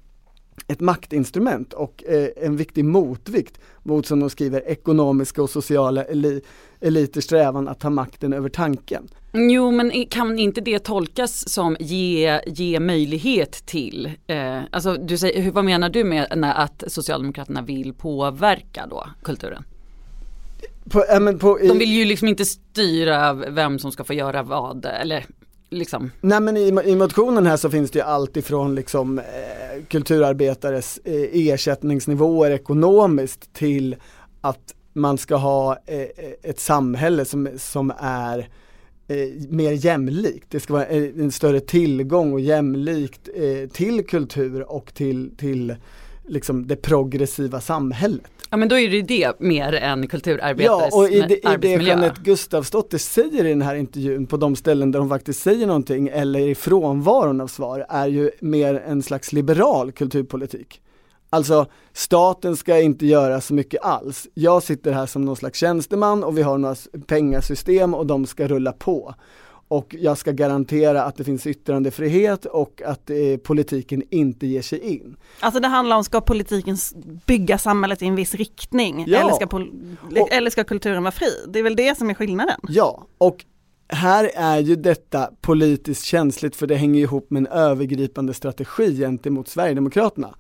ett 0.69 0.81
maktinstrument 0.81 1.73
och 1.73 2.05
eh, 2.05 2.29
en 2.37 2.57
viktig 2.57 2.85
motvikt 2.85 3.59
mot, 3.83 4.07
som 4.07 4.21
de 4.21 4.31
skriver, 4.31 4.69
ekonomiska 4.69 5.43
och 5.43 5.51
sociala 5.51 6.05
eli 6.05 6.41
eliters 6.81 7.25
strävan 7.25 7.69
att 7.69 7.81
ta 7.81 7.91
makten 7.91 8.33
över 8.33 8.49
tanken. 8.49 9.09
Jo 9.33 9.71
men 9.71 10.07
kan 10.07 10.39
inte 10.39 10.61
det 10.61 10.79
tolkas 10.79 11.49
som 11.49 11.77
ge, 11.81 12.41
ge 12.47 12.81
möjlighet 12.81 13.53
till, 13.67 14.13
eh, 14.27 14.61
alltså 14.71 14.95
du 14.95 15.19
säger, 15.19 15.51
vad 15.51 15.65
menar 15.65 15.89
du 15.89 16.05
med 16.05 16.27
att 16.43 16.85
Socialdemokraterna 16.87 17.63
vill 17.63 17.95
påverka 17.95 18.87
då 18.91 19.07
kulturen? 19.23 19.65
På, 20.91 21.05
äh, 21.05 21.37
på, 21.37 21.61
i, 21.61 21.69
de 21.69 21.79
vill 21.79 21.93
ju 21.93 22.05
liksom 22.05 22.29
inte 22.29 22.45
styra 22.45 23.33
vem 23.33 23.79
som 23.79 23.93
ska 23.93 24.05
få 24.05 24.15
göra 24.15 24.43
vad 24.43 24.85
eller 24.85 25.27
liksom. 25.71 26.11
Nej 26.21 26.41
men 26.41 26.57
i, 26.57 26.81
i 26.85 26.97
motionen 26.97 27.47
här 27.47 27.57
så 27.57 27.71
finns 27.71 27.91
det 27.91 27.99
ju 27.99 28.05
allt 28.05 28.37
ifrån 28.37 28.75
liksom 28.75 29.19
eh, 29.19 29.25
kulturarbetares 29.89 30.99
eh, 31.05 31.29
ersättningsnivåer 31.33 32.51
ekonomiskt 32.51 33.53
till 33.53 33.97
att 34.41 34.75
man 34.93 35.19
ska 35.19 35.37
ha 35.37 35.73
eh, 35.87 36.07
ett 36.43 36.61
samhälle 36.61 37.25
som, 37.25 37.49
som 37.57 37.93
är 37.99 38.39
eh, 39.09 39.49
mer 39.49 39.73
jämlikt. 39.73 40.47
Det 40.51 40.61
ska 40.61 40.73
vara 40.73 40.87
eh, 40.87 41.03
en 41.03 41.33
större 41.33 41.61
tillgång 41.61 42.33
och 42.33 42.41
jämlikt 42.41 43.29
eh, 43.35 43.69
till 43.69 44.07
kultur 44.07 44.73
och 44.73 44.95
till, 44.95 45.37
till 45.37 45.75
liksom 46.27 46.67
det 46.67 46.77
progressiva 46.77 47.61
samhället. 47.61 48.31
Ja 48.55 48.59
men 48.59 48.69
då 48.69 48.79
är 48.79 48.91
det 48.91 49.03
det 49.03 49.41
mer 49.41 49.75
än 49.75 50.07
kulturarbetares 50.07 50.89
Ja 50.93 50.99
och 50.99 51.09
i 51.09 51.21
det, 51.21 51.35
i 51.35 51.57
det 51.61 51.83
Jeanette 51.83 52.21
Gustafsdotter 52.25 52.99
säger 52.99 53.45
i 53.45 53.49
den 53.49 53.63
här 53.63 53.75
intervjun 53.75 54.27
på 54.27 54.37
de 54.37 54.57
ställen 54.57 54.91
där 54.91 54.99
hon 54.99 55.09
faktiskt 55.09 55.43
säger 55.43 55.67
någonting 55.67 56.09
eller 56.09 56.41
i 56.41 56.55
frånvaron 56.55 57.41
av 57.41 57.47
svar 57.47 57.87
är 57.89 58.07
ju 58.07 58.31
mer 58.41 58.83
en 58.87 59.03
slags 59.03 59.33
liberal 59.33 59.93
kulturpolitik. 59.93 60.81
Alltså 61.31 61.67
staten 61.93 62.57
ska 62.57 62.81
inte 62.81 63.07
göra 63.07 63.41
så 63.41 63.55
mycket 63.55 63.83
alls. 63.83 64.29
Jag 64.35 64.63
sitter 64.63 64.93
här 64.93 65.07
som 65.07 65.25
någon 65.25 65.37
slags 65.37 65.59
tjänsteman 65.59 66.25
och 66.25 66.39
vi 66.39 66.43
har 66.43 66.59
några 66.59 66.77
pengasystem 67.07 67.95
och 67.95 68.07
de 68.07 68.27
ska 68.27 68.49
rulla 68.49 68.73
på 68.73 69.15
och 69.69 69.97
jag 69.99 70.19
ska 70.19 70.33
garantera 70.33 71.03
att 71.03 71.17
det 71.17 71.25
finns 71.25 71.47
yttrandefrihet 71.47 72.45
och 72.45 72.83
att 72.87 73.11
eh, 73.11 73.17
politiken 73.43 74.03
inte 74.11 74.47
ger 74.47 74.63
sig 74.63 74.79
in. 74.79 75.17
Alltså 75.41 75.61
det 75.61 75.69
handlar 75.69 75.97
om, 75.97 76.05
ska 76.05 76.21
politiken 76.21 76.77
bygga 77.27 77.59
samhället 77.59 78.03
i 78.03 78.07
en 78.07 78.17
viss 78.17 78.35
riktning 78.35 79.05
ja. 79.09 79.19
eller, 79.19 79.33
ska 79.33 79.47
och, 80.21 80.33
eller 80.33 80.51
ska 80.51 80.65
kulturen 80.65 81.03
vara 81.03 81.13
fri? 81.13 81.31
Det 81.49 81.59
är 81.59 81.63
väl 81.63 81.77
det 81.77 81.99
som 81.99 82.11
är 82.11 82.15
skillnaden? 82.15 82.61
Ja, 82.69 83.07
och 83.19 83.45
här 83.89 84.31
är 84.35 84.59
ju 84.59 84.77
detta 84.77 85.31
politiskt 85.41 86.05
känsligt 86.05 86.57
för 86.57 86.67
det 86.67 86.75
hänger 86.75 87.01
ihop 87.01 87.31
med 87.31 87.41
en 87.41 87.47
övergripande 87.47 88.35
strategi 88.35 88.99
gentemot 88.99 89.49
Sverigedemokraterna. 89.49 90.35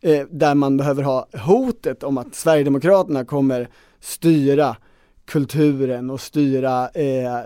Eh, 0.00 0.26
där 0.30 0.54
man 0.54 0.76
behöver 0.76 1.02
ha 1.02 1.28
hotet 1.32 2.02
om 2.02 2.18
att 2.18 2.34
Sverigedemokraterna 2.34 3.24
kommer 3.24 3.68
styra 4.00 4.76
kulturen 5.24 6.10
och 6.10 6.20
styra 6.20 6.88
eh, 6.88 7.40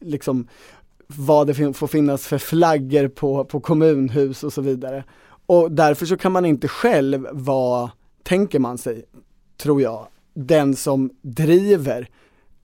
liksom 0.00 0.48
vad 1.06 1.46
det 1.46 1.74
får 1.74 1.86
finnas 1.86 2.26
för 2.26 2.38
flaggor 2.38 3.08
på, 3.08 3.44
på 3.44 3.60
kommunhus 3.60 4.44
och 4.44 4.52
så 4.52 4.60
vidare. 4.60 5.04
Och 5.46 5.72
därför 5.72 6.06
så 6.06 6.16
kan 6.16 6.32
man 6.32 6.44
inte 6.44 6.68
själv 6.68 7.28
vara, 7.32 7.90
tänker 8.22 8.58
man 8.58 8.78
sig, 8.78 9.04
tror 9.56 9.82
jag, 9.82 10.06
den 10.34 10.76
som 10.76 11.10
driver 11.22 12.08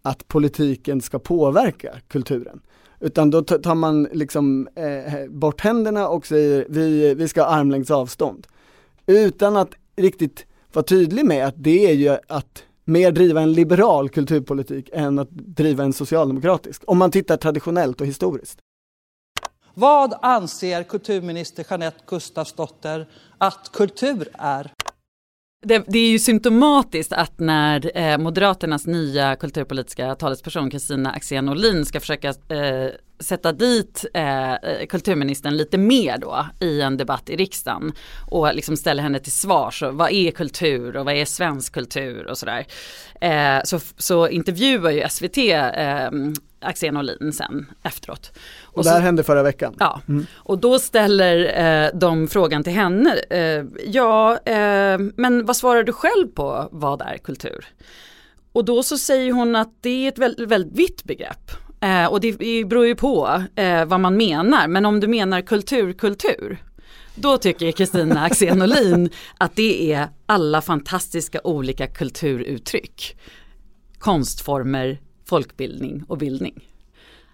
att 0.03 0.29
politiken 0.29 1.01
ska 1.01 1.19
påverka 1.19 1.95
kulturen. 2.09 2.61
Utan 3.01 3.31
då 3.31 3.43
tar 3.43 3.75
man 3.75 4.09
liksom 4.13 4.69
eh, 4.75 5.31
bort 5.31 5.61
händerna 5.61 6.09
och 6.09 6.27
säger 6.27 6.67
vi, 6.69 7.15
vi 7.15 7.29
ska 7.29 7.43
ha 7.43 7.49
armlängds 7.49 7.91
avstånd. 7.91 8.47
Utan 9.07 9.57
att 9.57 9.71
riktigt 9.97 10.47
vara 10.73 10.85
tydlig 10.85 11.25
med 11.25 11.47
att 11.47 11.55
det 11.57 11.91
är 11.91 11.95
ju 11.95 12.17
att 12.29 12.65
mer 12.85 13.13
driva 13.13 13.41
en 13.41 13.53
liberal 13.53 14.09
kulturpolitik 14.09 14.91
än 14.93 15.19
att 15.19 15.31
driva 15.31 15.85
en 15.85 15.93
socialdemokratisk, 15.93 16.83
om 16.87 16.99
man 16.99 17.11
tittar 17.11 17.37
traditionellt 17.37 18.01
och 18.01 18.07
historiskt. 18.07 18.59
Vad 19.75 20.15
anser 20.23 20.83
kulturminister 20.83 21.67
Jeanette 21.71 21.99
Gustafsdotter 22.07 23.09
att 23.39 23.71
kultur 23.73 24.29
är? 24.33 24.73
Det, 25.65 25.85
det, 25.89 25.99
är 25.99 26.09
ju 26.09 26.19
symptomatiskt 26.19 27.13
att 27.13 27.39
när 27.39 27.97
eh, 27.99 28.19
Moderaternas 28.19 28.87
nya 28.87 29.37
kulturpolitiska 29.37 30.15
talesperson 30.15 30.71
Kristina 30.71 31.13
Axén 31.13 31.49
Olin 31.49 31.85
ska 31.85 32.01
försöka 32.01 32.29
eh, 32.29 32.91
sätta 33.19 33.53
dit 33.53 34.05
eh, 34.15 34.55
kulturministern 34.89 35.57
lite 35.57 35.79
mer 35.79 36.19
då 36.19 36.47
i 36.61 36.81
en 36.81 36.97
debatt 36.97 37.31
i 37.31 37.37
riksdagen 37.37 37.93
och 38.31 38.55
liksom 38.55 38.77
ställa 38.77 39.03
henne 39.03 39.19
till 39.19 39.33
svars. 39.33 39.83
Vad 39.83 40.13
är 40.13 40.31
kultur 40.31 40.97
och 40.97 41.05
vad 41.05 41.15
är 41.15 41.25
svensk 41.25 41.75
kultur 41.75 42.27
och 42.27 42.39
sådär. 42.39 42.67
Eh, 43.21 43.61
så, 43.65 43.81
så 43.97 44.29
intervjuar 44.29 44.91
ju 44.91 45.09
SVT 45.09 45.39
eh, 45.39 46.11
Axén 46.61 46.97
Olin 46.97 47.33
sen 47.33 47.67
efteråt. 47.83 48.33
Och, 48.63 48.79
och 48.79 48.85
det 48.85 48.91
här 48.91 49.01
hände 49.01 49.23
förra 49.23 49.43
veckan? 49.43 49.75
Ja, 49.79 50.01
mm. 50.09 50.27
och 50.35 50.59
då 50.59 50.79
ställer 50.79 51.61
eh, 51.85 51.99
de 51.99 52.29
frågan 52.29 52.65
till 52.65 52.73
henne. 52.73 53.15
Eh, 53.31 53.65
ja, 53.87 54.39
eh, 54.45 54.99
men 55.17 55.47
vad 55.47 55.57
svarar 55.57 55.83
du 55.83 55.93
själv 55.93 56.27
på 56.27 56.69
vad 56.73 57.03
är 57.03 57.19
kultur? 57.19 57.67
Och 58.53 58.65
då 58.65 58.83
så 58.83 58.99
säger 58.99 59.33
hon 59.33 59.57
att 59.57 59.73
det 59.81 60.05
är 60.05 60.09
ett 60.09 60.19
väldigt, 60.19 60.49
väldigt 60.49 60.79
vitt 60.79 61.05
begrepp. 61.05 61.51
Eh, 61.85 62.07
och 62.07 62.21
det 62.21 62.33
beror 62.67 62.87
ju 62.87 62.95
på 62.95 63.43
eh, 63.55 63.85
vad 63.85 64.01
man 64.01 64.17
menar, 64.17 64.69
men 64.69 64.87
om 64.87 65.01
du 65.01 65.09
menar 65.09 65.41
kultur, 65.41 65.93
kultur, 65.93 66.59
då 67.15 67.39
tycker 67.39 67.73
Kristina 67.73 68.21
Axén 68.25 68.63
Olin 68.63 69.11
att 69.39 69.57
det 69.57 69.93
är 69.93 70.09
alla 70.27 70.63
fantastiska 70.63 71.41
olika 71.45 71.87
kulturuttryck. 71.87 73.17
Konstformer, 73.99 74.99
folkbildning 75.25 76.05
och 76.09 76.19
bildning. 76.19 76.69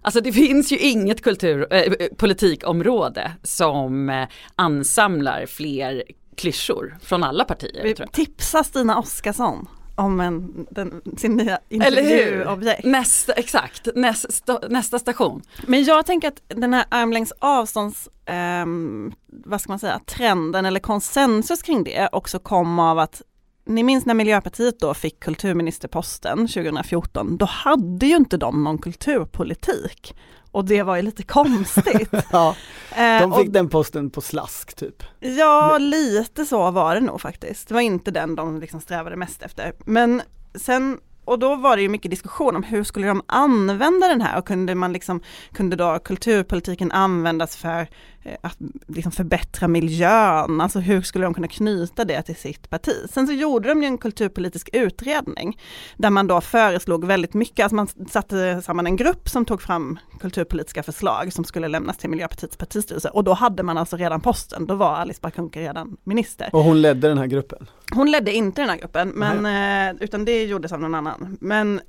Alltså 0.03 0.21
det 0.21 0.33
finns 0.33 0.73
ju 0.73 0.79
inget 0.79 1.23
kultur, 1.23 1.67
äh, 1.71 1.93
politikområde 2.17 3.33
som 3.43 4.11
äh, 4.11 4.29
ansamlar 4.55 5.47
fler 5.47 6.03
klyschor 6.37 6.99
från 7.03 7.25
alla 7.25 7.45
partier. 7.45 8.07
Tipsa 8.13 8.65
Stina 8.65 8.99
Oskarsson 8.99 9.69
om 10.01 10.21
en, 10.21 10.67
den, 10.71 11.03
sin 11.17 11.37
nya 11.37 11.59
intervjuobjekt. 11.69 12.85
Nästa, 12.85 13.33
exakt, 13.33 13.89
nästa, 13.95 14.61
nästa 14.69 14.99
station. 14.99 15.43
Men 15.67 15.85
jag 15.85 16.07
tänker 16.07 16.29
att 16.29 16.43
den 16.49 16.75
här 16.75 16.85
armlängds 16.89 17.33
avstånds, 17.39 18.09
ehm, 18.27 19.13
vad 19.27 19.61
ska 19.61 19.73
man 19.73 19.79
säga, 19.79 20.01
trenden 20.07 20.67
eller 20.67 20.81
konsensus 20.81 21.63
kring 21.63 21.85
det 21.85 22.09
också 22.13 22.39
kom 22.39 22.79
av 22.79 22.99
att 22.99 23.23
ni 23.71 23.83
minns 23.83 24.07
när 24.07 24.15
Miljöpartiet 24.15 24.81
då 24.81 24.95
fick 24.95 25.21
kulturministerposten 25.21 26.39
2014, 26.49 27.37
då 27.37 27.45
hade 27.47 28.07
ju 28.07 28.17
inte 28.17 28.37
de 28.37 28.65
någon 28.65 28.79
kulturpolitik. 28.79 30.15
Och 30.53 30.65
det 30.65 30.83
var 30.83 30.97
ju 30.97 31.03
lite 31.03 31.23
konstigt. 31.23 32.09
Ja, 32.33 32.57
Eh, 32.97 33.21
de 33.21 33.33
och- 33.33 33.39
fick 33.41 33.53
den 33.53 33.69
posten 33.69 34.11
på 34.11 34.21
slask 34.21 34.77
typ. 34.77 35.03
Ja, 35.21 35.79
lite 35.79 36.45
så 36.45 36.71
var 36.71 36.95
det 36.95 37.01
nog 37.01 37.21
faktiskt. 37.21 37.69
Det 37.69 37.75
var 37.75 37.81
inte 37.81 38.11
den 38.11 38.35
de 38.35 38.61
liksom 38.61 38.81
strävade 38.81 39.17
mest 39.17 39.43
efter. 39.43 39.73
Men 39.85 40.23
sen, 40.55 40.99
och 41.31 41.39
då 41.39 41.57
var 41.57 41.77
det 41.77 41.83
ju 41.83 41.89
mycket 41.89 42.11
diskussion 42.11 42.57
om 42.57 42.63
hur 42.63 42.85
skulle 42.85 43.07
de 43.07 43.23
använda 43.27 44.09
den 44.09 44.21
här 44.21 44.39
och 44.39 44.47
kunde 44.47 44.75
man 44.75 44.93
liksom, 44.93 45.21
kunde 45.53 45.77
då 45.77 45.99
kulturpolitiken 45.99 46.93
användas 46.93 47.57
för 47.57 47.81
eh, 48.23 48.35
att 48.41 48.57
liksom 48.89 49.13
förbättra 49.13 49.69
miljön, 49.69 50.61
alltså 50.61 50.79
hur 50.79 51.03
skulle 51.03 51.25
de 51.25 51.35
kunna 51.35 51.49
knyta 51.49 52.05
det 52.05 52.23
till 52.23 52.37
sitt 52.37 52.71
parti? 52.71 52.93
Sen 53.11 53.27
så 53.27 53.33
gjorde 53.33 53.69
de 53.69 53.83
ju 53.83 53.87
en 53.87 53.99
kulturpolitisk 53.99 54.71
utredning 54.73 55.59
där 55.97 56.11
man 56.11 56.27
då 56.27 56.41
föreslog 56.41 57.05
väldigt 57.05 57.35
mycket, 57.35 57.63
alltså 57.63 57.77
man 57.77 57.89
satte 58.11 58.63
samman 58.63 58.87
en 58.87 58.97
grupp 58.97 59.29
som 59.29 59.45
tog 59.45 59.63
fram 59.63 59.99
kulturpolitiska 60.21 60.83
förslag 60.83 61.33
som 61.33 61.45
skulle 61.45 61.69
lämnas 61.69 61.97
till 61.97 62.11
Miljöpartiets 62.11 62.57
partistyrelse 62.57 63.09
och 63.09 63.25
då 63.25 63.33
hade 63.33 63.63
man 63.63 63.79
alltså 63.79 63.97
redan 63.97 64.21
posten, 64.21 64.67
då 64.67 64.75
var 64.75 64.95
Alice 64.95 65.19
Bah 65.23 65.31
Kuhnke 65.31 65.61
redan 65.61 65.97
minister. 66.05 66.51
Och 66.53 66.65
hon 66.65 66.83
ledde 66.83 67.09
den 67.09 67.19
här 67.19 67.27
gruppen. 67.27 67.67
Hon 67.95 68.11
ledde 68.11 68.33
inte 68.33 68.63
den 68.63 68.71
här 68.71 68.77
gruppen, 68.77 69.09
men, 69.09 69.47
eh, 69.47 69.97
utan 70.01 70.25
det 70.25 70.45
gjordes 70.45 70.73
av 70.73 70.81
någon 70.81 70.95
annan. 70.95 71.20
Men, 71.41 71.81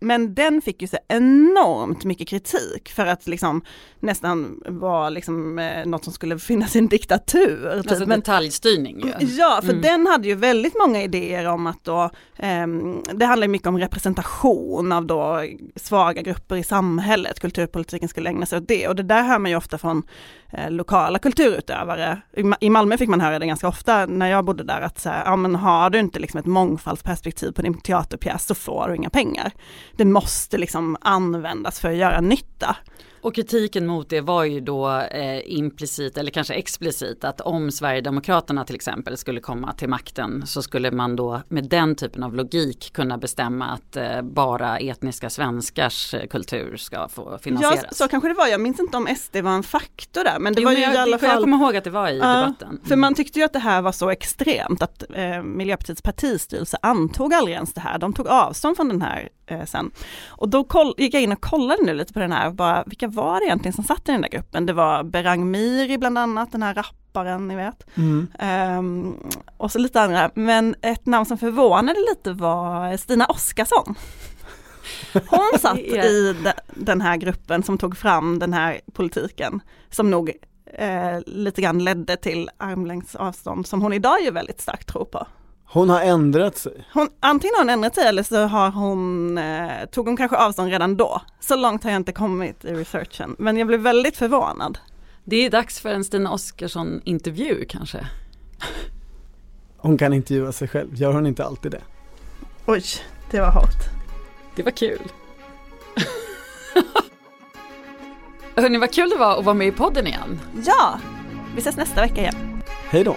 men 0.00 0.34
den 0.34 0.62
fick 0.62 0.82
ju 0.82 0.88
så 0.88 0.98
enormt 1.08 2.04
mycket 2.04 2.28
kritik 2.28 2.88
för 2.88 3.06
att 3.06 3.26
liksom 3.26 3.62
nästan 4.00 4.62
vara 4.66 5.10
liksom, 5.10 5.58
eh, 5.58 5.86
något 5.86 6.04
som 6.04 6.12
skulle 6.12 6.38
finnas 6.38 6.76
i 6.76 6.78
en 6.78 6.88
diktatur. 6.88 7.80
Typ. 7.82 7.90
Alltså 7.90 8.06
men, 8.06 8.20
detaljstyrning 8.20 9.00
ju. 9.00 9.26
Ja, 9.26 9.60
för 9.62 9.70
Mm. 9.70 9.82
den 9.82 10.06
hade 10.06 10.28
ju 10.28 10.34
väldigt 10.34 10.74
många 10.86 11.02
idéer 11.02 11.46
om 11.46 11.66
att 11.66 11.84
då, 11.84 12.10
ehm, 12.36 13.02
det 13.14 13.24
handlar 13.24 13.48
mycket 13.48 13.68
om 13.68 13.78
representation 13.78 14.92
av 14.92 15.06
då 15.06 15.44
svaga 15.76 16.22
grupper 16.22 16.56
i 16.56 16.62
samhället, 16.64 17.40
kulturpolitiken 17.40 18.08
skulle 18.08 18.30
ägna 18.30 18.46
sig 18.46 18.58
åt 18.58 18.68
det 18.68 18.88
och 18.88 18.96
det 18.96 19.02
där 19.02 19.22
hör 19.22 19.38
man 19.38 19.50
ju 19.50 19.56
ofta 19.56 19.78
från 19.78 19.98
eh, 19.98 20.02
Eh, 20.52 20.70
lokala 20.70 21.18
kulturutövare. 21.18 22.20
I, 22.36 22.66
I 22.66 22.70
Malmö 22.70 22.98
fick 22.98 23.08
man 23.08 23.20
höra 23.20 23.38
det 23.38 23.46
ganska 23.46 23.68
ofta 23.68 24.06
när 24.06 24.26
jag 24.26 24.44
bodde 24.44 24.64
där 24.64 24.80
att 24.80 24.98
så 24.98 25.08
här, 25.08 25.24
ja 25.24 25.36
men 25.36 25.54
har 25.54 25.90
du 25.90 25.98
inte 25.98 26.18
liksom 26.18 26.40
ett 26.40 26.46
mångfaldsperspektiv 26.46 27.52
på 27.52 27.62
din 27.62 27.80
teaterpjäs 27.80 28.46
så 28.46 28.54
får 28.54 28.88
du 28.88 28.96
inga 28.96 29.10
pengar. 29.10 29.50
Det 29.96 30.04
måste 30.04 30.58
liksom 30.58 30.96
användas 31.00 31.80
för 31.80 31.90
att 31.90 31.96
göra 31.96 32.20
nytta. 32.20 32.76
Och 33.22 33.34
kritiken 33.34 33.86
mot 33.86 34.08
det 34.08 34.20
var 34.20 34.44
ju 34.44 34.60
då 34.60 34.90
eh, 34.98 35.52
implicit 35.58 36.18
eller 36.18 36.30
kanske 36.30 36.54
explicit 36.54 37.24
att 37.24 37.40
om 37.40 37.70
Sverigedemokraterna 37.70 38.64
till 38.64 38.74
exempel 38.74 39.16
skulle 39.16 39.40
komma 39.40 39.72
till 39.72 39.88
makten 39.88 40.46
så 40.46 40.62
skulle 40.62 40.90
man 40.90 41.16
då 41.16 41.42
med 41.48 41.64
den 41.68 41.94
typen 41.94 42.22
av 42.22 42.34
logik 42.34 42.90
kunna 42.92 43.18
bestämma 43.18 43.66
att 43.66 43.96
eh, 43.96 44.22
bara 44.22 44.78
etniska 44.78 45.30
svenskars 45.30 46.14
eh, 46.14 46.26
kultur 46.26 46.76
ska 46.76 47.08
få 47.08 47.28
Ja, 47.32 47.38
finansieras. 47.38 47.96
så 47.98 48.08
kanske 48.08 48.28
det 48.28 48.34
var. 48.34 48.46
Jag 48.46 48.60
minns 48.60 48.80
inte 48.80 48.96
om 48.96 49.08
SD 49.16 49.36
var 49.36 49.50
en 49.50 49.62
faktor 49.62 50.24
där, 50.24 50.38
men 50.38 50.52
det 50.54 50.60
Jo, 50.60 50.68
var 50.68 50.72
ju 50.72 50.80
jag, 50.80 50.94
i 50.94 50.96
alla 50.96 51.04
det- 51.16 51.26
Jag 51.26 51.32
fall 51.32 51.42
kommer 51.42 51.56
ihåg 51.56 51.76
att 51.76 51.84
det 51.84 51.90
var 51.90 52.08
i 52.08 52.18
Ja, 52.18 52.34
debatten. 52.36 52.80
För 52.88 52.96
man 52.96 53.14
tyckte 53.14 53.38
ju 53.38 53.44
att 53.44 53.52
det 53.52 53.58
här 53.58 53.82
var 53.82 53.92
så 53.92 54.10
extremt 54.10 54.82
att 54.82 55.04
eh, 55.14 55.42
Miljöpartiets 55.42 56.02
partistyrelse 56.02 56.78
antog 56.82 57.34
aldrig 57.34 57.54
ens 57.54 57.72
det 57.72 57.80
här. 57.80 57.98
De 57.98 58.12
tog 58.12 58.26
avstånd 58.28 58.76
från 58.76 58.88
den 58.88 59.02
här 59.02 59.28
eh, 59.50 59.64
sen. 59.64 59.90
Och 60.28 60.48
då 60.48 60.64
koll, 60.64 60.94
gick 60.98 61.14
jag 61.14 61.22
in 61.22 61.32
och 61.32 61.40
kollade 61.40 61.82
nu 61.82 61.94
lite 61.94 62.12
på 62.12 62.18
den 62.18 62.32
här, 62.32 62.50
bara, 62.50 62.84
vilka 62.86 63.08
var 63.08 63.40
det 63.40 63.46
egentligen 63.46 63.72
som 63.72 63.84
satt 63.84 64.08
i 64.08 64.12
den 64.12 64.20
där 64.20 64.28
gruppen? 64.28 64.66
Det 64.66 64.72
var 64.72 65.02
Berang 65.02 65.50
Miri 65.50 65.98
bland 65.98 66.18
annat, 66.18 66.52
den 66.52 66.62
här 66.62 66.74
rapparen 66.74 67.48
ni 67.48 67.56
vet. 67.56 67.96
Mm. 67.96 68.26
Ehm, 68.38 69.16
och 69.56 69.72
så 69.72 69.78
lite 69.78 70.00
andra, 70.00 70.30
men 70.34 70.74
ett 70.82 71.06
namn 71.06 71.26
som 71.26 71.38
förvånade 71.38 71.98
lite 72.10 72.32
var 72.32 72.96
Stina 72.96 73.24
Oskarsson. 73.26 73.94
Hon 75.28 75.58
satt 75.60 75.78
Ja. 75.78 76.04
i 76.04 76.36
de, 76.44 76.52
den 76.74 77.00
här 77.00 77.16
gruppen 77.16 77.62
som 77.62 77.78
tog 77.78 77.96
fram 77.96 78.38
den 78.38 78.52
här 78.52 78.80
politiken 78.92 79.60
som 79.90 80.10
nog 80.10 80.32
eh, 80.74 81.20
lite 81.26 81.62
grann 81.62 81.84
ledde 81.84 82.16
till 82.16 82.50
armlängds 82.56 83.14
avstånd 83.16 83.66
som 83.66 83.82
hon 83.82 83.92
idag 83.92 84.20
ju 84.22 84.30
väldigt 84.30 84.60
starkt 84.60 84.88
tror 84.88 85.04
på. 85.04 85.26
Hon 85.72 85.90
har 85.90 86.00
ändrat 86.00 86.58
sig. 86.58 86.84
Hon, 86.94 87.08
antingen 87.20 87.54
har 87.54 87.62
hon 87.62 87.70
ändrat 87.70 87.94
sig 87.94 88.04
eller 88.04 88.22
så 88.22 88.46
har 88.46 88.70
hon, 88.70 89.38
eh, 89.38 89.86
tog 89.92 90.06
hon 90.06 90.16
kanske 90.16 90.36
avstånd 90.36 90.70
redan 90.70 90.96
då. 90.96 91.22
Så 91.40 91.56
långt 91.56 91.84
har 91.84 91.90
jag 91.90 91.96
inte 91.96 92.12
kommit 92.12 92.64
i 92.64 92.74
researchen, 92.74 93.36
men 93.38 93.56
jag 93.56 93.66
blev 93.66 93.80
väldigt 93.80 94.16
förvånad. 94.16 94.78
Det 95.24 95.36
är 95.36 95.50
dags 95.50 95.80
för 95.80 95.88
en 95.88 96.04
Stina 96.04 96.32
Oskarsson 96.32 97.00
intervju 97.04 97.64
kanske. 97.68 98.06
Hon 99.76 99.98
kan 99.98 100.12
intervjua 100.12 100.52
sig 100.52 100.68
själv, 100.68 100.94
gör 100.94 101.12
hon 101.12 101.26
inte 101.26 101.44
alltid 101.44 101.72
det? 101.72 101.82
Oj, 102.66 102.82
det 103.30 103.40
var 103.40 103.50
hårt. 103.50 103.84
Det 104.56 104.62
var 104.62 104.70
kul. 104.70 105.02
Hörni 108.56 108.78
vad 108.78 108.92
kul 108.92 109.10
det 109.10 109.16
var 109.16 109.38
att 109.38 109.44
vara 109.44 109.54
med 109.54 109.66
i 109.66 109.72
podden 109.72 110.06
igen. 110.06 110.40
Ja, 110.66 110.98
vi 111.54 111.60
ses 111.60 111.76
nästa 111.76 112.00
vecka 112.00 112.20
igen. 112.20 112.62
Hej 112.90 113.04
då! 113.04 113.16